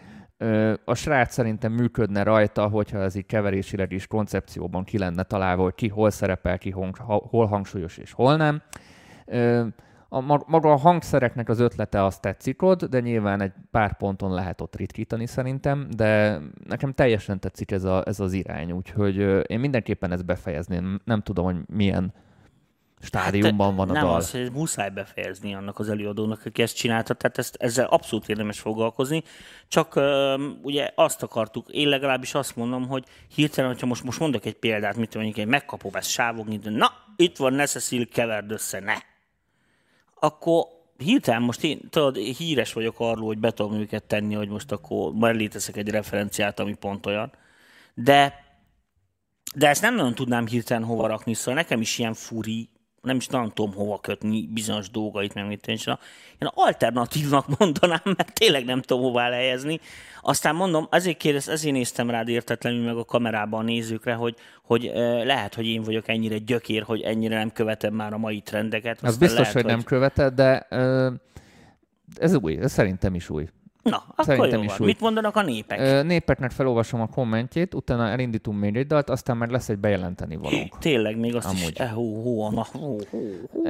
A 0.84 0.94
srác 0.94 1.32
szerintem 1.32 1.72
működne 1.72 2.22
rajta, 2.22 2.68
hogyha 2.68 2.98
ez 2.98 3.14
így 3.14 3.26
keverésileg 3.26 3.92
is 3.92 4.06
koncepcióban 4.06 4.84
ki 4.84 4.98
lenne 4.98 5.22
találva, 5.22 5.62
hogy 5.62 5.74
ki 5.74 5.88
hol 5.88 6.10
szerepel, 6.10 6.58
ki 6.58 6.70
hol 7.06 7.46
hangsúlyos 7.46 7.96
és 7.96 8.12
hol 8.12 8.36
nem. 8.36 8.62
A, 10.08 10.20
mag- 10.20 10.46
maga 10.46 10.72
a 10.72 10.76
hangszereknek 10.76 11.48
az 11.48 11.60
ötlete 11.60 12.04
az 12.04 12.18
tetszik 12.18 12.62
ott, 12.62 12.84
de 12.84 13.00
nyilván 13.00 13.40
egy 13.40 13.52
pár 13.70 13.96
ponton 13.96 14.32
lehet 14.32 14.60
ott 14.60 14.76
ritkítani 14.76 15.26
szerintem, 15.26 15.88
de 15.96 16.40
nekem 16.68 16.92
teljesen 16.92 17.40
tetszik 17.40 17.70
ez, 17.70 17.84
a, 17.84 18.02
ez 18.06 18.20
az 18.20 18.32
irány, 18.32 18.72
úgyhogy 18.72 19.16
én 19.50 19.60
mindenképpen 19.60 20.12
ezt 20.12 20.24
befejezném. 20.24 21.00
Nem 21.04 21.22
tudom, 21.22 21.44
hogy 21.44 21.56
milyen 21.66 22.12
stádiumban 23.00 23.76
van 23.76 23.88
a 23.90 23.92
Hát, 23.92 24.02
nem 24.02 24.10
dal. 24.10 24.20
az, 24.20 24.30
hogy 24.30 24.52
muszáj 24.52 24.90
befejezni 24.90 25.54
annak 25.54 25.78
az 25.78 25.88
előadónak, 25.88 26.42
aki 26.44 26.62
ezt 26.62 26.76
csinálta, 26.76 27.14
tehát 27.14 27.38
ezt, 27.38 27.56
ezzel 27.58 27.86
abszolút 27.86 28.28
érdemes 28.28 28.60
foglalkozni. 28.60 29.22
Csak 29.68 29.96
um, 29.96 30.58
ugye 30.62 30.90
azt 30.94 31.22
akartuk, 31.22 31.68
én 31.68 31.88
legalábbis 31.88 32.34
azt 32.34 32.56
mondom, 32.56 32.88
hogy 32.88 33.04
hirtelen, 33.34 33.70
hogyha 33.70 33.86
most, 33.86 34.04
most 34.04 34.18
mondok 34.18 34.44
egy 34.44 34.58
példát, 34.58 34.96
mit 34.96 35.14
mondjuk, 35.14 35.36
egy 35.36 35.46
megkapom 35.46 35.94
ezt 35.94 36.10
sávogni, 36.10 36.56
de 36.56 36.70
na, 36.70 36.90
itt 37.16 37.36
van 37.36 37.52
Necessil, 37.52 38.08
keverd 38.08 38.50
össze, 38.50 38.80
ne. 38.80 38.94
Akkor 40.20 40.64
hirtelen 40.96 41.42
most 41.42 41.64
én, 41.64 41.80
tudod, 41.90 42.16
híres 42.16 42.72
vagyok 42.72 42.94
arról, 42.98 43.26
hogy 43.26 43.38
be 43.38 43.50
tudom 43.50 43.74
őket 43.74 44.04
tenni, 44.04 44.34
hogy 44.34 44.48
most 44.48 44.72
akkor 44.72 45.12
mellé 45.12 45.48
teszek 45.48 45.76
egy 45.76 45.88
referenciát, 45.88 46.60
ami 46.60 46.74
pont 46.74 47.06
olyan. 47.06 47.32
De 47.94 48.44
de 49.54 49.68
ezt 49.68 49.82
nem 49.82 49.94
nagyon 49.94 50.14
tudnám 50.14 50.46
hirtelen 50.46 50.84
hova 50.84 51.06
rakni, 51.06 51.34
szóval 51.34 51.54
nekem 51.54 51.80
is 51.80 51.98
ilyen 51.98 52.14
furi, 52.14 52.68
nem 53.06 53.16
is 53.16 53.26
nagyon 53.26 53.52
tudom 53.54 53.74
hova 53.74 53.98
kötni 53.98 54.48
bizonyos 54.52 54.90
dolgait, 54.90 55.34
meg 55.34 55.46
mit 55.46 55.66
én. 55.66 55.76
Én 56.38 56.48
alternatívnak 56.54 57.46
mondanám, 57.58 58.00
mert 58.04 58.32
tényleg 58.32 58.64
nem 58.64 58.82
tudom 58.82 59.02
hova 59.02 59.22
elhelyezni. 59.22 59.80
Aztán 60.22 60.54
mondom, 60.54 60.88
ezért 60.90 61.16
kérdez, 61.16 61.48
ezért 61.48 61.74
néztem 61.74 62.10
rád 62.10 62.28
értetlenül 62.28 62.84
meg 62.84 62.96
a 62.96 63.04
kamerában 63.04 63.60
a 63.60 63.62
nézőkre, 63.62 64.14
hogy, 64.14 64.36
hogy 64.62 64.86
eh, 64.86 65.24
lehet, 65.24 65.54
hogy 65.54 65.66
én 65.66 65.82
vagyok 65.82 66.08
ennyire 66.08 66.38
gyökér, 66.38 66.82
hogy 66.82 67.00
ennyire 67.00 67.36
nem 67.36 67.52
követem 67.52 67.94
már 67.94 68.12
a 68.12 68.18
mai 68.18 68.40
trendeket. 68.40 68.96
Az 68.96 69.02
Aztán 69.02 69.18
biztos, 69.18 69.38
lehet, 69.38 69.52
hogy 69.52 69.64
nem 69.64 69.82
követed, 69.82 70.34
de 70.34 70.66
ö, 70.70 71.10
ez 72.18 72.34
új, 72.34 72.56
ez 72.56 72.72
szerintem 72.72 73.14
is 73.14 73.30
új. 73.30 73.48
Na, 73.90 74.04
akkor 74.08 74.24
Szerintem 74.24 74.62
jó 74.62 74.66
van. 74.68 74.76
úgy. 74.80 74.86
Mit 74.86 75.00
mondanak 75.00 75.36
a 75.36 75.42
népek? 75.42 76.04
Népeknek 76.04 76.50
felolvasom 76.50 77.00
a 77.00 77.06
kommentjét, 77.06 77.74
utána 77.74 78.08
elindítunk 78.08 78.60
még 78.60 78.76
egy 78.76 78.86
dalt, 78.86 79.10
aztán 79.10 79.36
már 79.36 79.48
lesz 79.48 79.68
egy 79.68 79.78
bejelenteni 79.78 80.36
valónk. 80.36 80.78
Tényleg, 80.80 81.18
még 81.18 81.34
azt 81.36 81.46
Amúgy. 81.46 81.70
is... 81.70 81.78
Eh, 81.78 81.90
hú, 81.90 82.22
hú, 82.22 82.50
na, 82.50 82.66
hú, 82.72 82.98
hú, 83.10 83.18
hú. 83.52 83.62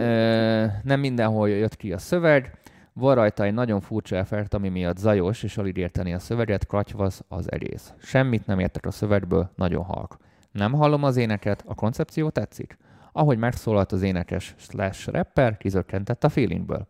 Nem 0.82 1.00
mindenhol 1.00 1.48
jött 1.48 1.76
ki 1.76 1.92
a 1.92 1.98
szöveg, 1.98 2.58
van 2.92 3.14
rajta 3.14 3.44
egy 3.44 3.54
nagyon 3.54 3.80
furcsa 3.80 4.16
effekt, 4.16 4.54
ami 4.54 4.68
miatt 4.68 4.96
zajos, 4.96 5.42
és 5.42 5.56
alig 5.56 5.76
érteni 5.76 6.14
a 6.14 6.18
szöveget, 6.18 6.66
kratyvasz 6.66 7.24
az 7.28 7.52
egész. 7.52 7.92
Semmit 7.98 8.46
nem 8.46 8.58
értek 8.58 8.86
a 8.86 8.90
szövegből, 8.90 9.50
nagyon 9.56 9.84
halk. 9.84 10.16
Nem 10.52 10.72
hallom 10.72 11.02
az 11.02 11.16
éneket, 11.16 11.64
a 11.66 11.74
koncepció 11.74 12.28
tetszik. 12.28 12.78
Ahogy 13.12 13.38
megszólalt 13.38 13.92
az 13.92 14.02
énekes 14.02 14.54
slash 14.58 15.08
rapper, 15.12 15.56
kizökkentett 15.56 16.24
a 16.24 16.28
feelingből. 16.28 16.86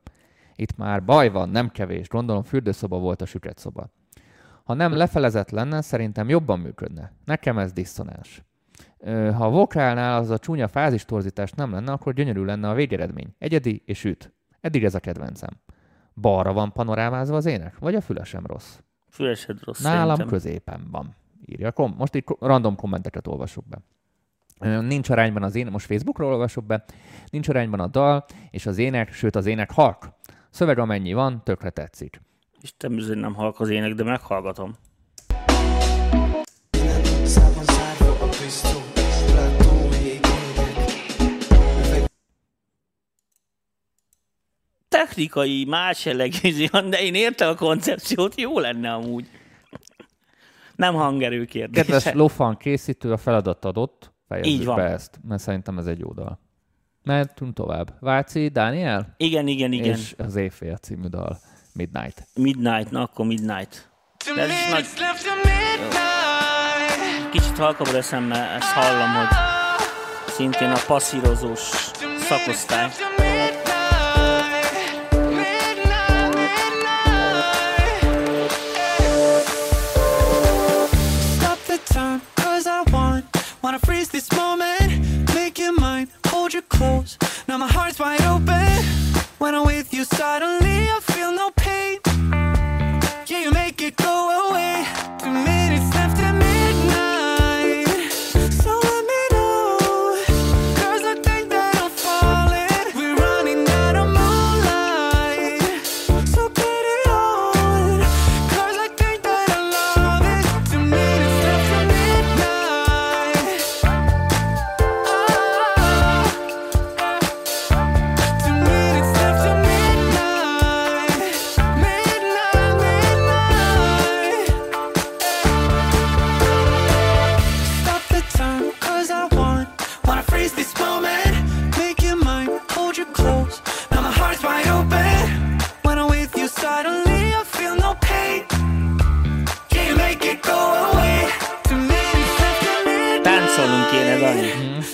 Itt 0.56 0.76
már 0.76 1.04
baj 1.04 1.30
van, 1.30 1.48
nem 1.48 1.68
kevés, 1.68 2.08
gondolom 2.08 2.42
fürdőszoba 2.42 2.98
volt 2.98 3.22
a 3.22 3.26
süket 3.26 3.58
szoba. 3.58 3.90
Ha 4.64 4.74
nem 4.74 4.92
lefelezett 4.92 5.50
lenne, 5.50 5.80
szerintem 5.80 6.28
jobban 6.28 6.58
működne. 6.60 7.12
Nekem 7.24 7.58
ez 7.58 7.72
diszonás. 7.72 8.44
Ha 9.04 9.44
a 9.44 9.50
vokálnál 9.50 10.18
az 10.20 10.30
a 10.30 10.38
csúnya 10.38 10.68
fázistorzítás 10.68 11.52
nem 11.52 11.72
lenne, 11.72 11.92
akkor 11.92 12.12
gyönyörű 12.12 12.44
lenne 12.44 12.68
a 12.68 12.74
végeredmény. 12.74 13.34
Egyedi 13.38 13.82
és 13.86 14.04
üt. 14.04 14.32
Eddig 14.60 14.84
ez 14.84 14.94
a 14.94 15.00
kedvencem. 15.00 15.50
Balra 16.14 16.52
van 16.52 16.72
panorámázva 16.72 17.36
az 17.36 17.46
ének, 17.46 17.78
vagy 17.78 17.94
a 17.94 18.00
füle 18.00 18.24
sem 18.24 18.46
rossz? 18.46 18.78
Fülesed 19.08 19.62
rossz 19.64 19.82
Nálam 19.82 20.16
szerintem. 20.16 20.26
középen 20.28 20.88
van. 20.90 21.14
Írja. 21.44 21.72
Kom- 21.72 21.98
most 21.98 22.14
itt 22.14 22.36
random 22.40 22.76
kommenteket 22.76 23.26
olvasok 23.26 23.64
be. 23.68 23.78
Nincs 24.80 25.10
arányban 25.10 25.42
az 25.42 25.54
ének, 25.54 25.72
most 25.72 25.86
Facebookról 25.86 26.32
olvasok 26.32 26.64
be, 26.64 26.84
nincs 27.30 27.48
arányban 27.48 27.80
a 27.80 27.86
dal, 27.86 28.24
és 28.50 28.66
az 28.66 28.78
ének, 28.78 29.12
sőt 29.12 29.36
az 29.36 29.46
ének 29.46 29.70
halk. 29.70 30.08
Szöveg 30.56 30.78
amennyi 30.78 31.12
van, 31.12 31.42
tökre 31.44 31.70
tetszik. 31.70 32.20
Isten 32.60 32.94
bizony 32.94 33.18
nem 33.18 33.34
hallok 33.34 33.60
az 33.60 33.68
ének, 33.68 33.94
de 33.94 34.02
meghallgatom. 34.04 34.74
Technikai 44.88 45.64
más 45.64 46.04
jellegű 46.04 46.66
van, 46.70 46.90
de 46.90 47.00
én 47.02 47.14
értem 47.14 47.48
a 47.48 47.54
koncepciót, 47.54 48.40
jó 48.40 48.58
lenne 48.58 48.92
amúgy. 48.92 49.28
Nem 50.76 50.94
hangerő 50.94 51.44
kérdése. 51.44 51.84
Kedves 51.84 52.12
Lofan 52.14 52.56
készítő, 52.56 53.12
a 53.12 53.16
feladat 53.16 53.64
adott, 53.64 54.02
Így 54.02 54.28
fejezzük 54.28 54.66
van. 54.66 54.76
be 54.76 54.82
ezt, 54.84 55.20
mert 55.28 55.42
szerintem 55.42 55.78
ez 55.78 55.86
egy 55.86 55.98
jó 55.98 56.12
dal. 56.12 56.45
Mehetünk 57.06 57.54
tovább. 57.54 57.92
Váci, 58.00 58.48
Dániel? 58.48 59.14
Igen, 59.16 59.46
igen, 59.46 59.72
igen. 59.72 59.96
És 59.96 60.14
az 60.18 60.36
Éjfél 60.36 60.76
című 60.76 61.06
dal. 61.06 61.38
Midnight. 61.72 62.26
Midnight, 62.34 62.90
na 62.90 63.02
akkor 63.02 63.26
Midnight. 63.26 63.88
De 64.34 64.42
ez 64.42 64.50
is 64.50 64.68
nagy... 64.70 64.86
Kicsit 67.30 67.58
halkabb 67.58 67.92
leszem, 67.92 68.22
mert 68.22 68.62
ezt 68.62 68.70
hallom, 68.70 69.14
hogy 69.14 69.26
szintén 70.28 70.70
a 70.70 70.78
passzírozós 70.86 71.60
szakosztály. 72.18 72.90
Stop 81.34 81.58
the 81.66 81.78
time, 81.84 82.20
cause 82.34 82.68
I 82.68 82.90
want 82.92 83.24
Wanna 83.60 83.78
freeze 83.78 84.10
this 84.10 84.26
moment 84.30 84.85
hold 86.46 86.54
you 86.54 86.62
close. 86.62 87.18
Now 87.48 87.58
my 87.58 87.66
heart's 87.66 87.98
wide 87.98 88.22
open. 88.22 88.84
When 89.38 89.56
I'm 89.56 89.66
with 89.66 89.92
you, 89.92 90.04
suddenly 90.04 90.88
I 90.88 91.00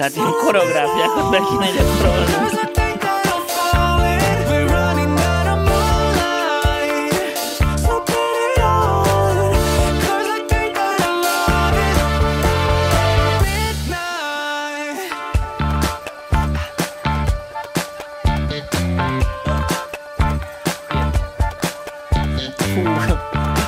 Santi 0.03 0.19
in 0.19 0.33
coreografia 0.41 1.09
con 1.11 1.31
Berghina 1.31 1.69
e 1.69 1.73
Giacomo. 1.75 2.61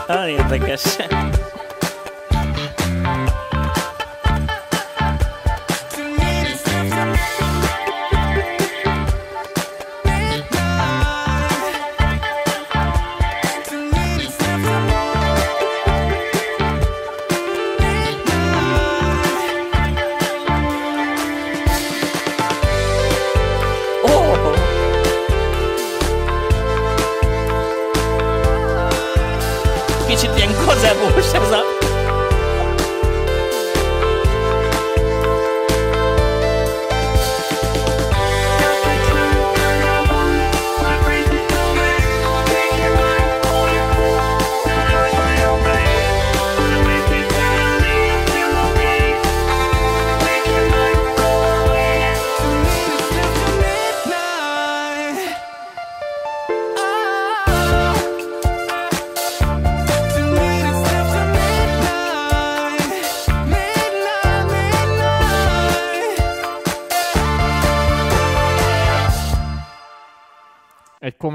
I 0.07 0.16
don't 0.16 0.30
even 0.30 0.49
think 0.49 0.64
that's. 0.64 1.34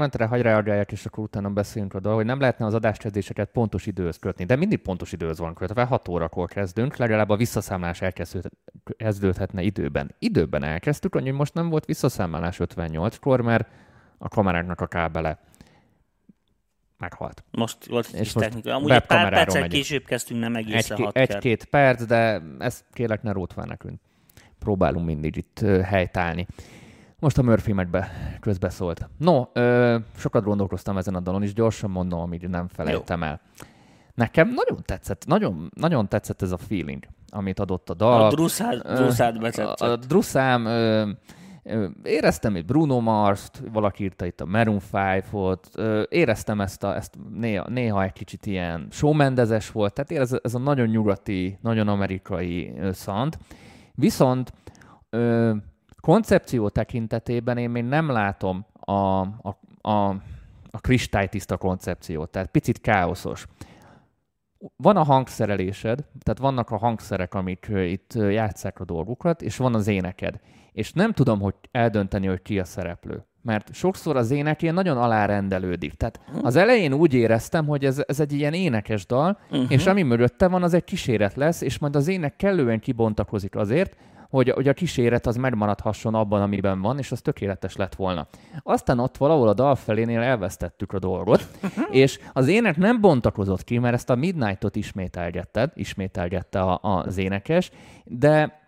Kommentre 0.00 0.26
hagy 0.26 0.42
reagáljak, 0.42 0.92
és 0.92 1.06
akkor 1.06 1.24
utána 1.24 1.48
beszéljünk 1.50 1.94
oda, 1.94 2.14
hogy 2.14 2.24
nem 2.24 2.40
lehetne 2.40 2.66
az 2.66 2.74
adáskezdéseket 2.74 3.50
pontos 3.50 3.86
időhöz 3.86 4.18
kötni, 4.18 4.44
de 4.44 4.56
mindig 4.56 4.78
pontos 4.78 5.12
időhöz 5.12 5.38
van 5.38 5.54
kötve, 5.54 5.84
6 5.84 6.08
órakor 6.08 6.48
kezdünk, 6.48 6.96
legalább 6.96 7.28
a 7.28 7.36
visszaszámlás 7.36 8.00
elkezdődhet- 8.00 8.54
kezdődhetne 8.96 9.62
időben. 9.62 10.14
Időben 10.18 10.62
elkezdtük, 10.62 11.14
annyi 11.14 11.30
most 11.30 11.54
nem 11.54 11.68
volt 11.68 11.84
visszaszámlás 11.84 12.58
58-kor, 12.58 13.40
mert 13.40 13.68
a 14.18 14.28
kameráknak 14.28 14.80
a 14.80 14.86
kábele 14.86 15.38
meghalt. 16.98 17.44
Most 17.50 17.86
volt 17.86 18.06
egy 18.06 18.20
És 18.20 18.34
most 18.34 18.46
technika. 18.46 18.74
Amúgy 18.74 18.90
egy 18.90 19.00
pár 19.00 19.30
perccel 19.30 19.60
megyünk. 19.60 19.82
később 19.82 20.04
kezdtünk, 20.04 20.40
nem 20.40 20.56
egészen 20.56 20.98
Egy, 21.12 21.28
egy-két 21.28 21.64
perc, 21.64 22.04
de 22.04 22.42
ezt 22.58 22.84
kérlek 22.92 23.22
ne 23.22 23.32
rótvál 23.32 23.66
nekünk. 23.66 24.00
Próbálunk 24.58 25.06
mindig 25.06 25.36
itt 25.36 25.60
helytállni. 25.82 26.46
Most 27.20 27.38
a 27.38 27.42
Murphy 27.42 27.72
megbe 27.72 28.10
közbeszólt. 28.40 29.08
No, 29.16 29.44
ö, 29.52 29.96
sokat 30.16 30.44
gondolkoztam 30.44 30.96
ezen 30.96 31.14
a 31.14 31.20
dalon, 31.20 31.42
és 31.42 31.52
gyorsan 31.52 31.90
mondom, 31.90 32.20
amit 32.20 32.48
nem 32.48 32.68
felejtem 32.68 33.22
el. 33.22 33.40
Nekem 34.14 34.48
nagyon 34.48 34.82
tetszett, 34.84 35.26
nagyon, 35.26 35.70
nagyon 35.74 36.08
tetszett 36.08 36.42
ez 36.42 36.52
a 36.52 36.56
feeling, 36.56 37.04
amit 37.28 37.58
adott 37.58 37.90
a 37.90 37.94
dal. 37.94 38.22
A 38.22 38.28
druszád, 38.28 38.82
druszád 38.82 39.36
a, 39.36 39.38
betetszett. 39.38 39.80
a 39.80 39.96
druszám, 39.96 40.64
ö, 40.64 41.10
ö, 41.62 41.88
éreztem 42.02 42.56
itt 42.56 42.64
Bruno 42.64 43.00
Mars-t, 43.00 43.62
valaki 43.72 44.02
írta 44.02 44.26
itt 44.26 44.40
a 44.40 44.44
Maroon 44.46 44.80
5-ot, 44.92 45.64
ö, 45.74 46.02
éreztem 46.08 46.60
ezt, 46.60 46.82
a, 46.82 46.96
ezt 46.96 47.18
néha, 47.34 47.68
néha 47.68 48.02
egy 48.02 48.12
kicsit 48.12 48.46
ilyen 48.46 48.86
showmendezes 48.90 49.70
volt, 49.70 49.92
tehát 49.94 50.22
ez, 50.22 50.38
ez 50.42 50.54
a 50.54 50.58
nagyon 50.58 50.86
nyugati, 50.86 51.58
nagyon 51.62 51.88
amerikai 51.88 52.72
szant. 52.92 53.38
Viszont 53.94 54.52
ö, 55.10 55.52
koncepció 56.00 56.68
tekintetében 56.68 57.58
én 57.58 57.70
még 57.70 57.84
nem 57.84 58.10
látom 58.10 58.66
a, 58.80 58.92
a, 58.92 59.58
a, 59.80 60.08
a 60.70 60.80
kristálytiszta 60.80 61.56
koncepciót, 61.56 62.30
tehát 62.30 62.50
picit 62.50 62.80
káoszos 62.80 63.46
van 64.76 64.96
a 64.96 65.02
hangszerelésed, 65.02 66.04
tehát 66.22 66.38
vannak 66.38 66.70
a 66.70 66.76
hangszerek, 66.76 67.34
amik 67.34 67.66
itt 67.70 68.14
ö, 68.14 68.28
játsszák 68.28 68.80
a 68.80 68.84
dolgukat, 68.84 69.42
és 69.42 69.56
van 69.56 69.74
az 69.74 69.86
éneked. 69.86 70.40
És 70.72 70.92
nem 70.92 71.12
tudom, 71.12 71.40
hogy 71.40 71.54
eldönteni, 71.70 72.26
hogy 72.26 72.42
ki 72.42 72.58
a 72.58 72.64
szereplő. 72.64 73.24
Mert 73.42 73.74
sokszor 73.74 74.16
az 74.16 74.30
ének 74.30 74.62
ilyen 74.62 74.74
nagyon 74.74 74.96
alárendelődik. 74.96 75.94
Tehát 75.94 76.20
az 76.42 76.56
elején 76.56 76.92
úgy 76.92 77.14
éreztem, 77.14 77.66
hogy 77.66 77.84
ez, 77.84 78.02
ez 78.06 78.20
egy 78.20 78.32
ilyen 78.32 78.52
énekes 78.52 79.06
dal, 79.06 79.38
uh-huh. 79.50 79.70
és 79.72 79.86
ami 79.86 80.02
mögötte 80.02 80.48
van, 80.48 80.62
az 80.62 80.74
egy 80.74 80.84
kíséret 80.84 81.34
lesz, 81.34 81.60
és 81.60 81.78
majd 81.78 81.96
az 81.96 82.08
ének 82.08 82.36
kellően 82.36 82.80
kibontakozik 82.80 83.56
azért, 83.56 83.96
hogy, 84.30 84.50
hogy 84.50 84.68
a 84.68 84.72
kíséret 84.72 85.26
az 85.26 85.36
megmaradhasson 85.36 86.14
abban, 86.14 86.42
amiben 86.42 86.80
van, 86.80 86.98
és 86.98 87.12
az 87.12 87.20
tökéletes 87.20 87.76
lett 87.76 87.94
volna. 87.94 88.26
Aztán 88.62 88.98
ott 88.98 89.16
valahol 89.16 89.48
a 89.48 89.54
dal 89.54 89.74
felénél 89.74 90.20
elvesztettük 90.20 90.92
a 90.92 90.98
dolgot, 90.98 91.48
és 91.90 92.18
az 92.32 92.48
ének 92.48 92.76
nem 92.76 93.00
bontakozott 93.00 93.64
ki, 93.64 93.78
mert 93.78 93.94
ezt 93.94 94.10
a 94.10 94.14
Midnight-ot 94.14 94.76
ismételgetted, 94.76 95.70
ismételgette 95.74 96.60
a, 96.60 96.78
az 96.82 97.16
énekes, 97.16 97.70
de 98.04 98.58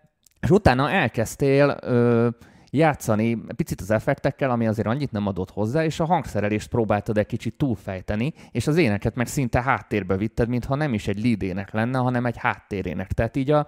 és 0.40 0.50
utána 0.50 0.90
elkezdtél 0.90 1.76
ö, 1.80 2.28
játszani 2.70 3.38
picit 3.56 3.80
az 3.80 3.90
effektekkel, 3.90 4.50
ami 4.50 4.66
azért 4.66 4.88
annyit 4.88 5.12
nem 5.12 5.26
adott 5.26 5.50
hozzá, 5.50 5.84
és 5.84 6.00
a 6.00 6.04
hangszerelést 6.04 6.68
próbáltad 6.68 7.18
egy 7.18 7.26
kicsit 7.26 7.54
túlfejteni, 7.56 8.34
és 8.50 8.66
az 8.66 8.76
éneket 8.76 9.14
meg 9.14 9.26
szinte 9.26 9.62
háttérbe 9.62 10.16
vitted, 10.16 10.48
mintha 10.48 10.74
nem 10.74 10.94
is 10.94 11.08
egy 11.08 11.22
lead 11.24 11.42
ének 11.42 11.72
lenne, 11.72 11.98
hanem 11.98 12.26
egy 12.26 12.36
háttérének. 12.36 13.12
Tehát 13.12 13.36
így 13.36 13.50
a, 13.50 13.66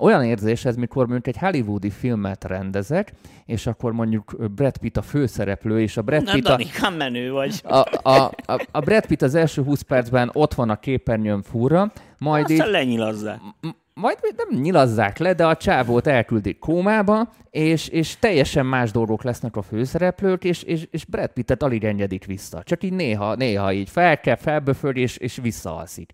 olyan 0.00 0.24
érzés 0.24 0.64
ez, 0.64 0.76
mikor 0.76 1.06
mondjuk 1.06 1.26
egy 1.36 1.42
hollywoodi 1.42 1.90
filmet 1.90 2.44
rendezek, 2.44 3.12
és 3.46 3.66
akkor 3.66 3.92
mondjuk 3.92 4.36
Brad 4.54 4.78
Pitt 4.78 4.96
a 4.96 5.02
főszereplő, 5.02 5.80
és 5.80 5.96
a 5.96 6.02
Brad 6.02 6.22
Na, 6.22 6.32
Pitt 6.32 6.44
a, 6.46 6.48
Danikám, 6.48 6.94
menő 6.94 7.30
vagy. 7.32 7.60
a, 7.64 7.84
a, 8.02 8.24
a, 8.46 8.66
a 8.70 8.80
Brad 8.80 9.06
Pitt 9.06 9.22
az 9.22 9.34
első 9.34 9.62
20 9.62 9.80
percben 9.80 10.30
ott 10.32 10.54
van 10.54 10.70
a 10.70 10.76
képernyőn 10.76 11.42
furra, 11.42 11.92
majd 12.18 12.50
így, 12.50 12.58
Aztán 12.58 12.72
lenyilazzák. 12.72 13.38
m- 13.60 13.76
majd 13.94 14.18
nem 14.36 14.60
nyilazzák 14.60 15.18
le, 15.18 15.32
de 15.34 15.46
a 15.46 15.56
csávót 15.56 16.06
elküldik 16.06 16.58
kómába, 16.58 17.32
és, 17.50 17.88
és 17.88 18.16
teljesen 18.18 18.66
más 18.66 18.90
dolgok 18.90 19.22
lesznek 19.22 19.56
a 19.56 19.62
főszereplők, 19.62 20.44
és, 20.44 20.62
és, 20.62 20.86
és 20.90 21.04
Brad 21.04 21.32
Pittet 21.32 21.62
alig 21.62 21.84
engedik 21.84 22.24
vissza. 22.24 22.62
Csak 22.62 22.82
így 22.84 22.92
néha, 22.92 23.34
néha 23.34 23.72
így 23.72 23.90
fel 23.90 24.20
kell, 24.20 24.36
felböföl, 24.36 24.96
és, 24.96 25.16
és 25.16 25.38
visszaalszik. 25.42 26.12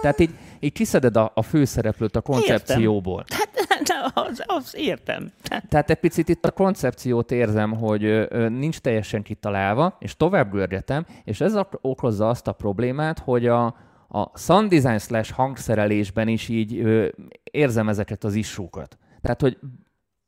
Tehát 0.00 0.20
így, 0.20 0.30
így 0.60 0.72
kiszeded 0.72 1.16
a, 1.16 1.32
a 1.34 1.42
főszereplőt 1.42 2.16
a 2.16 2.20
koncepcióból. 2.20 3.24
Hát 3.28 3.48
de 3.82 4.10
az, 4.14 4.42
az 4.46 4.74
értem. 4.76 5.30
Tehát 5.68 5.90
egy 5.90 5.98
picit 5.98 6.28
itt 6.28 6.44
a 6.44 6.50
koncepciót 6.50 7.32
érzem, 7.32 7.72
hogy 7.72 8.04
ö, 8.04 8.48
nincs 8.48 8.78
teljesen 8.78 9.22
kitalálva, 9.22 9.96
és 9.98 10.16
tovább 10.16 10.50
görgetem, 10.50 11.06
és 11.24 11.40
ez 11.40 11.56
ok- 11.56 11.78
okozza 11.80 12.28
azt 12.28 12.48
a 12.48 12.52
problémát, 12.52 13.18
hogy 13.18 13.46
a, 13.46 13.64
a 14.08 14.38
sound 14.38 14.70
design 14.70 14.98
slash 14.98 15.32
hangszerelésben 15.32 16.28
is 16.28 16.48
így 16.48 16.78
ö, 16.78 17.08
érzem 17.42 17.88
ezeket 17.88 18.24
az 18.24 18.34
issúkat. 18.34 18.98
Tehát, 19.20 19.40
hogy 19.40 19.58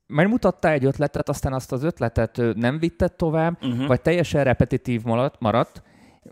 megmutattál 0.07 0.71
egy 0.71 0.85
ötletet, 0.85 1.29
aztán 1.29 1.53
azt 1.53 1.71
az 1.71 1.83
ötletet 1.83 2.41
nem 2.55 2.79
vitted 2.79 3.13
tovább, 3.13 3.57
uh-huh. 3.61 3.87
vagy 3.87 4.01
teljesen 4.01 4.43
repetitív 4.43 5.03
maradt, 5.03 5.39
maradt, 5.39 5.83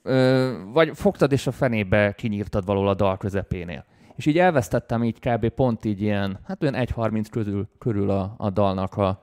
ö, 0.01 0.51
vagy 0.73 0.91
fogtad 0.93 1.31
és 1.31 1.47
a 1.47 1.51
fenébe 1.51 2.13
kinyírtad 2.13 2.65
valahol 2.65 2.87
a 2.87 2.93
dal 2.93 3.17
közepénél. 3.17 3.85
És 4.15 4.25
így 4.25 4.39
elvesztettem 4.39 5.03
így 5.03 5.19
kb. 5.19 5.49
pont 5.49 5.85
így 5.85 6.01
ilyen, 6.01 6.39
hát 6.47 6.63
olyan 6.63 6.75
1.30 6.75 7.25
körül, 7.31 7.67
körül 7.77 8.09
a, 8.09 8.33
a 8.37 8.49
dalnak 8.49 8.97
a, 8.97 9.21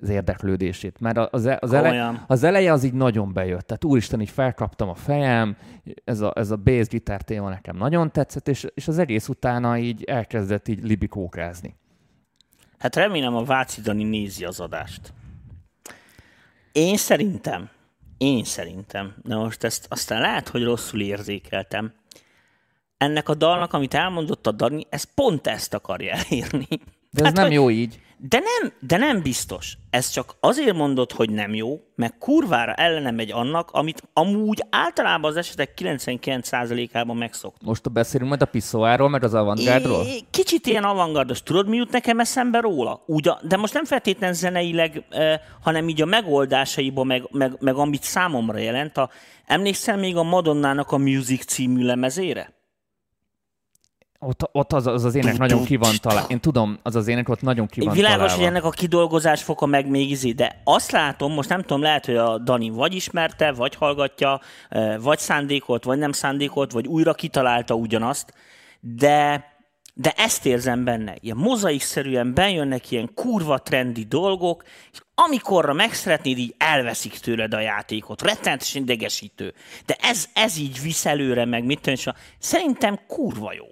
az 0.00 0.08
érdeklődését. 0.08 1.00
Mert 1.00 1.18
az, 1.18 1.46
e- 1.46 1.58
az, 1.60 1.72
ele, 1.72 2.24
az 2.26 2.42
eleje 2.42 2.72
az 2.72 2.84
így 2.84 2.92
nagyon 2.92 3.32
bejött. 3.32 3.66
Tehát 3.66 3.84
úristen, 3.84 4.20
így 4.20 4.30
felkaptam 4.30 4.88
a 4.88 4.94
fejem, 4.94 5.56
ez 6.04 6.20
a, 6.20 6.32
ez 6.34 6.50
a 6.50 6.56
bass 6.56 6.88
gitár 6.88 7.22
téma 7.22 7.48
nekem 7.48 7.76
nagyon 7.76 8.12
tetszett, 8.12 8.48
és, 8.48 8.66
és 8.74 8.88
az 8.88 8.98
egész 8.98 9.28
utána 9.28 9.78
így 9.78 10.04
elkezdett 10.04 10.68
így 10.68 10.82
libikókázni. 10.82 11.76
Hát 12.78 12.96
remélem 12.96 13.36
a 13.36 13.44
Váci 13.44 13.80
Dani 13.80 14.04
nézi 14.04 14.44
az 14.44 14.60
adást. 14.60 15.12
Én 16.72 16.96
szerintem, 16.96 17.68
én 18.18 18.44
szerintem, 18.44 19.14
de 19.22 19.34
most 19.36 19.64
ezt 19.64 19.86
aztán 19.88 20.20
lehet, 20.20 20.48
hogy 20.48 20.62
rosszul 20.64 21.00
érzékeltem, 21.00 21.92
ennek 22.96 23.28
a 23.28 23.34
dalnak, 23.34 23.72
amit 23.72 23.94
elmondott 23.94 24.46
a 24.46 24.52
Dani, 24.52 24.86
ez 24.90 25.14
pont 25.14 25.46
ezt 25.46 25.74
akarja 25.74 26.12
elérni. 26.12 26.66
De 27.10 27.20
ez 27.20 27.24
Hát, 27.24 27.34
nem 27.34 27.44
hogy- 27.44 27.52
jó 27.54 27.70
így. 27.70 28.00
De 28.20 28.38
nem, 28.38 28.72
de 28.80 28.96
nem 28.96 29.22
biztos. 29.22 29.76
Ez 29.90 30.10
csak 30.10 30.34
azért 30.40 30.76
mondod, 30.76 31.12
hogy 31.12 31.30
nem 31.30 31.54
jó, 31.54 31.80
meg 31.94 32.18
kurvára 32.18 32.74
ellene 32.74 33.10
megy 33.10 33.30
annak, 33.32 33.70
amit 33.70 34.02
amúgy 34.12 34.64
általában 34.70 35.30
az 35.30 35.36
esetek 35.36 35.72
99%-ában 35.76 37.16
megszoktunk. 37.16 37.62
Most 37.62 37.86
a 37.86 37.90
beszélünk 37.90 38.28
majd 38.28 38.42
a 38.42 38.46
piszoáról, 38.46 39.08
meg 39.08 39.24
az 39.24 39.34
avantgárdról? 39.34 40.04
É, 40.04 40.20
Kicsit 40.30 40.66
ilyen 40.66 40.84
avantgardos. 40.84 41.42
Tudod, 41.42 41.68
mi 41.68 41.76
jut 41.76 41.90
nekem 41.90 42.20
eszembe 42.20 42.60
róla? 42.60 43.02
Úgy 43.06 43.28
a, 43.28 43.40
de 43.42 43.56
most 43.56 43.74
nem 43.74 43.84
feltétlen 43.84 44.32
zeneileg, 44.32 45.04
eh, 45.08 45.40
hanem 45.62 45.88
így 45.88 46.02
a 46.02 46.06
megoldásaiba, 46.06 47.04
meg, 47.04 47.28
meg, 47.30 47.56
meg 47.60 47.74
amit 47.74 48.02
számomra 48.02 48.58
jelent. 48.58 48.96
A, 48.96 49.10
emlékszel 49.46 49.96
még 49.96 50.16
a 50.16 50.22
Madonnának 50.22 50.90
a 50.90 50.96
Music 50.96 51.44
című 51.44 51.84
lemezére? 51.84 52.56
Ott, 54.20 54.48
ott 54.52 54.72
az, 54.72 54.86
az 54.86 55.04
az 55.04 55.14
ének 55.14 55.38
nagyon 55.38 55.64
ki 55.64 55.76
van 55.76 55.94
találva. 56.00 56.28
Én 56.28 56.40
tudom, 56.40 56.78
az 56.82 56.96
az 56.96 57.08
ének 57.08 57.28
ott 57.28 57.40
nagyon 57.42 57.66
ki 57.66 57.80
van 57.80 57.94
Világos, 57.94 58.16
találva. 58.18 58.36
hogy 58.36 58.44
ennek 58.50 58.64
a 58.64 58.70
kidolgozás 58.70 59.42
foka 59.42 59.66
meg 59.66 59.88
még 59.88 60.10
izé, 60.10 60.30
de 60.32 60.60
azt 60.64 60.90
látom, 60.90 61.32
most 61.32 61.48
nem 61.48 61.60
tudom, 61.60 61.82
lehet, 61.82 62.06
hogy 62.06 62.16
a 62.16 62.38
Dani 62.38 62.70
vagy 62.70 62.94
ismerte, 62.94 63.52
vagy 63.52 63.74
hallgatja, 63.74 64.40
vagy 65.00 65.18
szándékolt, 65.18 65.84
vagy 65.84 65.98
nem 65.98 66.12
szándékolt, 66.12 66.72
vagy 66.72 66.86
újra 66.86 67.14
kitalálta 67.14 67.74
ugyanazt, 67.74 68.32
de, 68.80 69.44
de 69.94 70.12
ezt 70.16 70.46
érzem 70.46 70.84
benne. 70.84 71.14
Ilyen 71.20 71.36
mozaikszerűen 71.36 72.34
bejönnek 72.34 72.90
ilyen 72.90 73.10
kurva 73.14 73.58
trendi 73.58 74.04
dolgok, 74.04 74.62
és 74.92 74.98
amikorra 75.14 75.72
meg 75.72 75.92
szeretnéd, 75.92 76.38
így 76.38 76.54
elveszik 76.58 77.18
tőled 77.18 77.54
a 77.54 77.60
játékot. 77.60 78.22
Rettenetesen 78.22 78.82
idegesítő. 78.82 79.54
De 79.86 79.96
ez, 80.00 80.28
ez 80.34 80.56
így 80.58 80.82
visz 80.82 81.06
előre, 81.06 81.44
meg 81.44 81.64
mit 81.64 81.76
tudom, 81.80 81.94
és 81.94 82.06
a- 82.06 82.14
szerintem 82.38 82.98
kurva 83.06 83.52
jó. 83.52 83.66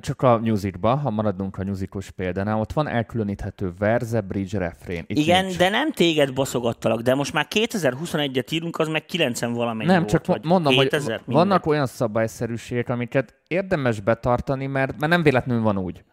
Csak 0.00 0.22
a 0.22 0.38
musicba, 0.38 0.94
ha 0.94 1.10
maradunk 1.10 1.58
a 1.58 1.64
musicos 1.64 2.10
példánál, 2.10 2.58
ott 2.60 2.72
van 2.72 2.88
elkülöníthető 2.88 3.72
verze, 3.78 4.20
bridge, 4.20 4.58
refrén. 4.58 5.04
Itt 5.06 5.16
Igen, 5.16 5.44
nincs. 5.44 5.58
de 5.58 5.68
nem 5.68 5.92
téged 5.92 6.32
baszogattalak, 6.34 7.00
de 7.00 7.14
most 7.14 7.32
már 7.32 7.46
2021-et 7.50 8.52
írunk, 8.52 8.78
az 8.78 8.88
meg 8.88 9.04
90 9.04 9.52
valamennyi 9.52 9.90
Nem, 9.90 9.98
volt, 9.98 10.10
csak 10.10 10.26
vagy 10.26 10.44
mondom, 10.44 10.72
2000, 10.72 11.00
hogy 11.00 11.26
mindegy. 11.26 11.34
vannak 11.46 11.66
olyan 11.66 11.86
szabályszerűségek, 11.86 12.88
amiket 12.88 13.34
érdemes 13.46 14.00
betartani, 14.00 14.66
mert, 14.66 14.98
mert 14.98 15.12
nem 15.12 15.22
véletlenül 15.22 15.62
van 15.62 15.78
úgy. 15.78 16.04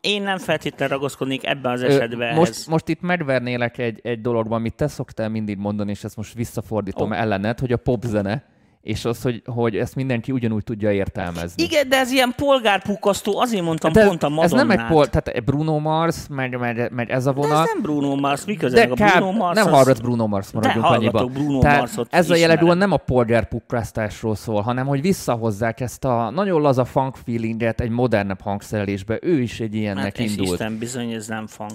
Én 0.00 0.22
nem 0.22 0.38
feltétlenül 0.38 0.94
ragaszkodnék 0.94 1.46
ebben 1.46 1.72
az 1.72 1.82
esetben 1.82 2.34
most, 2.34 2.50
ehhez. 2.50 2.66
most 2.66 2.88
itt 2.88 3.00
megvernélek 3.00 3.78
egy, 3.78 4.00
egy 4.02 4.20
dologban, 4.20 4.58
amit 4.58 4.74
te 4.74 4.86
szoktál 4.88 5.28
mindig 5.28 5.58
mondani, 5.58 5.90
és 5.90 6.04
ezt 6.04 6.16
most 6.16 6.34
visszafordítom 6.34 7.10
Ó. 7.10 7.14
ellened, 7.14 7.58
hogy 7.58 7.72
a 7.72 7.76
popzene, 7.76 8.44
és 8.84 9.04
az, 9.04 9.22
hogy, 9.22 9.42
hogy 9.46 9.76
ezt 9.76 9.94
mindenki 9.94 10.32
ugyanúgy 10.32 10.64
tudja 10.64 10.92
értelmezni. 10.92 11.62
Igen, 11.62 11.88
de 11.88 11.96
ez 11.98 12.10
ilyen 12.10 12.32
polgárpukasztó, 12.36 13.38
azért 13.40 13.62
mondtam 13.64 13.92
de 13.92 14.06
pont 14.06 14.22
a 14.22 14.26
ez 14.26 14.32
Madonnát. 14.32 14.66
nem 14.66 14.78
egy 14.78 14.86
pol, 14.86 15.06
tehát 15.06 15.44
Bruno 15.44 15.78
Mars, 15.78 16.16
meg, 16.28 16.58
meg, 16.58 16.90
meg 16.94 17.10
ez 17.10 17.26
a 17.26 17.32
de 17.32 17.40
vonal. 17.40 17.62
ez 17.62 17.68
nem 17.72 17.82
Bruno 17.82 18.14
Mars, 18.14 18.44
mi 18.44 18.54
köze 18.56 18.86
De 18.86 19.04
a. 19.04 19.16
Bruno 19.18 19.32
Mars? 19.32 19.56
nem 19.56 19.66
az- 19.66 19.72
hallgatsz 19.72 19.98
Bruno 20.00 20.26
Mars, 20.26 20.50
maradjunk 20.52 20.86
annyiban. 20.86 21.30
Bruno 21.32 21.58
Tehát 21.58 21.78
Marsot, 21.78 22.06
ez 22.10 22.30
a 22.30 22.36
jellegű 22.36 22.72
nem 22.72 22.92
a 22.92 22.96
polgárpukkasztásról 22.96 24.34
szól, 24.34 24.60
hanem 24.60 24.86
hogy 24.86 25.00
visszahozzák 25.00 25.80
ezt 25.80 26.04
a 26.04 26.30
nagyon 26.30 26.60
laza 26.60 26.84
funk 26.84 27.16
feelinget 27.24 27.80
egy 27.80 27.90
modernebb 27.90 28.40
hangszerelésbe. 28.40 29.18
Ő 29.22 29.40
is 29.40 29.60
egy 29.60 29.74
ilyennek 29.74 30.04
Hát, 30.04 30.18
indult. 30.18 30.50
Isten 30.50 30.78
bizony, 30.78 31.12
ez 31.12 31.26
nem 31.26 31.46
funk. 31.46 31.70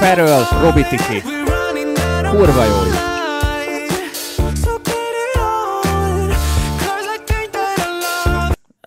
Feröl, 0.00 0.42
Robi 0.60 0.82
Tiki. 0.82 1.22
Kurva 2.30 2.64
jó. 2.64 2.72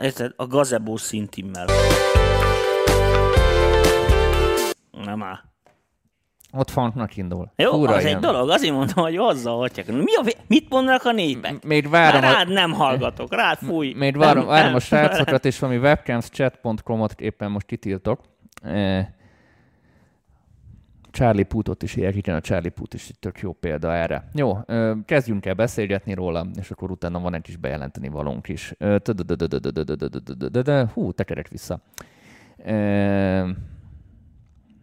Érted? 0.02 0.34
A 0.36 0.48
gazebó 0.48 0.98
szintimmel. 0.98 1.66
Nem 4.92 5.24
áll. 5.24 5.40
Ott 6.52 6.70
funknak 6.70 7.18
indul. 7.18 7.52
Jó, 7.56 7.72
Fura 7.72 7.94
az 7.94 8.04
ilyen. 8.04 8.16
egy 8.16 8.22
dolog, 8.22 8.50
azért 8.50 8.74
mondom, 8.74 9.04
hogy 9.04 9.18
hozzá 9.18 9.52
hagyják. 9.52 9.88
Mi 9.88 10.16
a, 10.16 10.34
mit 10.48 10.70
mondanak 10.70 11.04
a 11.04 11.12
népek? 11.12 11.64
Még 11.64 11.90
várom, 11.90 12.22
Már 12.22 12.32
a, 12.32 12.36
rád 12.36 12.52
nem 12.52 12.72
hallgatok, 12.72 13.34
rád 13.34 13.58
fúj. 13.58 13.94
még 13.98 14.18
várom, 14.18 14.38
Nem, 14.38 14.48
várom 14.48 14.66
nem. 14.66 14.76
a 14.76 14.80
srácokat, 14.80 15.46
és 15.46 15.60
valami 15.60 15.80
webcamschat.com-ot 15.80 17.22
éppen 17.22 17.52
most 17.52 17.66
kitiltok. 17.66 18.20
Eh, 18.62 19.08
Charlie 21.16 21.44
Putot 21.44 21.84
is 21.84 21.94
hívják, 21.94 22.16
igen, 22.16 22.36
a 22.36 22.42
Charlie 22.42 22.70
Put 22.70 22.94
is 22.94 23.10
egy 23.10 23.20
tök 23.20 23.40
jó 23.40 23.54
példa 23.54 23.94
erre. 23.94 24.30
Jó, 24.34 24.58
kezdjünk 25.06 25.46
el 25.46 25.54
beszélgetni 25.54 26.14
róla, 26.14 26.48
és 26.60 26.72
akkor 26.72 26.92
utána 26.92 27.20
van 27.20 27.34
egy 27.34 27.42
kis 27.42 27.58
bejelenteni 27.58 28.08
valónk 28.08 28.48
is. 28.48 28.74
Hú, 30.94 31.12
tekerek 31.12 31.48
vissza. 31.48 31.82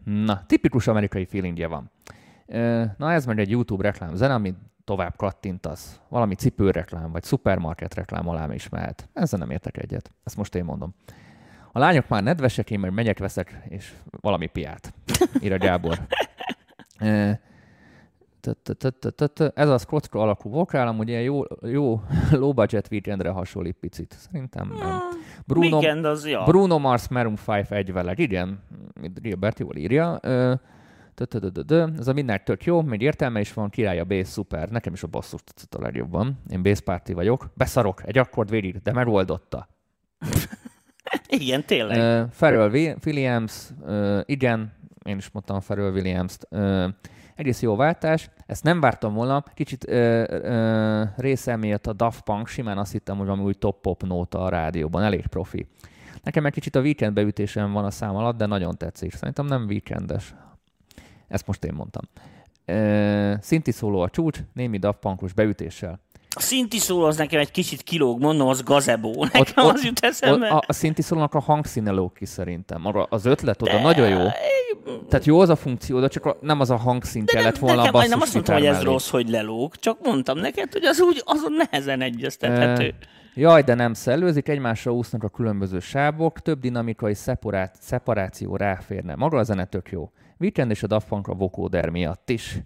Na, 0.05 0.47
tipikus 0.47 0.87
amerikai 0.87 1.25
feelingje 1.25 1.67
van. 1.67 1.91
Na, 2.97 3.13
ez 3.13 3.27
meg 3.27 3.39
egy 3.39 3.51
YouTube 3.51 3.83
reklám 3.83 4.15
zene, 4.15 4.35
amit 4.35 4.57
tovább 4.85 5.17
kattintasz. 5.17 6.01
Valami 6.09 6.35
cipőreklám, 6.35 7.13
vagy 7.13 7.23
szupermarket 7.23 7.95
reklám 7.95 8.29
alá 8.29 8.55
is 8.55 8.69
mehet. 8.69 9.09
Ezzel 9.13 9.39
nem 9.39 9.51
értek 9.51 9.77
egyet. 9.77 10.13
Ezt 10.25 10.37
most 10.37 10.55
én 10.55 10.65
mondom. 10.65 10.95
A 11.73 11.79
lányok 11.79 12.09
már 12.09 12.23
nedvesek, 12.23 12.71
én 12.71 12.81
meg 12.81 12.93
megyek, 12.93 13.19
veszek, 13.19 13.63
és 13.69 13.93
valami 14.21 14.47
piát. 14.47 14.95
Ír 15.41 15.53
a 15.53 15.59
Gábor. 15.59 15.99
Ez 19.55 19.69
a 19.69 19.79
Scottro 19.79 20.21
alakú 20.21 20.51
vokál, 20.51 20.89
amúgy 20.89 21.09
ilyen 21.09 21.23
jó, 21.23 21.43
jó 21.63 22.01
low 22.31 22.53
budget 22.53 22.89
weekendre 22.91 23.31
hasonlít 23.31 23.77
picit. 23.81 24.17
Szerintem 24.19 24.69
nem. 24.79 25.01
Bruno, 25.47 25.79
Weekend 25.79 26.05
az, 26.05 26.27
ja. 26.27 26.45
Bruno 26.45 26.79
Mars 26.79 27.09
Maroon 27.09 27.39
5 27.47 27.71
egy 27.71 27.93
vele. 27.93 28.13
Igen, 28.17 28.63
Gilbert 29.15 29.59
jól 29.59 29.77
írja. 29.77 30.19
Ez 31.99 32.09
a 32.09 32.13
minden 32.13 32.45
tök 32.45 32.65
jó, 32.65 32.83
még 32.83 33.01
értelme 33.01 33.41
is 33.41 33.53
van, 33.53 33.71
király 33.71 33.99
a 33.99 34.05
bass, 34.05 34.29
szuper. 34.29 34.69
Nekem 34.69 34.93
is 34.93 35.03
a 35.03 35.07
basszus 35.07 35.41
tetszett 35.45 35.75
a 35.75 35.81
legjobban. 35.81 36.39
Én 36.51 36.63
bass 36.63 36.81
party 36.81 37.13
vagyok. 37.13 37.51
Beszarok, 37.55 38.03
egy 38.07 38.19
akkord 38.19 38.51
végig, 38.51 38.83
de 38.83 38.93
megoldotta. 38.93 39.69
Igen, 41.41 41.65
tényleg. 41.65 42.23
Uh, 42.25 42.31
Pharrell 42.31 42.71
Wi- 42.71 42.97
Williams, 43.07 43.69
uh, 43.81 44.21
igen, 44.25 44.73
én 45.05 45.17
is 45.17 45.31
mondtam 45.31 45.61
Pharrell 45.61 45.91
Williams-t. 45.93 46.47
Uh, 46.51 46.85
egész 47.35 47.63
jó 47.63 47.77
váltás. 47.77 48.31
Ezt 48.47 48.65
nem 48.65 48.81
vártam 48.81 49.15
volna. 49.15 49.45
Kicsit 49.55 49.87
uh, 49.89 50.25
uh, 50.31 51.09
része 51.17 51.57
miatt 51.57 51.87
a 51.87 51.93
Daft 51.93 52.23
Punk, 52.23 52.47
simán 52.49 52.79
azt 52.79 52.93
hittem, 52.93 53.17
hogy 53.17 53.27
valami 53.27 53.45
új 53.45 53.55
top-pop 53.55 54.03
nóta 54.03 54.45
a 54.45 54.49
rádióban, 54.49 55.03
elég 55.03 55.27
profi. 55.27 55.67
Nekem 56.23 56.47
egy 56.47 56.53
kicsit 56.53 56.77
a 56.77 56.81
weekend 56.81 57.15
beütésem 57.15 57.73
van 57.73 57.85
a 57.85 57.91
szám 57.91 58.17
alatt, 58.17 58.37
de 58.37 58.47
nagyon 58.47 58.77
tetszik. 58.77 59.15
Szerintem 59.15 59.47
nem 59.47 59.65
weekendes. 59.65 60.35
Ezt 61.29 61.47
most 61.47 61.65
én 61.65 61.73
mondtam. 61.75 62.03
Uh, 62.67 63.41
szinti 63.41 63.71
szóló 63.71 64.01
a 64.01 64.09
csúcs, 64.09 64.39
némi 64.53 64.79
Daft 64.79 64.99
Punkos 64.99 65.33
beütéssel. 65.33 66.01
A 66.35 66.41
szinti 66.41 66.79
szó 66.79 67.03
az 67.03 67.17
nekem 67.17 67.41
egy 67.41 67.51
kicsit 67.51 67.83
kilóg, 67.83 68.21
mondom, 68.21 68.49
az 68.49 68.63
gazebó. 68.63 69.25
Nekem 69.33 69.67
az 69.67 69.85
jut 69.85 69.99
eszembe. 70.01 70.49
a, 70.49 70.63
a 70.67 70.73
szinti 70.73 71.03
szólónak 71.03 71.35
a 71.35 71.41
hangszíne 71.41 71.91
lóg 71.91 72.13
ki 72.13 72.25
szerintem. 72.25 72.81
Maga 72.81 73.07
az 73.11 73.25
ötlet 73.25 73.63
oda 73.63 73.81
nagyon 73.81 74.09
jó. 74.09 74.27
Tehát 75.09 75.25
jó 75.25 75.41
az 75.41 75.49
a 75.49 75.57
funkció, 75.57 76.01
de 76.01 76.09
csak 76.09 76.27
a, 76.27 76.37
nem 76.41 76.61
az 76.61 76.71
a 76.71 76.77
hangszín 76.77 77.25
De 77.25 77.33
kellett 77.33 77.61
nem, 77.61 77.61
volna 77.61 77.81
a 77.81 77.85
nekem, 77.85 77.93
basszus 77.93 78.11
nem 78.11 78.21
azt 78.21 78.35
mondtam, 78.35 78.55
hogy 78.55 78.67
ez 78.67 78.83
rossz, 78.83 79.11
hogy 79.11 79.29
lelóg, 79.29 79.77
csak 79.77 79.99
mondtam 80.03 80.39
neked, 80.39 80.73
hogy 80.73 80.85
az 80.85 81.01
úgy 81.01 81.23
azon 81.25 81.53
nehezen 81.53 82.01
egyeztethető. 82.01 82.95
Jaj, 83.35 83.63
de 83.63 83.75
nem 83.75 83.95
szellőzik, 83.95 84.49
egymásra 84.49 84.93
úsznak 84.93 85.23
a 85.23 85.29
különböző 85.29 85.79
sávok, 85.79 86.41
több 86.41 86.61
dinamikai 86.61 87.15
szeparát, 87.15 87.77
szeparáció 87.81 88.57
ráférne. 88.57 89.15
Maga 89.15 89.39
a 89.39 89.43
zene 89.43 89.65
tök 89.65 89.91
jó. 89.91 90.11
Weekend 90.39 90.71
és 90.71 90.83
a 90.83 90.87
Daft 90.87 91.09
Punk 91.09 91.29
a 91.29 91.35
vokóder 91.35 91.89
miatt 91.89 92.31
is. 92.31 92.59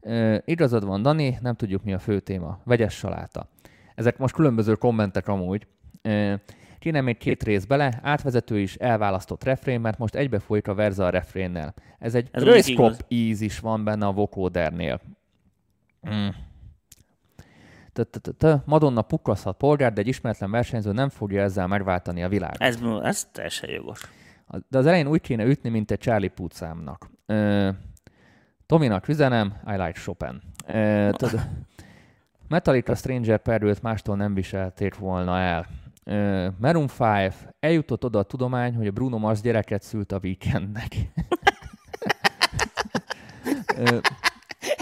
E, 0.00 0.42
igazad 0.44 0.84
van, 0.84 1.02
Dani, 1.02 1.38
nem 1.40 1.54
tudjuk 1.54 1.84
mi 1.84 1.92
a 1.92 1.98
fő 1.98 2.20
téma. 2.20 2.60
Vegyes 2.64 2.94
saláta. 2.94 3.48
Ezek 3.94 4.18
most 4.18 4.34
különböző 4.34 4.74
kommentek 4.74 5.28
amúgy. 5.28 5.66
E, 6.02 6.40
kéne 6.78 7.00
még 7.00 7.16
két 7.18 7.42
rész 7.42 7.64
bele, 7.64 8.00
átvezető 8.02 8.58
is, 8.58 8.74
elválasztott 8.74 9.44
refrén, 9.44 9.80
mert 9.80 9.98
most 9.98 10.14
egybe 10.14 10.38
folyik 10.38 10.68
a 10.68 10.74
verza 10.74 11.06
a 11.06 11.10
refrénnel. 11.10 11.74
Ez 11.98 12.14
egy 12.14 12.28
Ez 12.30 12.42
röszkop 12.42 12.94
íz 13.08 13.40
is 13.40 13.58
van 13.58 13.84
benne 13.84 14.06
a 14.06 14.12
vokódernél. 14.12 15.00
Mm. 16.08 16.28
Madonna 18.64 19.02
pukkaszhat 19.02 19.56
polgár, 19.56 19.92
de 19.92 20.00
egy 20.00 20.06
ismeretlen 20.06 20.50
versenyző 20.50 20.92
nem 20.92 21.08
fogja 21.08 21.42
ezzel 21.42 21.66
megváltani 21.66 22.22
a 22.22 22.28
világot. 22.28 22.60
Ez, 22.60 22.78
ez 23.02 23.24
teljesen 23.32 23.70
jogos. 23.70 24.00
De 24.68 24.78
az 24.78 24.86
elején 24.86 25.06
úgy 25.06 25.20
kéne 25.20 25.44
ütni, 25.44 25.68
mint 25.68 25.90
egy 25.90 25.98
Charlie 25.98 26.28
Puth 26.28 26.54
számnak. 26.54 27.10
Ö, 27.26 27.70
Tominak 28.70 29.08
üzenem, 29.08 29.52
I 29.66 29.70
like 29.70 29.92
Chopin. 30.00 30.40
Tud- 31.10 31.40
Metallica 32.48 32.94
Stranger 32.94 33.38
Perült 33.38 33.82
mástól 33.82 34.16
nem 34.16 34.34
viselték 34.34 34.98
volna 34.98 35.38
el. 35.38 35.66
Ö, 36.04 36.48
Maroon 36.58 36.88
5 36.98 37.34
eljutott 37.60 38.04
oda 38.04 38.18
a 38.18 38.22
tudomány, 38.22 38.74
hogy 38.74 38.86
a 38.86 38.90
Bruno 38.90 39.18
Mars 39.18 39.40
gyereket 39.40 39.82
szült 39.82 40.12
a 40.12 40.18
weekendnek. 40.22 40.88
Ö, 43.76 43.98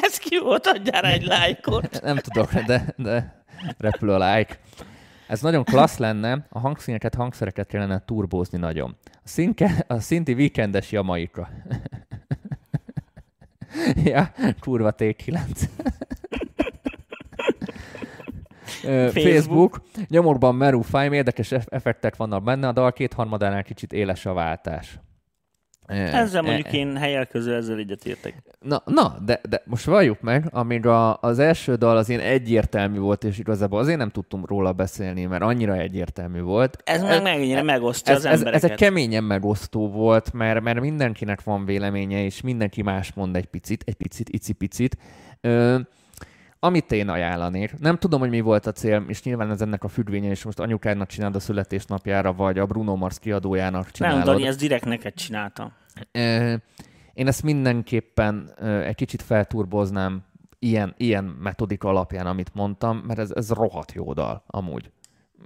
Ez 0.03 0.17
ki 0.19 0.39
volt, 0.39 0.67
adjál 0.67 1.05
egy 1.05 1.25
lájkot. 1.25 2.01
nem 2.03 2.17
tudok, 2.17 2.55
de, 2.55 2.95
de 2.97 3.43
repül 3.79 4.11
a 4.11 4.35
like. 4.35 4.59
Ez 5.29 5.41
nagyon 5.41 5.65
klassz 5.65 5.99
lenne, 5.99 6.47
a 6.49 6.59
hangszíneket, 6.59 7.15
hangszereket 7.15 7.67
kellene 7.67 8.03
turbózni 8.05 8.59
nagyon. 8.59 8.97
A, 9.05 9.09
színke, 9.25 9.85
a 9.87 10.01
szinti 10.01 10.33
weekendes 10.33 10.93
jamaika. 10.93 11.49
ja, 14.13 14.33
kurva 14.61 14.95
T9. 14.99 15.39
Ö, 18.85 19.09
Facebook. 19.13 19.83
Nyomorban 20.09 20.55
merú 20.55 20.83
fájm, 20.83 21.13
érdekes 21.13 21.53
eff- 21.53 21.73
effektek 21.73 22.17
vannak 22.17 22.43
benne, 22.43 22.69
a 22.69 22.73
dal 22.73 22.93
kétharmadánál 22.93 23.63
kicsit 23.63 23.93
éles 23.93 24.27
a 24.27 24.33
váltás. 24.33 25.01
Ezzel 25.89 26.43
mondjuk 26.43 26.67
e- 26.67 26.71
én 26.77 26.97
helyel 26.97 27.27
közül 27.27 27.55
ezzel 27.55 27.79
egyetértek. 27.79 28.43
Na, 28.61 28.83
na 28.85 29.17
de, 29.25 29.41
de 29.49 29.63
most 29.65 29.85
valljuk 29.85 30.21
meg, 30.21 30.49
amíg 30.51 30.87
a, 30.87 31.19
az 31.21 31.39
első 31.39 31.75
dal 31.75 31.97
az 31.97 32.09
ilyen 32.09 32.21
egyértelmű 32.21 32.99
volt, 32.99 33.25
és 33.25 33.39
igazából 33.39 33.79
azért 33.79 33.99
nem 33.99 34.11
tudtunk 34.11 34.49
róla 34.49 34.73
beszélni, 34.73 35.25
mert 35.25 35.43
annyira 35.43 35.77
egyértelmű 35.77 36.41
volt. 36.41 36.83
Ez 36.85 37.03
meg 37.03 37.23
mennyire 37.23 37.63
megosztja 37.63 38.13
ez, 38.15 38.19
az 38.19 38.25
ez, 38.25 38.39
embereket. 38.39 38.65
ez 38.65 38.71
egy 38.71 38.77
keményen 38.77 39.25
megosztó 39.25 39.91
volt, 39.91 40.33
mert, 40.33 40.61
mert 40.61 40.81
mindenkinek 40.81 41.43
van 41.43 41.65
véleménye, 41.65 42.25
és 42.25 42.41
mindenki 42.41 42.83
más 42.83 43.13
mond 43.13 43.37
egy 43.37 43.47
picit, 43.47 43.83
egy 43.87 43.95
picit, 43.95 44.29
icipicit. 44.29 44.97
Ö, 45.41 45.79
amit 46.61 46.93
én 46.93 47.09
ajánlanék, 47.09 47.79
nem 47.79 47.97
tudom, 47.97 48.21
hogy 48.21 48.31
mi 48.31 48.41
volt 48.41 48.67
a 48.67 48.73
cél, 48.73 49.05
és 49.09 49.23
nyilván 49.23 49.51
ez 49.51 49.61
ennek 49.61 49.85
a 49.85 49.89
függvénye, 49.89 50.31
és 50.31 50.45
most 50.45 50.59
anyukádnak 50.59 51.09
csináld 51.09 51.35
a 51.35 51.41
születésnapjára, 51.41 52.33
vagy 52.33 52.59
a 52.59 52.67
Bruno 52.67 52.97
Mars 52.97 53.19
kiadójának 53.19 53.83
Nem, 53.83 53.91
csinálod. 53.93 54.25
Dani, 54.25 54.47
ez 54.47 54.57
direkt 54.57 54.85
neked 54.85 55.15
csinálta. 55.15 55.73
Ö, 56.13 56.55
Én 57.15 57.27
ezt 57.27 57.43
mindenképpen 57.43 58.51
egy 58.85 58.95
kicsit 58.95 59.23
felturboznám 59.23 60.23
ilyen, 60.59 60.95
ilyen 60.97 61.25
metodika 61.25 61.89
alapján, 61.89 62.27
amit 62.27 62.51
mondtam, 62.55 63.03
mert 63.07 63.19
ez, 63.19 63.31
ez 63.31 63.51
rohadt 63.51 63.93
jó 63.93 64.13
dal, 64.13 64.45
amúgy. 64.47 64.91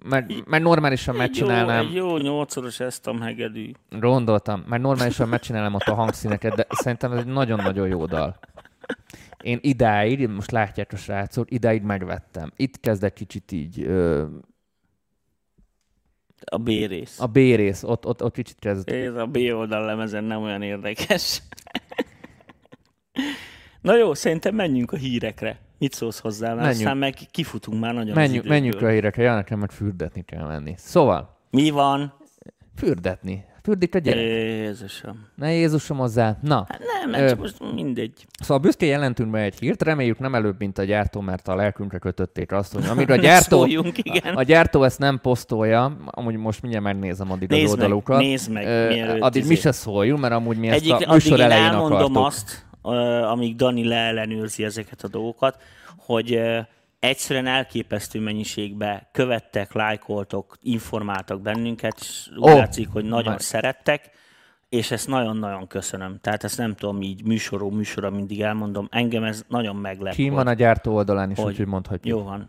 Mert, 0.05 0.47
mert 0.47 0.63
normálisan 0.63 1.15
Egy 1.15 1.21
jó, 1.21 1.27
megcsinálnám, 1.27 1.87
egy 1.87 1.95
jó 1.95 2.17
nyolcszoros 2.17 2.81
ezt 2.81 3.07
a 3.07 3.23
hegedű. 3.23 3.71
gondoltam, 3.91 4.65
mert 4.69 4.83
normálisan 4.83 5.29
megcsinálnám 5.29 5.75
ott 5.75 5.83
a 5.83 5.95
hangszíneket, 5.95 6.55
de 6.55 6.67
szerintem 6.71 7.13
ez 7.13 7.19
egy 7.19 7.27
nagyon-nagyon 7.27 7.89
jó 7.89 8.07
dal. 8.07 8.39
Én 9.43 9.59
idáig, 9.63 10.29
most 10.29 10.51
látják 10.51 10.93
a 10.93 10.97
srácok, 10.97 11.51
idáig 11.51 11.83
megvettem. 11.83 12.53
Itt 12.57 12.81
kezd 12.81 13.05
egy 13.05 13.13
kicsit 13.13 13.53
így 13.53 13.83
ö, 13.83 14.27
A 16.45 16.59
B 16.59 16.67
rész. 16.67 17.21
a 17.21 17.27
B 17.27 17.35
rész, 17.37 17.83
ott, 17.83 18.07
ott, 18.07 18.23
ott 18.23 18.35
kicsit 18.35 18.57
kezd. 18.59 18.89
Ez 18.89 19.15
a 19.15 19.27
B 19.27 19.37
oldal 19.37 19.85
lemezen 19.85 20.25
nem 20.25 20.43
olyan 20.43 20.63
érdekes. 20.63 21.43
Na 23.81 23.97
jó, 23.97 24.15
szerintem 24.15 24.55
menjünk 24.55 24.93
a 24.93 24.97
hírekre. 24.97 25.59
Mit 25.79 25.93
szólsz 25.93 26.19
hozzá? 26.21 26.47
Mert 26.47 26.59
Menjünk. 26.61 26.79
aztán 26.81 26.97
meg 26.97 27.15
kifutunk 27.31 27.81
már 27.81 27.95
nagyon 27.95 28.11
az 28.11 28.17
Menjünk, 28.17 28.45
időből. 28.45 28.59
menjünk 28.61 28.83
a 28.83 28.89
hírekre, 28.89 29.23
ja, 29.23 29.35
nekem 29.35 29.59
meg 29.59 29.71
fürdetni 29.71 30.23
kell 30.25 30.47
menni. 30.47 30.75
Szóval, 30.77 31.39
Mi 31.51 31.71
van? 31.71 32.15
fürdetni. 32.77 33.45
Fürdik 33.63 33.95
a 33.95 33.99
gyerek. 33.99 34.23
Jézusom. 34.23 35.27
Ne 35.37 35.53
Jézusom 35.53 35.97
hozzá. 35.99 36.37
Na, 36.43 36.67
Hát 36.69 36.81
nem, 37.01 37.11
nem, 37.11 37.23
Ö. 37.23 37.29
csak 37.29 37.39
most 37.39 37.75
mindegy. 37.75 38.27
szóval 38.41 38.59
büszkén 38.59 38.89
jelentünk 38.89 39.31
be 39.31 39.39
egy 39.41 39.59
hírt, 39.59 39.83
reméljük 39.83 40.19
nem 40.19 40.35
előbb, 40.35 40.59
mint 40.59 40.79
a 40.79 40.85
gyártó, 40.85 41.21
mert 41.21 41.49
a 41.49 41.55
lelkünkre 41.55 41.99
kötötték 41.99 42.53
azt, 42.53 42.73
hogy 42.75 42.85
amíg 42.91 43.11
a 43.11 43.17
gyártó, 43.27 43.59
Szóljunk, 43.59 43.99
igen. 43.99 44.35
a, 44.35 44.39
a 44.39 44.43
gyártó 44.43 44.83
ezt 44.83 44.99
nem 44.99 45.19
posztolja, 45.21 45.97
amúgy 46.07 46.37
most 46.37 46.63
mindjárt 46.63 46.85
megnézem 46.87 47.31
addig 47.31 47.49
Nézd 47.49 47.65
az 47.65 47.71
meg, 47.71 47.81
oldalukat. 47.83 48.19
nézd 48.21 48.51
meg, 48.51 48.65
mielőtt 48.89 49.21
addig 49.23 49.43
mi 49.47 49.51
izé- 49.53 49.61
se 49.63 49.73
szóljunk, 49.73 50.21
mert 50.21 50.35
amúgy 50.35 50.57
mi 50.57 50.69
ezt 50.69 50.77
Egyik, 50.81 50.93
a 50.93 50.95
addig 50.97 51.09
műsor 51.09 51.39
én 51.39 51.45
elején 51.45 51.65
elmondom 51.65 52.17
akartuk. 52.17 52.27
azt, 52.27 52.67
amíg 53.31 53.57
Dani 53.57 53.85
leellenőrzi 53.89 54.65
ezeket 54.65 55.03
a 55.03 55.09
dolgokat, 55.09 55.57
hogy 55.97 56.41
egyszerűen 57.03 57.47
elképesztő 57.47 58.21
mennyiségbe 58.21 59.09
követtek, 59.13 59.73
lájkoltok, 59.73 60.57
informáltak 60.61 61.41
bennünket, 61.41 61.97
és 62.01 62.29
úgy 62.37 62.51
Ó, 62.51 62.57
látszik, 62.57 62.89
hogy 62.89 63.05
nagyon 63.05 63.31
már- 63.31 63.41
szerettek, 63.41 64.11
és 64.69 64.91
ezt 64.91 65.09
nagyon-nagyon 65.09 65.67
köszönöm. 65.67 66.19
Tehát 66.21 66.45
ezt 66.45 66.59
nem 66.59 66.75
tudom 66.75 67.03
így 67.03 67.25
műsoró 67.25 67.71
műsora 67.71 68.11
mindig 68.11 68.41
elmondom. 68.43 68.89
Engem 68.91 69.25
ez 69.25 69.45
nagyon 69.49 69.77
meglep. 69.77 70.15
Kim 70.15 70.35
van 70.35 70.47
a 70.47 70.53
gyártó 70.53 70.95
oldalán 70.95 71.31
is, 71.31 71.37
hogy- 71.39 71.47
úgyhogy 71.47 71.67
mondhatjuk. 71.67 72.19
Jó 72.19 72.23
van. 72.25 72.49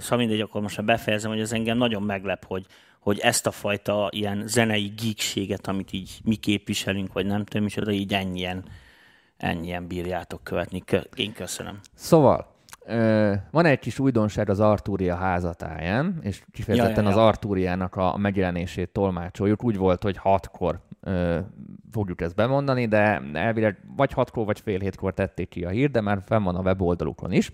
Szóval 0.00 0.18
mindegy, 0.18 0.40
akkor 0.40 0.60
most 0.60 0.84
befejezem, 0.84 1.30
hogy 1.30 1.40
ez 1.40 1.52
engem 1.52 1.76
nagyon 1.76 2.02
meglep, 2.02 2.44
hogy, 2.44 2.66
hogy 2.98 3.18
ezt 3.18 3.46
a 3.46 3.50
fajta 3.50 4.08
ilyen 4.12 4.42
zenei 4.46 4.92
geekséget, 5.02 5.66
amit 5.66 5.92
így 5.92 6.18
mi 6.24 6.34
képviselünk, 6.34 7.12
vagy 7.12 7.26
nem 7.26 7.44
tudom 7.44 7.66
is, 7.66 7.74
de 7.74 7.90
így 7.92 8.14
ennyien, 8.14 8.64
ennyien 9.36 9.86
bírjátok 9.86 10.44
követni. 10.44 10.80
Kö- 10.84 11.08
Én 11.18 11.32
köszönöm. 11.32 11.80
Szóval, 11.94 12.56
ö, 12.88 13.34
van 13.50 13.64
egy 13.64 13.78
kis 13.78 13.98
újdonság 13.98 14.48
az 14.50 14.60
Artúria 14.60 15.14
házatáján, 15.14 16.18
és 16.22 16.42
kifejezetten 16.52 17.04
Ja, 17.04 17.10
ja, 17.10 17.16
ja. 17.16 17.22
az 17.22 17.28
Artúriának 17.28 17.96
a 17.96 18.16
megjelenését 18.16 18.88
tolmácsoljuk. 18.88 19.64
Úgy 19.64 19.76
volt, 19.76 20.02
hogy 20.02 20.16
hatkor 20.16 20.80
ö, 21.00 21.38
fogjuk 21.92 22.20
ezt 22.20 22.34
bemondani, 22.34 22.86
de 22.86 23.22
elvileg 23.32 23.78
vagy 23.96 24.12
hatkor, 24.12 24.44
vagy 24.44 24.60
fél 24.60 24.78
hétkor 24.78 25.14
tették 25.14 25.48
ki 25.48 25.64
a 25.64 25.68
hír, 25.68 25.90
de 25.90 26.00
már 26.00 26.22
fenn 26.26 26.42
van 26.42 26.56
a 26.56 26.60
weboldalukon 26.60 27.32
is. 27.32 27.52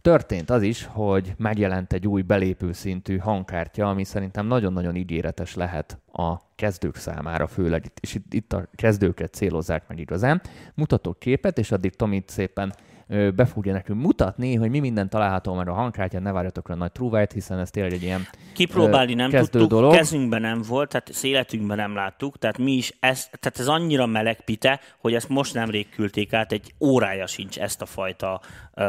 Történt 0.00 0.50
az 0.50 0.62
is, 0.62 0.84
hogy 0.84 1.34
megjelent 1.36 1.92
egy 1.92 2.06
új 2.06 2.22
belépő 2.22 2.72
szintű 2.72 3.16
hangkártya, 3.16 3.88
ami 3.88 4.04
szerintem 4.04 4.46
nagyon-nagyon 4.46 4.96
ígéretes 4.96 5.54
lehet 5.54 5.98
a 6.12 6.36
kezdők 6.54 6.96
számára, 6.96 7.46
főleg 7.46 7.84
itt, 7.84 7.98
és 8.00 8.14
itt, 8.14 8.34
itt 8.34 8.52
a 8.52 8.66
kezdőket 8.74 9.34
célozzák 9.34 9.88
meg 9.88 9.98
igazán. 9.98 10.40
Mutatok 10.74 11.18
képet, 11.18 11.58
és 11.58 11.72
addig 11.72 11.94
Tomit 11.94 12.28
szépen 12.28 12.72
be 13.08 13.44
fogja 13.44 13.72
nekünk 13.72 14.02
mutatni, 14.02 14.54
hogy 14.54 14.70
mi 14.70 14.78
minden 14.78 15.08
található 15.08 15.54
már 15.54 15.68
a 15.68 15.72
hangkártyán, 15.72 16.22
ne 16.22 16.32
várjatok 16.32 16.68
rá 16.68 16.74
nagy 16.74 16.92
trúvájt, 16.92 17.32
hiszen 17.32 17.58
ez 17.58 17.70
tényleg 17.70 17.92
egy 17.92 18.02
ilyen 18.02 18.26
Kipróbálni 18.54 19.12
Ö, 19.12 19.16
nem 19.16 19.30
tudtuk, 19.30 19.68
dolog. 19.68 19.94
kezünkben 19.94 20.40
nem 20.40 20.62
volt, 20.68 20.88
tehát 20.88 21.12
életünkben 21.22 21.76
nem 21.76 21.94
láttuk, 21.94 22.38
tehát 22.38 22.58
mi 22.58 22.72
is 22.72 22.92
ezt, 23.00 23.38
tehát 23.40 23.58
ez 23.58 23.68
annyira 23.68 24.06
meleg 24.06 24.40
pite, 24.44 24.80
hogy 24.98 25.14
ezt 25.14 25.28
most 25.28 25.54
nemrég 25.54 25.88
küldték 25.88 26.32
át, 26.32 26.52
egy 26.52 26.74
órája 26.80 27.26
sincs 27.26 27.58
ezt 27.58 27.82
a 27.82 27.86
fajta 27.86 28.40
uh, 28.76 28.84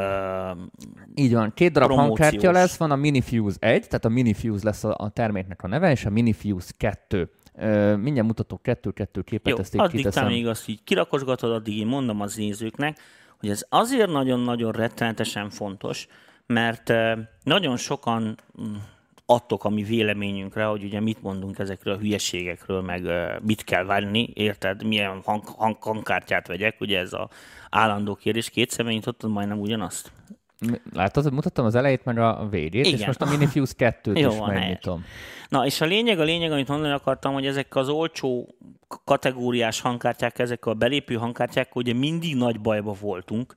Így 1.15 1.33
van, 1.33 1.51
két 1.53 1.71
darab 1.71 1.87
Promóciós. 1.87 2.19
hangkártya 2.19 2.51
lesz, 2.51 2.77
van 2.77 2.91
a 2.91 2.95
Minifuse 2.95 3.57
1, 3.59 3.85
tehát 3.87 4.05
a 4.05 4.09
Minifuse 4.09 4.65
lesz 4.65 4.83
a, 4.83 4.95
a 4.97 5.09
terméknek 5.09 5.63
a 5.63 5.67
neve, 5.67 5.91
és 5.91 6.05
a 6.05 6.09
Minifuse 6.09 6.71
2. 6.77 7.29
Ö, 7.55 7.95
mindjárt 7.95 8.27
mutatok 8.27 8.61
kettő-kettő 8.61 9.21
képet, 9.21 9.53
Jó, 9.53 9.59
ezt 9.59 9.73
így 9.75 9.81
addig 9.81 9.91
te 9.91 9.97
kiteszem. 9.97 10.27
még 10.27 10.47
azt 10.47 10.67
így 10.67 10.83
kirakosgatod, 10.83 11.51
addig 11.51 11.77
én 11.77 11.87
mondom 11.87 12.21
az 12.21 12.35
nézőknek, 12.35 12.97
hogy 13.39 13.49
ez 13.49 13.65
azért 13.69 14.09
nagyon-nagyon 14.09 14.71
rettenetesen 14.71 15.49
fontos, 15.49 16.07
mert 16.45 16.89
eh, 16.89 17.17
nagyon 17.43 17.77
sokan 17.77 18.37
mm, 18.61 18.75
adtok 19.25 19.63
a 19.63 19.69
mi 19.69 19.83
véleményünkre, 19.83 20.65
hogy 20.65 20.83
ugye 20.83 20.99
mit 20.99 21.21
mondunk 21.21 21.59
ezekről 21.59 21.93
a 21.93 21.97
hülyeségekről, 21.97 22.81
meg 22.81 23.05
eh, 23.05 23.35
mit 23.41 23.63
kell 23.63 23.83
venni, 23.83 24.29
érted, 24.33 24.83
milyen 24.83 25.21
hang, 25.25 25.43
hang, 25.45 25.77
hangkártyát 25.79 26.47
vegyek, 26.47 26.81
ugye 26.81 26.99
ez 26.99 27.13
a 27.13 27.29
állandó 27.69 28.15
kérdés, 28.15 28.49
két 28.49 28.69
szemben 28.69 28.93
nyitottad 28.93 29.29
majdnem 29.29 29.59
ugyanazt. 29.59 30.11
Látod, 30.93 31.33
mutattam 31.33 31.65
az 31.65 31.75
elejét, 31.75 32.05
meg 32.05 32.17
a 32.17 32.47
végét, 32.49 32.85
és 32.85 32.91
Igen. 32.91 33.05
most 33.05 33.21
a 33.21 33.25
Minifuse 33.25 33.73
2-t 33.77 34.19
Jó 34.19 34.29
is 34.29 34.37
megnyitom. 34.45 35.05
Na, 35.49 35.65
és 35.65 35.81
a 35.81 35.85
lényeg, 35.85 36.19
a 36.19 36.23
lényeg, 36.23 36.51
amit 36.51 36.67
mondani 36.67 36.93
akartam, 36.93 37.33
hogy 37.33 37.45
ezek 37.45 37.75
az 37.75 37.89
olcsó 37.89 38.55
kategóriás 39.03 39.81
hangkártyák, 39.81 40.39
ezek 40.39 40.65
a 40.65 40.73
belépő 40.73 41.15
hangkártyák, 41.15 41.75
ugye 41.75 41.93
mindig 41.93 42.35
nagy 42.35 42.61
bajba 42.61 42.95
voltunk, 42.99 43.55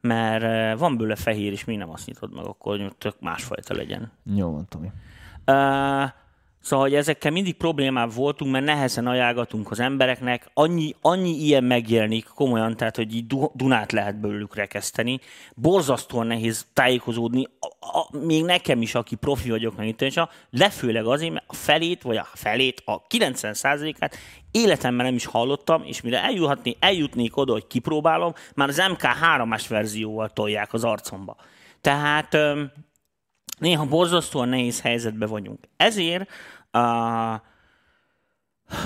mert 0.00 0.42
eh, 0.42 0.78
van 0.78 0.96
belőle 0.96 1.16
fehér, 1.16 1.52
és 1.52 1.64
mi 1.64 1.76
nem 1.76 1.90
azt 1.90 2.06
nyitod 2.06 2.34
meg, 2.34 2.44
akkor 2.44 2.78
hogy 2.78 2.96
tök 2.98 3.20
másfajta 3.20 3.74
legyen. 3.74 4.12
Jó 4.34 4.50
van, 4.50 4.66
Tomi. 4.68 4.90
Uh, 5.46 6.10
Szóval, 6.62 6.84
hogy 6.84 6.94
ezekkel 6.94 7.30
mindig 7.30 7.54
problémában 7.54 8.14
voltunk, 8.14 8.52
mert 8.52 8.64
nehezen 8.64 9.06
ajánlatunk 9.06 9.70
az 9.70 9.80
embereknek, 9.80 10.50
annyi, 10.54 10.94
annyi 11.00 11.30
ilyen 11.30 11.64
megjelenik 11.64 12.24
komolyan, 12.34 12.76
tehát, 12.76 12.96
hogy 12.96 13.14
így 13.14 13.26
du- 13.26 13.50
Dunát 13.54 13.92
lehet 13.92 14.20
belőlük 14.20 14.54
rekeszteni. 14.54 15.20
Borzasztóan 15.54 16.26
nehéz 16.26 16.66
tájékozódni, 16.72 17.46
a, 17.60 17.98
a, 17.98 18.18
még 18.18 18.44
nekem 18.44 18.82
is, 18.82 18.94
aki 18.94 19.14
profi 19.14 19.50
vagyok, 19.50 19.76
meg 19.76 19.86
itt, 19.86 20.02
és 20.02 20.16
a, 20.16 20.30
lefőleg 20.50 21.06
azért, 21.06 21.32
mert 21.32 21.44
a 21.48 21.54
felét, 21.54 22.02
vagy 22.02 22.16
a 22.16 22.28
felét, 22.34 22.82
a 22.84 23.06
90%-át 23.06 24.16
életemben 24.50 25.06
nem 25.06 25.14
is 25.14 25.26
hallottam, 25.26 25.82
és 25.84 26.00
mire 26.00 26.22
eljuthatni, 26.22 26.76
eljutnék 26.80 27.36
oda, 27.36 27.52
hogy 27.52 27.66
kipróbálom, 27.66 28.32
már 28.54 28.68
az 28.68 28.82
MK3-as 28.82 29.64
verzióval 29.68 30.28
tolják 30.28 30.72
az 30.72 30.84
arcomba. 30.84 31.36
Tehát 31.80 32.36
néha 33.60 33.84
borzasztóan 33.84 34.48
nehéz 34.48 34.80
helyzetben 34.80 35.28
vagyunk. 35.28 35.58
Ezért 35.76 36.30
uh, 36.72 37.40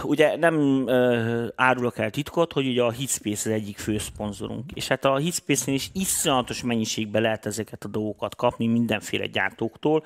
ugye 0.02 0.36
nem 0.36 0.82
uh, 0.82 1.46
árulok 1.56 1.98
el 1.98 2.10
titkot, 2.10 2.52
hogy 2.52 2.66
ugye 2.66 2.82
a 2.82 2.90
Hitspace 2.90 3.50
az 3.50 3.56
egyik 3.56 3.78
fő 3.78 3.98
szponzorunk. 3.98 4.72
És 4.72 4.88
hát 4.88 5.04
a 5.04 5.16
Hitspace-nél 5.16 5.74
is 5.74 5.90
iszonyatos 5.92 6.62
mennyiségben 6.62 7.22
lehet 7.22 7.46
ezeket 7.46 7.84
a 7.84 7.88
dolgokat 7.88 8.36
kapni 8.36 8.66
mindenféle 8.66 9.26
gyártóktól, 9.26 10.04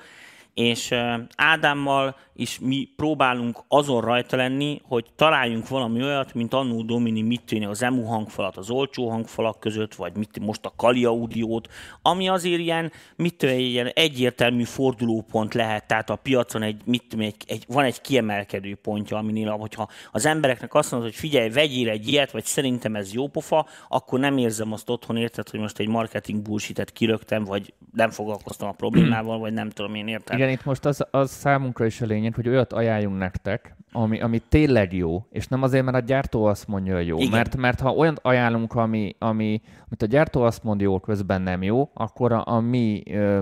és 0.53 0.95
Ádámmal 1.35 2.15
is 2.39 2.59
mi 2.59 2.89
próbálunk 2.95 3.59
azon 3.67 4.01
rajta 4.01 4.35
lenni, 4.35 4.81
hogy 4.83 5.05
találjunk 5.15 5.67
valami 5.67 6.03
olyat, 6.03 6.33
mint 6.33 6.53
annó 6.53 6.81
Domini 6.81 7.21
mit 7.21 7.57
az 7.67 7.83
EMU 7.83 8.03
hangfalat 8.03 8.57
az 8.57 8.69
olcsó 8.69 9.09
hangfalak 9.09 9.59
között, 9.59 9.95
vagy 9.95 10.17
mit 10.17 10.39
most 10.39 10.65
a 10.65 10.73
Kali 10.75 11.05
audiót, 11.05 11.67
ami 12.01 12.29
azért 12.29 12.59
ilyen, 12.59 12.91
mit 13.15 13.43
egy 13.43 13.59
ilyen 13.59 13.87
egyértelmű 13.87 14.63
fordulópont 14.63 15.53
lehet, 15.53 15.87
tehát 15.87 16.09
a 16.09 16.15
piacon 16.15 16.61
egy, 16.61 16.81
mit 16.85 17.15
egy, 17.17 17.35
egy, 17.47 17.63
van 17.67 17.83
egy 17.83 18.01
kiemelkedő 18.01 18.75
pontja, 18.75 19.17
aminél, 19.17 19.49
hogyha 19.49 19.89
az 20.11 20.25
embereknek 20.25 20.73
azt 20.73 20.91
mondod, 20.91 21.09
hogy 21.09 21.19
figyelj, 21.19 21.49
vegyél 21.49 21.89
egy 21.89 22.07
ilyet, 22.07 22.31
vagy 22.31 22.45
szerintem 22.45 22.95
ez 22.95 23.13
jó 23.13 23.27
pofa, 23.27 23.65
akkor 23.87 24.19
nem 24.19 24.37
érzem 24.37 24.73
azt 24.73 24.89
otthon, 24.89 25.17
érted, 25.17 25.49
hogy 25.49 25.59
most 25.59 25.79
egy 25.79 25.87
marketing 25.87 26.41
bullshit 26.41 26.91
kirögtem, 26.91 27.43
vagy 27.43 27.73
nem 27.93 28.09
foglalkoztam 28.09 28.67
a 28.67 28.71
problémával, 28.71 29.39
vagy 29.39 29.53
nem 29.53 29.69
tudom 29.69 29.95
én 29.95 30.07
értem. 30.07 30.37
Igen, 30.37 30.49
itt 30.49 30.65
most 30.65 30.85
az, 30.85 31.05
az 31.11 31.31
számunkra 31.31 31.85
is 31.85 32.01
a 32.01 32.05
lényeg, 32.05 32.28
hogy 32.35 32.47
olyat 32.47 32.73
ajánljunk 32.73 33.17
nektek, 33.17 33.75
ami, 33.91 34.21
ami 34.21 34.39
tényleg 34.49 34.93
jó, 34.93 35.25
és 35.31 35.47
nem 35.47 35.63
azért, 35.63 35.85
mert 35.85 35.97
a 35.97 35.99
gyártó 35.99 36.45
azt 36.45 36.67
mondja, 36.67 36.95
hogy 36.95 37.07
jó. 37.07 37.17
Igen. 37.17 37.29
Mert, 37.29 37.55
mert 37.55 37.79
ha 37.79 37.91
olyan 37.91 38.17
ajánlunk, 38.21 38.73
ami, 38.73 39.15
ami, 39.19 39.61
amit 39.85 40.01
a 40.01 40.05
gyártó 40.05 40.41
azt 40.41 40.63
mondja, 40.63 40.87
jó, 40.87 40.99
közben 40.99 41.41
nem 41.41 41.63
jó, 41.63 41.89
akkor 41.93 42.31
a, 42.31 42.43
a 42.45 42.59
mi 42.59 43.03
ö, 43.05 43.39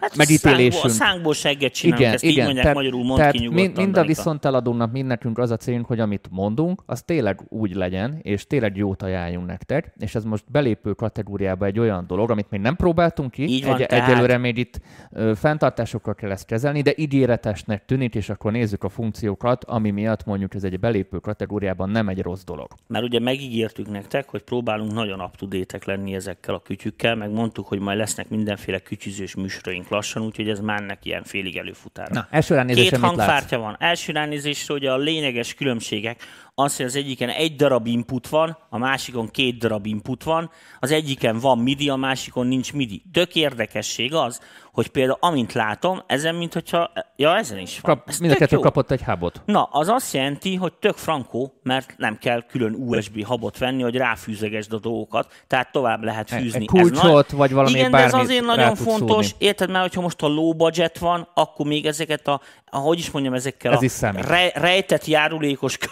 Hát 0.00 0.16
megítélésünk. 0.16 0.72
Szánkból, 0.72 0.90
szánkból 0.90 1.34
segget 1.34 1.72
csinálunk, 1.72 2.00
igen, 2.00 2.14
ezt 2.14 2.22
igen. 2.22 2.36
így 2.36 2.44
mondják 2.44 2.62
tehát, 2.62 2.76
magyarul, 2.76 3.04
mondd 3.04 3.18
tehát 3.18 3.32
ki 3.32 3.48
mind, 3.48 3.76
mind 3.76 3.96
a 3.96 4.04
viszonteladónak, 4.04 4.92
mind 4.92 5.06
nekünk 5.06 5.38
az 5.38 5.50
a 5.50 5.56
célunk, 5.56 5.86
hogy 5.86 6.00
amit 6.00 6.28
mondunk, 6.30 6.82
az 6.86 7.02
tényleg 7.02 7.40
úgy 7.48 7.74
legyen, 7.74 8.18
és 8.22 8.46
tényleg 8.46 8.76
jót 8.76 9.02
ajánljunk 9.02 9.46
nektek, 9.46 9.92
és 9.98 10.14
ez 10.14 10.24
most 10.24 10.44
belépő 10.50 10.92
kategóriába 10.92 11.66
egy 11.66 11.78
olyan 11.78 12.06
dolog, 12.06 12.30
amit 12.30 12.50
még 12.50 12.60
nem 12.60 12.76
próbáltunk 12.76 13.30
ki, 13.30 13.42
Így 13.42 13.64
van, 13.64 13.80
egy, 13.80 13.86
tehát- 13.86 14.08
egyelőre 14.08 14.38
még 14.38 14.58
itt 14.58 14.80
ö, 15.10 15.32
fenntartásokkal 15.34 16.14
kell 16.14 16.30
ezt 16.30 16.46
kezelni, 16.46 16.82
de 16.82 16.92
ígéretesnek 16.96 17.84
tűnik, 17.84 18.14
és 18.14 18.28
akkor 18.28 18.52
nézzük 18.52 18.84
a 18.84 18.88
funkciókat, 18.88 19.64
ami 19.64 19.90
miatt 19.90 20.24
mondjuk 20.24 20.54
ez 20.54 20.64
egy 20.64 20.80
belépő 20.80 21.18
kategóriában 21.18 21.90
nem 21.90 22.08
egy 22.08 22.22
rossz 22.22 22.44
dolog. 22.44 22.68
Mert 22.86 23.04
ugye 23.04 23.20
megígértük 23.20 23.90
nektek, 23.90 24.28
hogy 24.28 24.42
próbálunk 24.42 24.92
nagyon 24.92 25.20
up 25.20 25.84
lenni 25.84 26.14
ezekkel 26.14 26.54
a 26.54 26.60
kütyükkel, 26.60 27.14
meg 27.14 27.30
mondtuk, 27.30 27.66
hogy 27.66 27.78
majd 27.78 27.98
lesznek 27.98 28.28
mindenféle 28.28 28.78
kütyüzős 28.78 29.34
műsoraink 29.34 29.87
lassan, 29.90 30.22
úgyhogy 30.22 30.48
ez 30.48 30.60
már 30.60 30.80
neki 30.80 31.08
ilyen 31.08 31.22
félig 31.22 31.56
előfutára. 31.56 32.14
Na, 32.14 32.28
első 32.30 32.64
Két 32.66 32.96
hangfártya 32.96 33.58
van. 33.58 33.76
Első 33.78 34.12
ránézésre 34.12 34.74
ugye 34.74 34.92
a 34.92 34.96
lényeges 34.96 35.54
különbségek 35.54 36.22
az, 36.58 36.76
hogy 36.76 36.86
az 36.86 36.96
egyiken 36.96 37.28
egy 37.28 37.56
darab 37.56 37.86
input 37.86 38.28
van, 38.28 38.58
a 38.68 38.78
másikon 38.78 39.28
két 39.28 39.58
darab 39.58 39.86
input 39.86 40.22
van, 40.22 40.50
az 40.80 40.90
egyiken 40.90 41.38
van 41.38 41.58
MIDI, 41.58 41.88
a 41.88 41.96
másikon 41.96 42.46
nincs 42.46 42.72
MIDI. 42.72 43.02
Tök 43.12 43.34
érdekesség 43.34 44.14
az, 44.14 44.40
hogy 44.72 44.88
például 44.88 45.18
amint 45.20 45.52
látom, 45.52 46.02
ezen, 46.06 46.34
mint 46.34 46.52
hogyha, 46.52 46.90
ja, 47.16 47.36
ezen 47.36 47.58
is 47.58 47.80
van. 47.80 47.94
Kap, 47.96 48.08
Ez 48.08 48.18
mind 48.18 48.32
a 48.32 48.36
kettő 48.36 48.56
jó. 48.56 48.62
kapott 48.62 48.90
egy 48.90 49.02
hubot. 49.02 49.42
Na, 49.44 49.62
az 49.62 49.88
azt 49.88 50.14
jelenti, 50.14 50.54
hogy 50.54 50.72
tök 50.72 50.96
frankó, 50.96 51.52
mert 51.62 51.94
nem 51.96 52.18
kell 52.18 52.42
külön 52.42 52.74
USB 52.74 53.24
habot 53.24 53.58
venni, 53.58 53.82
hogy 53.82 53.96
ráfűzegesd 53.96 54.72
a 54.72 54.78
dolgokat, 54.78 55.32
tehát 55.46 55.72
tovább 55.72 56.02
lehet 56.02 56.30
fűzni. 56.30 56.60
egy 56.60 56.66
kulcsot, 56.66 57.26
Ez 57.26 57.32
vagy 57.38 57.52
valami 57.52 57.78
Igen, 57.78 57.90
de 57.90 57.98
ez 57.98 58.14
azért 58.14 58.44
nagyon 58.44 58.74
fontos, 58.74 59.26
szúrni. 59.26 59.44
érted, 59.46 59.70
mert 59.70 59.82
hogyha 59.82 60.00
most 60.00 60.22
a 60.22 60.26
low 60.26 60.52
budget 60.54 60.98
van, 60.98 61.28
akkor 61.34 61.66
még 61.66 61.86
ezeket 61.86 62.28
a, 62.28 62.40
ahogy 62.70 62.98
is 62.98 63.10
mondjam, 63.10 63.34
ezekkel 63.34 63.72
Ez 63.72 64.02
a 64.02 64.10
rej, 64.20 64.52
rejtett 64.54 65.04
járulékos 65.04 65.78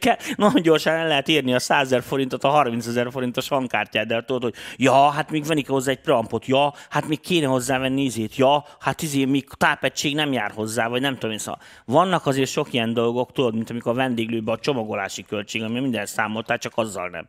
költségekkel 0.00 0.34
nagyon 0.36 0.62
gyorsan 0.62 0.92
el 0.92 1.08
lehet 1.08 1.28
érni 1.28 1.54
a 1.54 1.58
100 1.58 1.86
ezer 1.86 2.02
forintot 2.02 2.44
a 2.44 2.48
30 2.48 2.86
ezer 2.86 3.08
forintos 3.10 3.48
hangkártyáddal. 3.48 4.24
Tudod, 4.24 4.42
hogy 4.42 4.54
ja, 4.76 5.10
hát 5.10 5.30
még 5.30 5.44
venni 5.44 5.62
kell 5.62 5.74
hozzá 5.74 5.90
egy 5.90 6.00
preampot, 6.00 6.46
ja, 6.46 6.72
hát 6.90 7.08
még 7.08 7.20
kéne 7.20 7.46
hozzá 7.46 7.78
venni 7.78 8.02
ízét, 8.02 8.36
ja, 8.36 8.64
hát 8.80 9.02
izé, 9.02 9.24
még 9.24 9.48
tápegység 9.48 10.14
nem 10.14 10.32
jár 10.32 10.50
hozzá, 10.50 10.88
vagy 10.88 11.00
nem 11.00 11.18
tudom. 11.18 11.36
Szóval 11.36 11.60
vannak 11.84 12.26
azért 12.26 12.50
sok 12.50 12.72
ilyen 12.72 12.92
dolgok, 12.92 13.32
tudod, 13.32 13.54
mint 13.54 13.70
amikor 13.70 13.92
a 13.92 13.94
vendéglőben 13.94 14.54
a 14.54 14.58
csomagolási 14.58 15.22
költség, 15.22 15.62
ami 15.62 15.80
minden 15.80 16.06
számoltál, 16.06 16.58
csak 16.58 16.72
azzal 16.74 17.08
nem. 17.08 17.26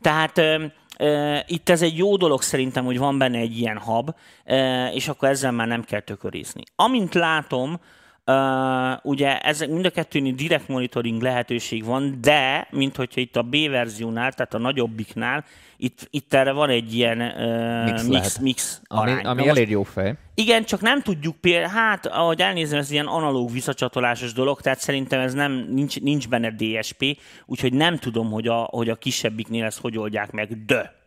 Tehát 0.00 0.40
itt 1.46 1.68
ez 1.68 1.82
egy 1.82 1.96
jó 1.96 2.16
dolog 2.16 2.42
szerintem, 2.42 2.84
hogy 2.84 2.98
van 2.98 3.18
benne 3.18 3.38
egy 3.38 3.58
ilyen 3.58 3.78
hub, 3.78 4.10
ö, 4.44 4.86
és 4.86 5.08
akkor 5.08 5.28
ezzel 5.28 5.52
már 5.52 5.66
nem 5.66 5.82
kell 5.82 6.00
tökörézni. 6.00 6.62
Amint 6.76 7.14
látom, 7.14 7.80
Uh, 8.26 8.34
ugye 9.02 9.38
ezek 9.38 9.68
mind 9.68 9.84
a 9.84 9.90
kettőnél 9.90 10.32
direct 10.32 10.68
monitoring 10.68 11.22
lehetőség 11.22 11.84
van, 11.84 12.18
de, 12.20 12.68
mint 12.70 12.96
hogyha 12.96 13.20
itt 13.20 13.36
a 13.36 13.42
B 13.42 13.56
verziónál, 13.70 14.32
tehát 14.32 14.54
a 14.54 14.58
nagyobbiknál, 14.58 15.44
itt, 15.76 16.06
itt 16.10 16.34
erre 16.34 16.52
van 16.52 16.68
egy 16.70 16.94
ilyen 16.94 17.20
uh, 17.20 17.84
Mix 17.90 18.06
mix, 18.06 18.38
mix, 18.38 18.80
Ami, 18.86 19.10
arány. 19.10 19.24
ami 19.24 19.40
most- 19.44 19.56
elég 19.56 19.70
jó 19.70 19.82
fej. 19.82 20.14
igen, 20.34 20.64
csak 20.64 20.80
nem 20.80 21.00
tudjuk 21.02 21.36
például, 21.36 21.68
hát 21.72 22.06
ahogy 22.06 22.40
elnézem, 22.40 22.78
ez 22.78 22.90
ilyen 22.90 23.06
analóg 23.06 23.52
visszacsatolásos 23.52 24.32
dolog, 24.32 24.60
tehát 24.60 24.78
szerintem 24.80 25.20
ez 25.20 25.34
nem, 25.34 25.66
nincs, 25.70 26.00
nincs 26.00 26.28
benne 26.28 26.50
DSP, 26.50 27.18
úgyhogy 27.46 27.72
nem 27.72 27.96
tudom, 27.98 28.30
hogy 28.30 28.46
a, 28.46 28.68
hogy 28.70 28.88
a 28.88 28.96
kisebbiknél 28.96 29.64
ezt 29.64 29.80
hogy 29.80 29.98
oldják 29.98 30.30
meg, 30.32 30.64
de. 30.64 31.00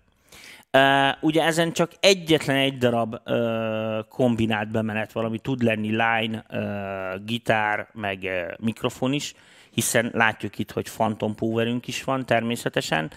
Uh, 0.76 1.24
ugye 1.24 1.44
ezen 1.44 1.72
csak 1.72 1.92
egyetlen 2.00 2.56
egy 2.56 2.78
darab 2.78 3.16
uh, 3.26 4.08
kombinált 4.10 4.72
bemenet 4.72 5.12
valami 5.12 5.40
tud 5.40 5.64
lenni 5.64 5.90
line, 5.90 6.46
uh, 6.50 7.24
gitár, 7.26 7.88
meg 7.94 8.20
uh, 8.22 8.54
mikrofon 8.60 9.14
is, 9.14 9.34
hiszen 9.72 10.10
látjuk 10.14 10.60
itt, 10.60 10.72
hogy 10.72 10.90
Phantom 10.90 11.36
Powerünk 11.36 11.88
is 11.88 12.04
van 12.04 12.26
természetesen. 12.26 13.12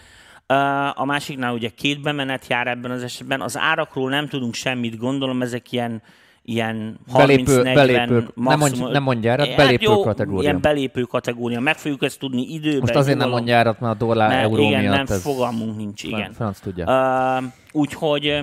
Uh, 0.49 1.01
a 1.01 1.05
másiknál 1.05 1.53
ugye 1.53 1.69
két 1.69 2.01
bemenet 2.01 2.47
jár 2.47 2.67
ebben 2.67 2.91
az 2.91 3.03
esetben. 3.03 3.41
Az 3.41 3.57
árakról 3.57 4.11
nem 4.11 4.29
tudunk 4.29 4.55
semmit, 4.55 4.99
gondolom 4.99 5.43
ezek 5.43 5.73
ilyen 5.73 6.03
ilyen 6.49 6.99
30-40, 7.13 7.17
Belépő- 7.17 7.63
belépők. 7.63 8.09
Nem 8.09 8.45
mondj- 8.45 8.61
maximum- 8.61 8.93
nem 8.93 9.03
mondj 9.03 9.29
árat, 9.29 9.47
Hát 9.47 9.57
belépő 9.57 9.85
jó, 9.85 10.03
kategória. 10.03 10.43
Ilyen 10.43 10.61
belépő 10.61 11.03
kategória. 11.03 11.61
Meg 11.61 11.77
fogjuk 11.77 12.03
ezt 12.03 12.19
tudni 12.19 12.43
időben. 12.53 12.79
Most 12.81 12.95
azért 12.95 13.19
nem 13.19 13.29
mondja 13.29 13.57
árat, 13.57 13.81
mert 13.81 13.95
a 13.95 14.05
dollár 14.05 14.29
Mert 14.29 14.43
euró 14.43 14.63
igen, 14.63 14.81
miatt 14.81 14.95
nem 14.95 15.05
ez... 15.09 15.23
fogalmunk 15.23 15.77
nincs, 15.77 16.03
igen. 16.03 16.33
Franc 16.33 16.59
tudja. 16.61 16.85
Uh, 16.87 17.45
úgyhogy, 17.73 18.39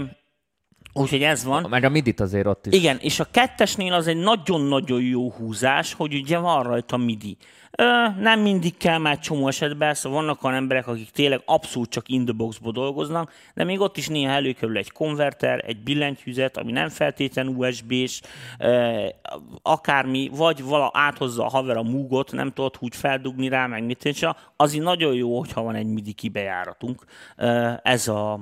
úgyhogy 0.93 1.21
ez 1.21 1.43
van. 1.43 1.65
Meg 1.69 1.83
a 1.83 1.89
midit 1.89 2.19
azért 2.19 2.45
ott 2.45 2.65
is. 2.65 2.73
Igen, 2.79 2.97
és 3.01 3.19
a 3.19 3.27
kettesnél 3.31 3.93
az 3.93 4.07
egy 4.07 4.17
nagyon-nagyon 4.17 5.01
jó 5.01 5.31
húzás, 5.31 5.93
hogy 5.93 6.13
ugye 6.13 6.37
van 6.37 6.63
rajta 6.63 6.97
MIDI. 6.97 7.37
Nem 8.19 8.39
mindig 8.39 8.78
kell 8.78 8.97
már 8.97 9.19
csomó 9.19 9.47
esetben, 9.47 9.93
szóval 9.93 10.21
vannak 10.21 10.43
olyan 10.43 10.57
emberek, 10.57 10.88
akik 10.88 11.09
tényleg 11.09 11.41
abszolút 11.45 11.89
csak 11.89 12.09
in 12.09 12.26
the 12.26 12.34
boxba 12.34 12.71
dolgoznak, 12.71 13.32
de 13.53 13.63
még 13.63 13.80
ott 13.80 13.97
is 13.97 14.07
néha 14.07 14.32
előkerül 14.32 14.78
egy 14.78 14.91
konverter, 14.91 15.63
egy 15.67 15.84
billentyűzet, 15.84 16.57
ami 16.57 16.71
nem 16.71 16.89
feltétlen 16.89 17.47
USB-s, 17.47 18.21
akármi, 19.61 20.30
vagy 20.34 20.63
vala 20.63 20.89
áthozza 20.93 21.45
a 21.45 21.49
haver 21.49 21.78
a 21.78 21.84
múgot, 21.84 22.32
nem 22.32 22.51
tudod 22.51 22.76
úgy 22.80 22.95
feldugni 22.95 23.47
rá, 23.47 23.67
meg 23.67 23.84
mit 23.84 24.03
és 24.05 24.26
azért 24.55 24.84
nagyon 24.84 25.13
jó, 25.13 25.38
hogyha 25.38 25.61
van 25.61 25.76
egy 25.76 25.86
MIDI 25.86 26.13
kibejáratunk 26.13 27.03
ez 27.84 28.07
a, 28.07 28.39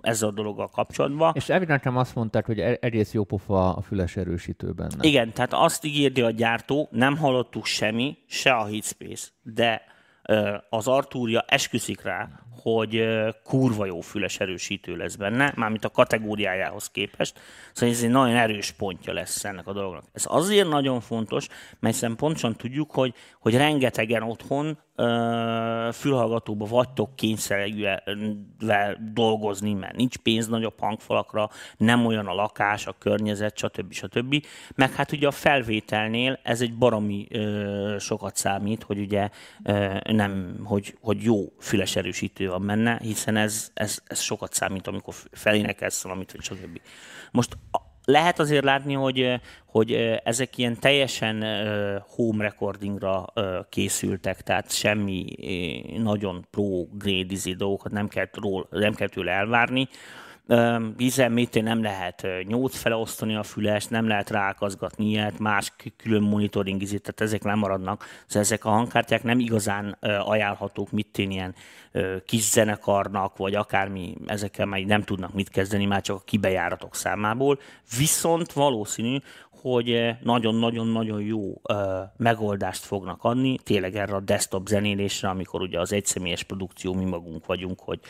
ez 0.00 0.22
a 0.22 0.30
dologgal 0.30 0.68
kapcsolatban. 0.68 1.32
És 1.34 1.48
elvileg 1.48 1.76
nekem 1.76 1.96
azt 1.96 2.14
mondták, 2.14 2.46
hogy 2.46 2.58
e- 2.58 2.78
egész 2.80 3.12
jó 3.12 3.24
pofa 3.24 3.74
a 3.74 3.80
füles 3.80 4.16
erősítő 4.16 4.72
benne. 4.72 4.96
Igen, 5.00 5.32
tehát 5.32 5.52
azt 5.52 5.84
ígérdi 5.84 6.20
a 6.20 6.30
gyártó, 6.30 6.88
nem 6.90 7.16
hallottuk 7.16 7.66
semmi, 7.66 8.16
se 8.26 8.51
a 8.56 8.66
Heatspace, 8.66 9.28
de 9.42 9.82
az 10.70 10.88
Artúria 10.88 11.44
esküszik 11.46 12.02
rá, 12.02 12.28
hogy 12.60 13.04
kurva 13.44 13.86
jó 13.86 14.00
füles 14.00 14.40
erősítő 14.40 14.96
lesz 14.96 15.14
benne, 15.14 15.52
mármint 15.56 15.84
a 15.84 15.90
kategóriájához 15.90 16.90
képest. 16.90 17.40
Szóval 17.72 17.94
ez 17.94 18.02
egy 18.02 18.10
nagyon 18.10 18.36
erős 18.36 18.70
pontja 18.70 19.12
lesz 19.12 19.44
ennek 19.44 19.66
a 19.66 19.72
dolognak. 19.72 20.04
Ez 20.12 20.24
azért 20.28 20.68
nagyon 20.68 21.00
fontos, 21.00 21.46
mert 21.80 21.94
hiszen 21.94 22.16
pontosan 22.16 22.56
tudjuk, 22.56 22.90
hogy, 22.90 23.14
hogy 23.40 23.56
rengetegen 23.56 24.22
otthon 24.22 24.78
ö, 24.96 25.88
fülhallgatóba 25.92 26.64
vagytok 26.64 27.16
kényszerűvel 27.16 28.02
dolgozni, 29.12 29.72
mert 29.72 29.96
nincs 29.96 30.16
pénz 30.16 30.48
nagyobb 30.48 30.80
hangfalakra, 30.80 31.50
nem 31.76 32.06
olyan 32.06 32.26
a 32.26 32.34
lakás, 32.34 32.86
a 32.86 32.94
környezet, 32.98 33.56
stb. 33.56 33.92
stb. 33.92 34.44
Meg 34.74 34.92
hát 34.92 35.12
ugye 35.12 35.26
a 35.26 35.30
felvételnél 35.30 36.38
ez 36.42 36.60
egy 36.60 36.74
baromi 36.74 37.26
ö, 37.30 37.96
sokat 37.98 38.36
számít, 38.36 38.82
hogy 38.82 38.98
ugye 38.98 39.28
ö, 39.64 39.96
nem, 40.12 40.60
hogy, 40.64 40.96
hogy 41.00 41.22
jó 41.22 41.52
füles 41.58 41.96
erősítő 41.96 42.41
van 42.46 42.66
benne, 42.66 42.98
hiszen 43.02 43.36
ez, 43.36 43.70
ez, 43.74 43.98
ez 44.06 44.20
sokat 44.20 44.52
számít, 44.52 44.86
amikor 44.86 45.14
felénekelsz 45.30 46.02
valamit, 46.02 46.32
vagy 46.32 46.42
stb. 46.42 46.80
Most 47.30 47.56
lehet 48.04 48.38
azért 48.38 48.64
látni, 48.64 48.94
hogy, 48.94 49.40
hogy 49.66 49.92
ezek 50.24 50.58
ilyen 50.58 50.80
teljesen 50.80 51.44
home 52.08 52.42
recordingra 52.42 53.32
készültek, 53.68 54.40
tehát 54.40 54.72
semmi 54.72 55.24
nagyon 55.98 56.46
pro 56.50 56.84
grade 56.92 57.32
izé 57.32 57.52
dolgokat 57.52 57.92
nem 57.92 58.08
kell, 58.08 58.28
ról, 58.32 58.66
nem 58.70 58.94
kell 58.94 59.08
tőle 59.08 59.32
elvárni. 59.32 59.88
Mit 61.28 61.62
nem 61.62 61.82
lehet 61.82 62.26
nyolc 62.46 62.76
fele 62.76 62.96
osztani 62.96 63.36
a 63.36 63.42
fülest, 63.42 63.90
nem 63.90 64.08
lehet 64.08 64.30
rákazgatni 64.30 65.08
ilyet, 65.08 65.38
más 65.38 65.72
kü- 65.76 65.96
külön 65.96 66.22
monitoring 66.22 66.82
izé, 66.82 66.96
tehát 66.96 67.20
ezek 67.20 67.42
nem 67.42 67.58
maradnak. 67.58 68.04
Szóval 68.26 68.42
ezek 68.42 68.64
a 68.64 68.70
hangkártyák 68.70 69.22
nem 69.22 69.38
igazán 69.38 69.96
ajánlhatók, 70.00 70.90
mit 70.90 71.18
én 71.18 71.30
ilyen 71.30 71.54
kis 72.26 72.42
zenekarnak, 72.42 73.36
vagy 73.36 73.54
akármi, 73.54 74.16
ezekkel 74.26 74.66
már 74.66 74.80
nem 74.80 75.02
tudnak 75.02 75.32
mit 75.32 75.48
kezdeni, 75.48 75.84
már 75.86 76.00
csak 76.00 76.16
a 76.16 76.22
kibejáratok 76.24 76.94
számából. 76.94 77.58
Viszont 77.98 78.52
valószínű, 78.52 79.16
hogy 79.62 79.90
eh, 79.90 80.16
nagyon-nagyon-nagyon 80.22 81.20
jó 81.20 81.60
ö, 81.62 82.00
megoldást 82.16 82.84
fognak 82.84 83.24
adni, 83.24 83.58
tényleg 83.58 83.96
erre 83.96 84.14
a 84.14 84.20
desktop 84.20 84.66
zenélésre, 84.66 85.28
amikor 85.28 85.60
ugye 85.60 85.80
az 85.80 85.92
egyszemélyes 85.92 86.42
produkció 86.42 86.94
mi 86.94 87.04
magunk 87.04 87.46
vagyunk, 87.46 87.80
hogy 87.80 88.00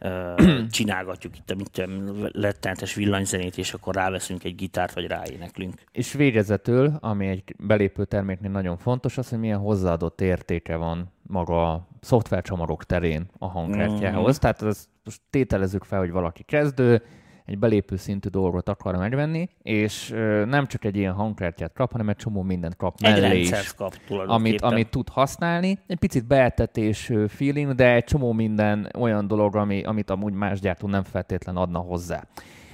ö, 0.00 0.34
csinálgatjuk 0.70 1.36
itt 1.36 1.50
a 1.50 1.54
mit 1.54 2.94
villanyzenét, 2.94 3.58
és 3.58 3.72
akkor 3.72 3.94
ráveszünk 3.94 4.44
egy 4.44 4.54
gitárt, 4.54 4.94
vagy 4.94 5.06
ráéneklünk. 5.06 5.74
És 5.92 6.12
végezetül, 6.12 6.92
ami 7.00 7.26
egy 7.26 7.42
belépő 7.58 8.04
terméknél 8.04 8.50
nagyon 8.50 8.76
fontos, 8.76 9.18
az, 9.18 9.28
hogy 9.28 9.38
milyen 9.38 9.58
hozzáadott 9.58 10.20
értéke 10.20 10.76
van 10.76 11.12
maga 11.22 11.72
a 11.72 11.88
szoftvercsomagok 12.00 12.84
terén 12.84 13.26
a 13.38 13.46
hangkártyához. 13.46 14.32
Mhm. 14.32 14.40
Tehát 14.40 14.62
ezt 14.62 14.88
most 15.04 15.20
tételezzük 15.30 15.84
fel, 15.84 15.98
hogy 15.98 16.10
valaki 16.10 16.42
kezdő, 16.42 17.02
egy 17.46 17.58
belépő 17.58 17.96
szintű 17.96 18.28
dolgot 18.28 18.68
akar 18.68 18.96
megvenni, 18.96 19.48
és 19.62 20.08
nem 20.46 20.66
csak 20.66 20.84
egy 20.84 20.96
ilyen 20.96 21.12
hangkártyát 21.12 21.72
kap, 21.72 21.92
hanem 21.92 22.08
egy 22.08 22.16
csomó 22.16 22.42
mindent 22.42 22.76
kap 22.76 22.94
Egy 23.00 23.20
mellé 23.20 23.40
is 23.40 23.74
kap 23.74 23.94
amit, 24.26 24.60
amit 24.60 24.88
tud 24.88 25.08
használni. 25.08 25.78
Egy 25.86 25.98
picit 25.98 26.26
beeltetés 26.26 27.10
ö, 27.10 27.24
feeling, 27.28 27.74
de 27.74 27.94
egy 27.94 28.04
csomó 28.04 28.32
minden 28.32 28.88
olyan 28.98 29.26
dolog, 29.26 29.56
ami, 29.56 29.82
amit 29.82 30.10
amúgy 30.10 30.32
más 30.32 30.60
gyártó 30.60 30.88
nem 30.88 31.02
feltétlen 31.02 31.56
adna 31.56 31.78
hozzá. 31.78 32.24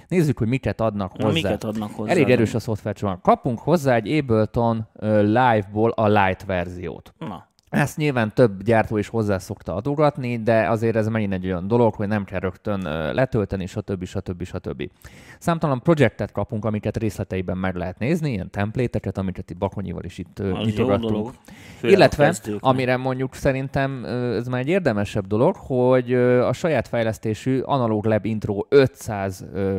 Nézzük, 0.08 0.38
hogy 0.38 0.48
miket 0.48 0.80
adnak 0.80 1.16
Na, 1.16 1.24
hozzá. 1.24 1.34
miket 1.34 1.64
adnak 1.64 1.90
hozzá? 1.90 2.10
Elég 2.10 2.30
erős 2.30 2.54
a 2.54 2.58
szoftvercsomag. 2.58 3.20
Kapunk 3.20 3.58
hozzá 3.58 3.94
egy 3.94 4.18
Ableton 4.18 4.88
Live-ból 5.20 5.90
a 5.90 6.06
Lite 6.06 6.44
verziót. 6.46 7.14
Na, 7.18 7.46
Ezt 7.72 7.96
nyilván 7.96 8.32
több 8.34 8.62
gyártó 8.62 8.96
is 8.96 9.08
hozzá 9.08 9.38
szokta 9.38 9.74
adogatni, 9.74 10.42
de 10.42 10.68
azért 10.68 10.96
ez 10.96 11.08
megint 11.08 11.32
egy 11.32 11.46
olyan 11.46 11.68
dolog, 11.68 11.94
hogy 11.94 12.08
nem 12.08 12.24
kell 12.24 12.40
rögtön 12.40 12.80
letölteni, 13.14 13.66
stb. 13.66 14.04
stb. 14.04 14.44
stb. 14.44 14.90
Számtalan 15.38 15.82
projektet 15.82 16.32
kapunk, 16.32 16.64
amiket 16.64 16.96
részleteiben 16.96 17.58
meg 17.58 17.74
lehet 17.74 17.98
nézni, 17.98 18.30
ilyen 18.30 18.50
templéteket, 18.50 19.18
amiket 19.18 19.50
itt 19.50 19.56
Bakonyival 19.56 20.04
is 20.04 20.18
itt 20.18 20.38
az 20.38 20.64
nyitogattunk. 20.64 21.30
Illetve, 21.82 22.34
amire 22.58 22.96
mondjuk 22.96 23.34
szerintem 23.34 24.04
ez 24.04 24.48
már 24.48 24.60
egy 24.60 24.68
érdemesebb 24.68 25.26
dolog, 25.26 25.56
hogy 25.56 26.14
a 26.14 26.52
saját 26.52 26.88
fejlesztésű 26.88 27.60
Analog 27.60 28.04
Lab 28.04 28.24
Intro 28.24 28.66
500 28.68 29.44
ö, 29.52 29.78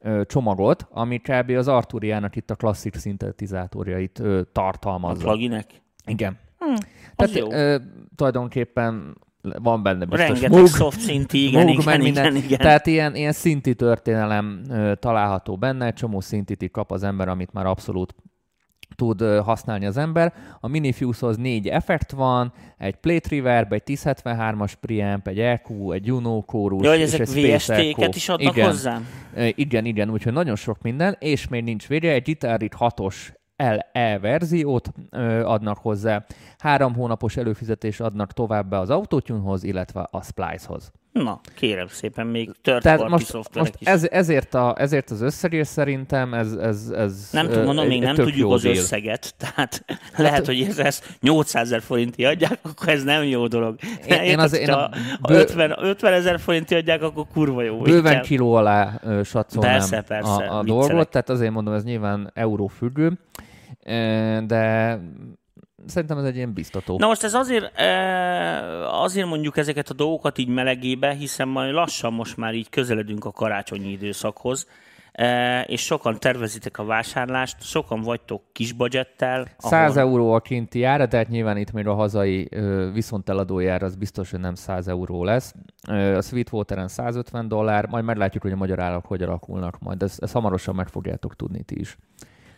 ö, 0.00 0.22
csomagot, 0.26 0.86
ami 0.90 1.18
kb. 1.18 1.50
az 1.50 1.68
Arturiának 1.68 2.36
itt 2.36 2.50
a 2.50 2.54
klasszik 2.54 2.94
szintetizátorjait 2.94 4.18
ö, 4.18 4.38
a 4.38 4.44
tartalmazza. 4.52 5.24
pluginek. 5.24 5.66
Igen. 6.04 6.44
Az 6.74 6.80
Tehát 7.16 7.34
jó. 7.38 7.52
ö, 7.52 7.76
tulajdonképpen 8.16 9.16
van 9.62 9.82
benne 9.82 10.04
biztos 10.04 10.26
Rengeteg 10.26 10.50
Moog, 10.50 10.66
soft 10.68 11.00
szinti, 11.00 11.46
igen, 11.46 11.66
Moog, 11.66 11.78
igen, 11.80 12.00
minden. 12.00 12.24
igen, 12.24 12.44
igen. 12.44 12.58
Tehát 12.58 12.86
ilyen, 12.86 13.14
ilyen 13.14 13.32
szinti 13.32 13.74
történelem 13.74 14.62
ö, 14.70 14.92
található 14.94 15.56
benne, 15.56 15.92
csomó 15.92 16.20
szintit 16.20 16.70
kap 16.70 16.92
az 16.92 17.02
ember, 17.02 17.28
amit 17.28 17.52
már 17.52 17.66
abszolút 17.66 18.14
tud 18.96 19.20
ö, 19.20 19.40
használni 19.44 19.86
az 19.86 19.96
ember. 19.96 20.32
A 20.60 20.68
Minifuse-hoz 20.68 21.36
négy 21.36 21.68
effekt 21.68 22.10
van, 22.10 22.52
egy 22.78 22.94
Plate 22.96 23.28
Reverb, 23.30 23.72
egy 23.72 23.82
1073-as 23.86 24.72
preamp, 24.80 25.26
egy 25.28 25.38
EQ, 25.40 25.90
egy 25.92 26.06
Juno 26.06 26.42
chorus, 26.46 26.86
Jó, 26.86 26.92
és 26.92 27.02
ezek 27.02 27.20
egy. 27.20 27.54
VST-ket 27.54 28.14
is 28.14 28.28
adnak 28.28 28.56
igen. 28.56 28.66
hozzám? 28.66 29.06
Ö, 29.34 29.46
Igen, 29.54 29.84
igen, 29.84 30.10
úgyhogy 30.10 30.32
nagyon 30.32 30.56
sok 30.56 30.82
minden, 30.82 31.16
és 31.18 31.48
még 31.48 31.64
nincs 31.64 31.86
vége, 31.88 32.12
egy 32.12 32.22
Gitarit 32.22 32.76
6-os 32.78 33.14
LE 33.56 34.18
verziót 34.18 34.92
adnak 35.44 35.78
hozzá, 35.78 36.24
három 36.58 36.94
hónapos 36.94 37.36
előfizetés 37.36 38.00
adnak 38.00 38.32
továbbá 38.32 38.78
az 38.80 38.90
Autotune-hoz, 38.90 39.64
illetve 39.64 40.08
a 40.10 40.22
Splice-hoz. 40.22 40.92
Na, 41.12 41.40
kérem 41.54 41.86
szépen, 41.86 42.26
még 42.26 42.50
third 42.62 42.82
Tehát 42.82 43.08
most, 43.08 43.32
most 43.54 43.74
is. 43.78 43.86
ez, 43.86 44.08
ezért, 44.10 44.54
a, 44.54 44.74
ezért 44.78 45.10
az 45.10 45.20
összegés 45.20 45.66
szerintem 45.66 46.34
ez, 46.34 46.52
ez, 46.52 46.88
ez 46.96 47.28
Nem 47.32 47.46
tudom, 47.48 47.64
mondom, 47.64 47.86
még 47.86 48.00
nem 48.02 48.14
tudjuk 48.14 48.52
az 48.52 48.62
deal. 48.62 48.74
összeget, 48.76 49.34
tehát 49.38 49.84
lehet, 50.16 50.46
hogy 50.46 50.60
ez 50.68 50.78
ezt 50.78 51.16
800 51.20 51.62
ezer 51.66 51.80
forinti 51.82 52.24
adják, 52.24 52.58
akkor 52.62 52.88
ez 52.88 53.02
nem 53.02 53.22
jó 53.22 53.46
dolog. 53.46 53.76
Én- 54.06 54.16
én 54.16 54.22
Érted, 54.22 54.38
azért- 54.44 54.62
én 54.68 54.74
a 54.74 54.90
ha 55.20 55.28
bő- 55.28 55.38
50, 55.40 55.74
50 55.80 56.12
ezer 56.12 56.40
forinti 56.40 56.74
adják, 56.74 57.02
akkor 57.02 57.24
kurva 57.32 57.62
jó. 57.62 57.78
Bőven 57.78 58.12
Igen. 58.12 58.22
kiló 58.24 58.54
alá 58.54 59.00
satszolnám 59.24 59.72
Persze, 59.72 60.00
persze, 60.00 60.30
a, 60.44 60.58
a 60.58 60.62
dolgot, 60.62 61.10
tehát 61.10 61.28
azért 61.30 61.52
mondom, 61.52 61.74
ez 61.74 61.84
nyilván 61.84 62.30
euró 62.34 62.66
függő, 62.66 63.18
de 64.46 64.98
szerintem 65.86 66.18
ez 66.18 66.24
egy 66.24 66.36
ilyen 66.36 66.52
biztató. 66.52 66.98
Na 66.98 67.06
most 67.06 67.22
ez 67.22 67.34
azért, 67.34 67.80
azért 68.90 69.26
mondjuk 69.26 69.56
ezeket 69.56 69.88
a 69.88 69.94
dolgokat 69.94 70.38
így 70.38 70.48
melegébe, 70.48 71.12
hiszen 71.12 71.48
majd 71.48 71.72
lassan 71.72 72.12
most 72.12 72.36
már 72.36 72.54
így 72.54 72.68
közeledünk 72.68 73.24
a 73.24 73.30
karácsonyi 73.32 73.90
időszakhoz, 73.90 74.66
és 75.66 75.84
sokan 75.84 76.18
tervezitek 76.18 76.78
a 76.78 76.84
vásárlást, 76.84 77.62
sokan 77.62 78.00
vagytok 78.00 78.42
kis 78.52 78.72
budgettel. 78.72 79.46
100 79.58 79.96
ahol- 79.96 79.96
euró 79.96 80.32
a 80.32 80.40
kinti 80.40 80.84
ára, 80.84 81.08
tehát 81.08 81.28
nyilván 81.28 81.56
itt 81.56 81.72
még 81.72 81.86
a 81.86 81.94
hazai 81.94 82.48
viszonteladójára 82.92 83.86
az 83.86 83.96
biztos, 83.96 84.30
hogy 84.30 84.40
nem 84.40 84.54
100 84.54 84.88
euró 84.88 85.24
lesz. 85.24 85.54
A 86.16 86.22
Sweetwater-en 86.22 86.88
150 86.88 87.48
dollár, 87.48 87.86
majd 87.86 88.04
meglátjuk, 88.04 88.42
hogy 88.42 88.52
a 88.52 88.56
magyar 88.56 88.80
árak 88.80 89.06
hogy 89.06 89.22
alakulnak 89.22 89.78
majd. 89.78 90.02
Ezt, 90.02 90.22
ezt 90.22 90.32
hamarosan 90.32 90.74
meg 90.74 90.88
fogjátok 90.88 91.36
tudni 91.36 91.62
ti 91.62 91.78
is. 91.78 91.96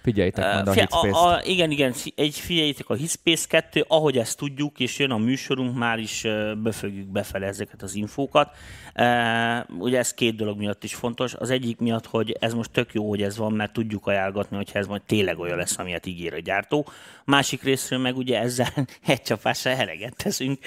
Figyeljétek 0.02 0.52
majd 0.52 0.68
a 0.68 0.72
Fia- 0.72 0.92
a, 0.92 1.32
a, 1.32 1.40
igen, 1.44 1.70
igen, 1.70 1.92
fi- 1.92 2.12
egy 2.16 2.38
figyeljétek 2.38 2.88
a 2.88 2.94
Hitspace 2.94 3.46
2, 3.48 3.84
ahogy 3.88 4.18
ezt 4.18 4.38
tudjuk, 4.38 4.80
és 4.80 4.98
jön 4.98 5.10
a 5.10 5.16
műsorunk, 5.16 5.76
már 5.76 5.98
is 5.98 6.26
befögjük 6.62 7.06
befele 7.06 7.46
ezeket 7.46 7.82
az 7.82 7.94
infókat. 7.94 8.50
E, 8.94 9.66
ugye 9.78 9.98
ez 9.98 10.14
két 10.14 10.36
dolog 10.36 10.58
miatt 10.58 10.84
is 10.84 10.94
fontos. 10.94 11.34
Az 11.34 11.50
egyik 11.50 11.78
miatt, 11.78 12.06
hogy 12.06 12.36
ez 12.40 12.54
most 12.54 12.70
tök 12.70 12.92
jó, 12.92 13.08
hogy 13.08 13.22
ez 13.22 13.36
van, 13.36 13.52
mert 13.52 13.72
tudjuk 13.72 14.06
ajánlgatni, 14.06 14.56
hogyha 14.56 14.78
ez 14.78 14.86
majd 14.86 15.02
tényleg 15.02 15.38
olyan 15.38 15.56
lesz, 15.56 15.78
amilyet 15.78 16.06
ígér 16.06 16.34
a 16.34 16.38
gyártó. 16.38 16.86
Másik 17.24 17.62
részről 17.62 17.98
meg 17.98 18.16
ugye 18.16 18.40
ezzel 18.40 18.72
egy 19.06 19.22
csapásra 19.22 19.70
eleget 19.70 20.16
teszünk 20.16 20.58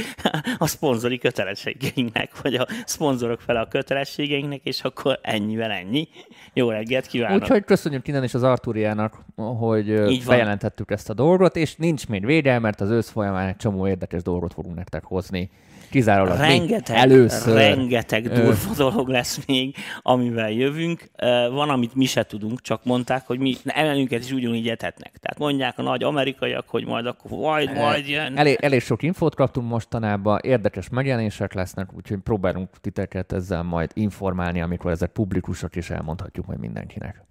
a 0.57 0.67
szponzori 0.67 1.17
kötelességeinknek, 1.17 2.41
vagy 2.41 2.55
a 2.55 2.67
szponzorok 2.85 3.41
fele 3.41 3.59
a 3.59 3.67
kötelességeinknek, 3.67 4.61
és 4.63 4.81
akkor 4.81 5.19
ennyivel 5.21 5.71
ennyi. 5.71 6.07
Jó 6.53 6.69
reggelt 6.69 7.07
kívánok! 7.07 7.41
Úgyhogy 7.41 7.63
köszönjük 7.63 8.07
innen 8.07 8.23
is 8.23 8.33
az 8.33 8.43
Arturiának, 8.43 9.20
hogy 9.35 9.87
Így 9.87 10.25
van. 10.25 10.35
bejelentettük 10.35 10.91
ezt 10.91 11.09
a 11.09 11.13
dolgot, 11.13 11.55
és 11.55 11.75
nincs 11.75 12.07
még 12.07 12.25
vége, 12.25 12.59
mert 12.59 12.81
az 12.81 12.89
ősz 12.89 13.09
folyamán 13.09 13.47
egy 13.47 13.55
csomó 13.55 13.87
érdekes 13.87 14.21
dolgot 14.21 14.53
fogunk 14.53 14.75
nektek 14.75 15.03
hozni. 15.03 15.49
Kizárólag 15.91 16.37
rengeteg, 16.37 16.95
először. 16.95 17.55
rengeteg 17.55 18.27
durva 18.27 18.73
dolog 18.83 19.07
lesz 19.07 19.45
még, 19.45 19.75
amivel 20.01 20.51
jövünk. 20.51 21.09
Van, 21.51 21.69
amit 21.69 21.95
mi 21.95 22.05
se 22.05 22.23
tudunk, 22.23 22.61
csak 22.61 22.83
mondták, 22.83 23.27
hogy 23.27 23.39
mi 23.39 23.55
emelünket 23.65 24.23
is 24.23 24.31
ugyanúgy 24.31 24.67
etetnek. 24.67 25.17
Tehát 25.19 25.39
mondják 25.39 25.77
a 25.77 25.81
nagy 25.81 26.03
amerikaiak, 26.03 26.69
hogy 26.69 26.85
majd 26.85 27.05
akkor 27.05 27.31
majd, 27.31 27.73
majd 27.73 28.07
jön. 28.07 28.37
Elég, 28.37 28.57
elég 28.61 28.81
sok 28.81 29.03
infót 29.03 29.35
kaptunk 29.35 29.69
mostanában, 29.69 30.39
érdekes 30.43 30.89
megjelenések 30.89 31.53
lesznek, 31.53 31.93
úgyhogy 31.95 32.19
próbálunk 32.19 32.69
titeket 32.81 33.31
ezzel 33.31 33.63
majd 33.63 33.91
informálni, 33.93 34.61
amikor 34.61 34.91
ezek 34.91 35.11
publikusak, 35.11 35.75
és 35.75 35.89
elmondhatjuk 35.89 36.45
majd 36.45 36.59
mindenkinek. 36.59 37.23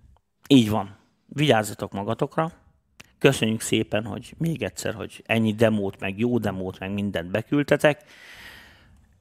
Így 0.49 0.71
van. 0.71 1.00
Vigyázzatok 1.33 1.93
magatokra. 1.93 2.53
Köszönjük 3.19 3.61
szépen, 3.61 4.05
hogy 4.05 4.35
még 4.39 4.63
egyszer, 4.63 4.95
hogy 4.95 5.23
ennyi 5.27 5.55
demót, 5.55 6.01
meg 6.01 6.19
jó 6.19 6.39
demót, 6.39 6.79
meg 6.79 6.93
mindent 6.93 7.31
beküldtetek. 7.31 8.03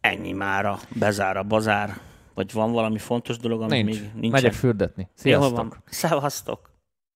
ennyi 0.02 0.32
mára, 0.32 0.80
bezár 0.96 1.38
a 1.38 1.44
bazár. 1.44 1.98
Vagy 2.34 2.52
van 2.54 2.72
valami 2.72 2.98
fontos 2.98 3.38
dolog, 3.38 3.62
ami 3.62 3.82
Nincs. 3.82 4.00
még 4.00 4.10
nincs? 4.16 4.34
Megyek 4.34 4.54
fürdetni. 4.54 5.10
Sziasztok. 5.14 5.78
Szevasztok. 5.86 6.69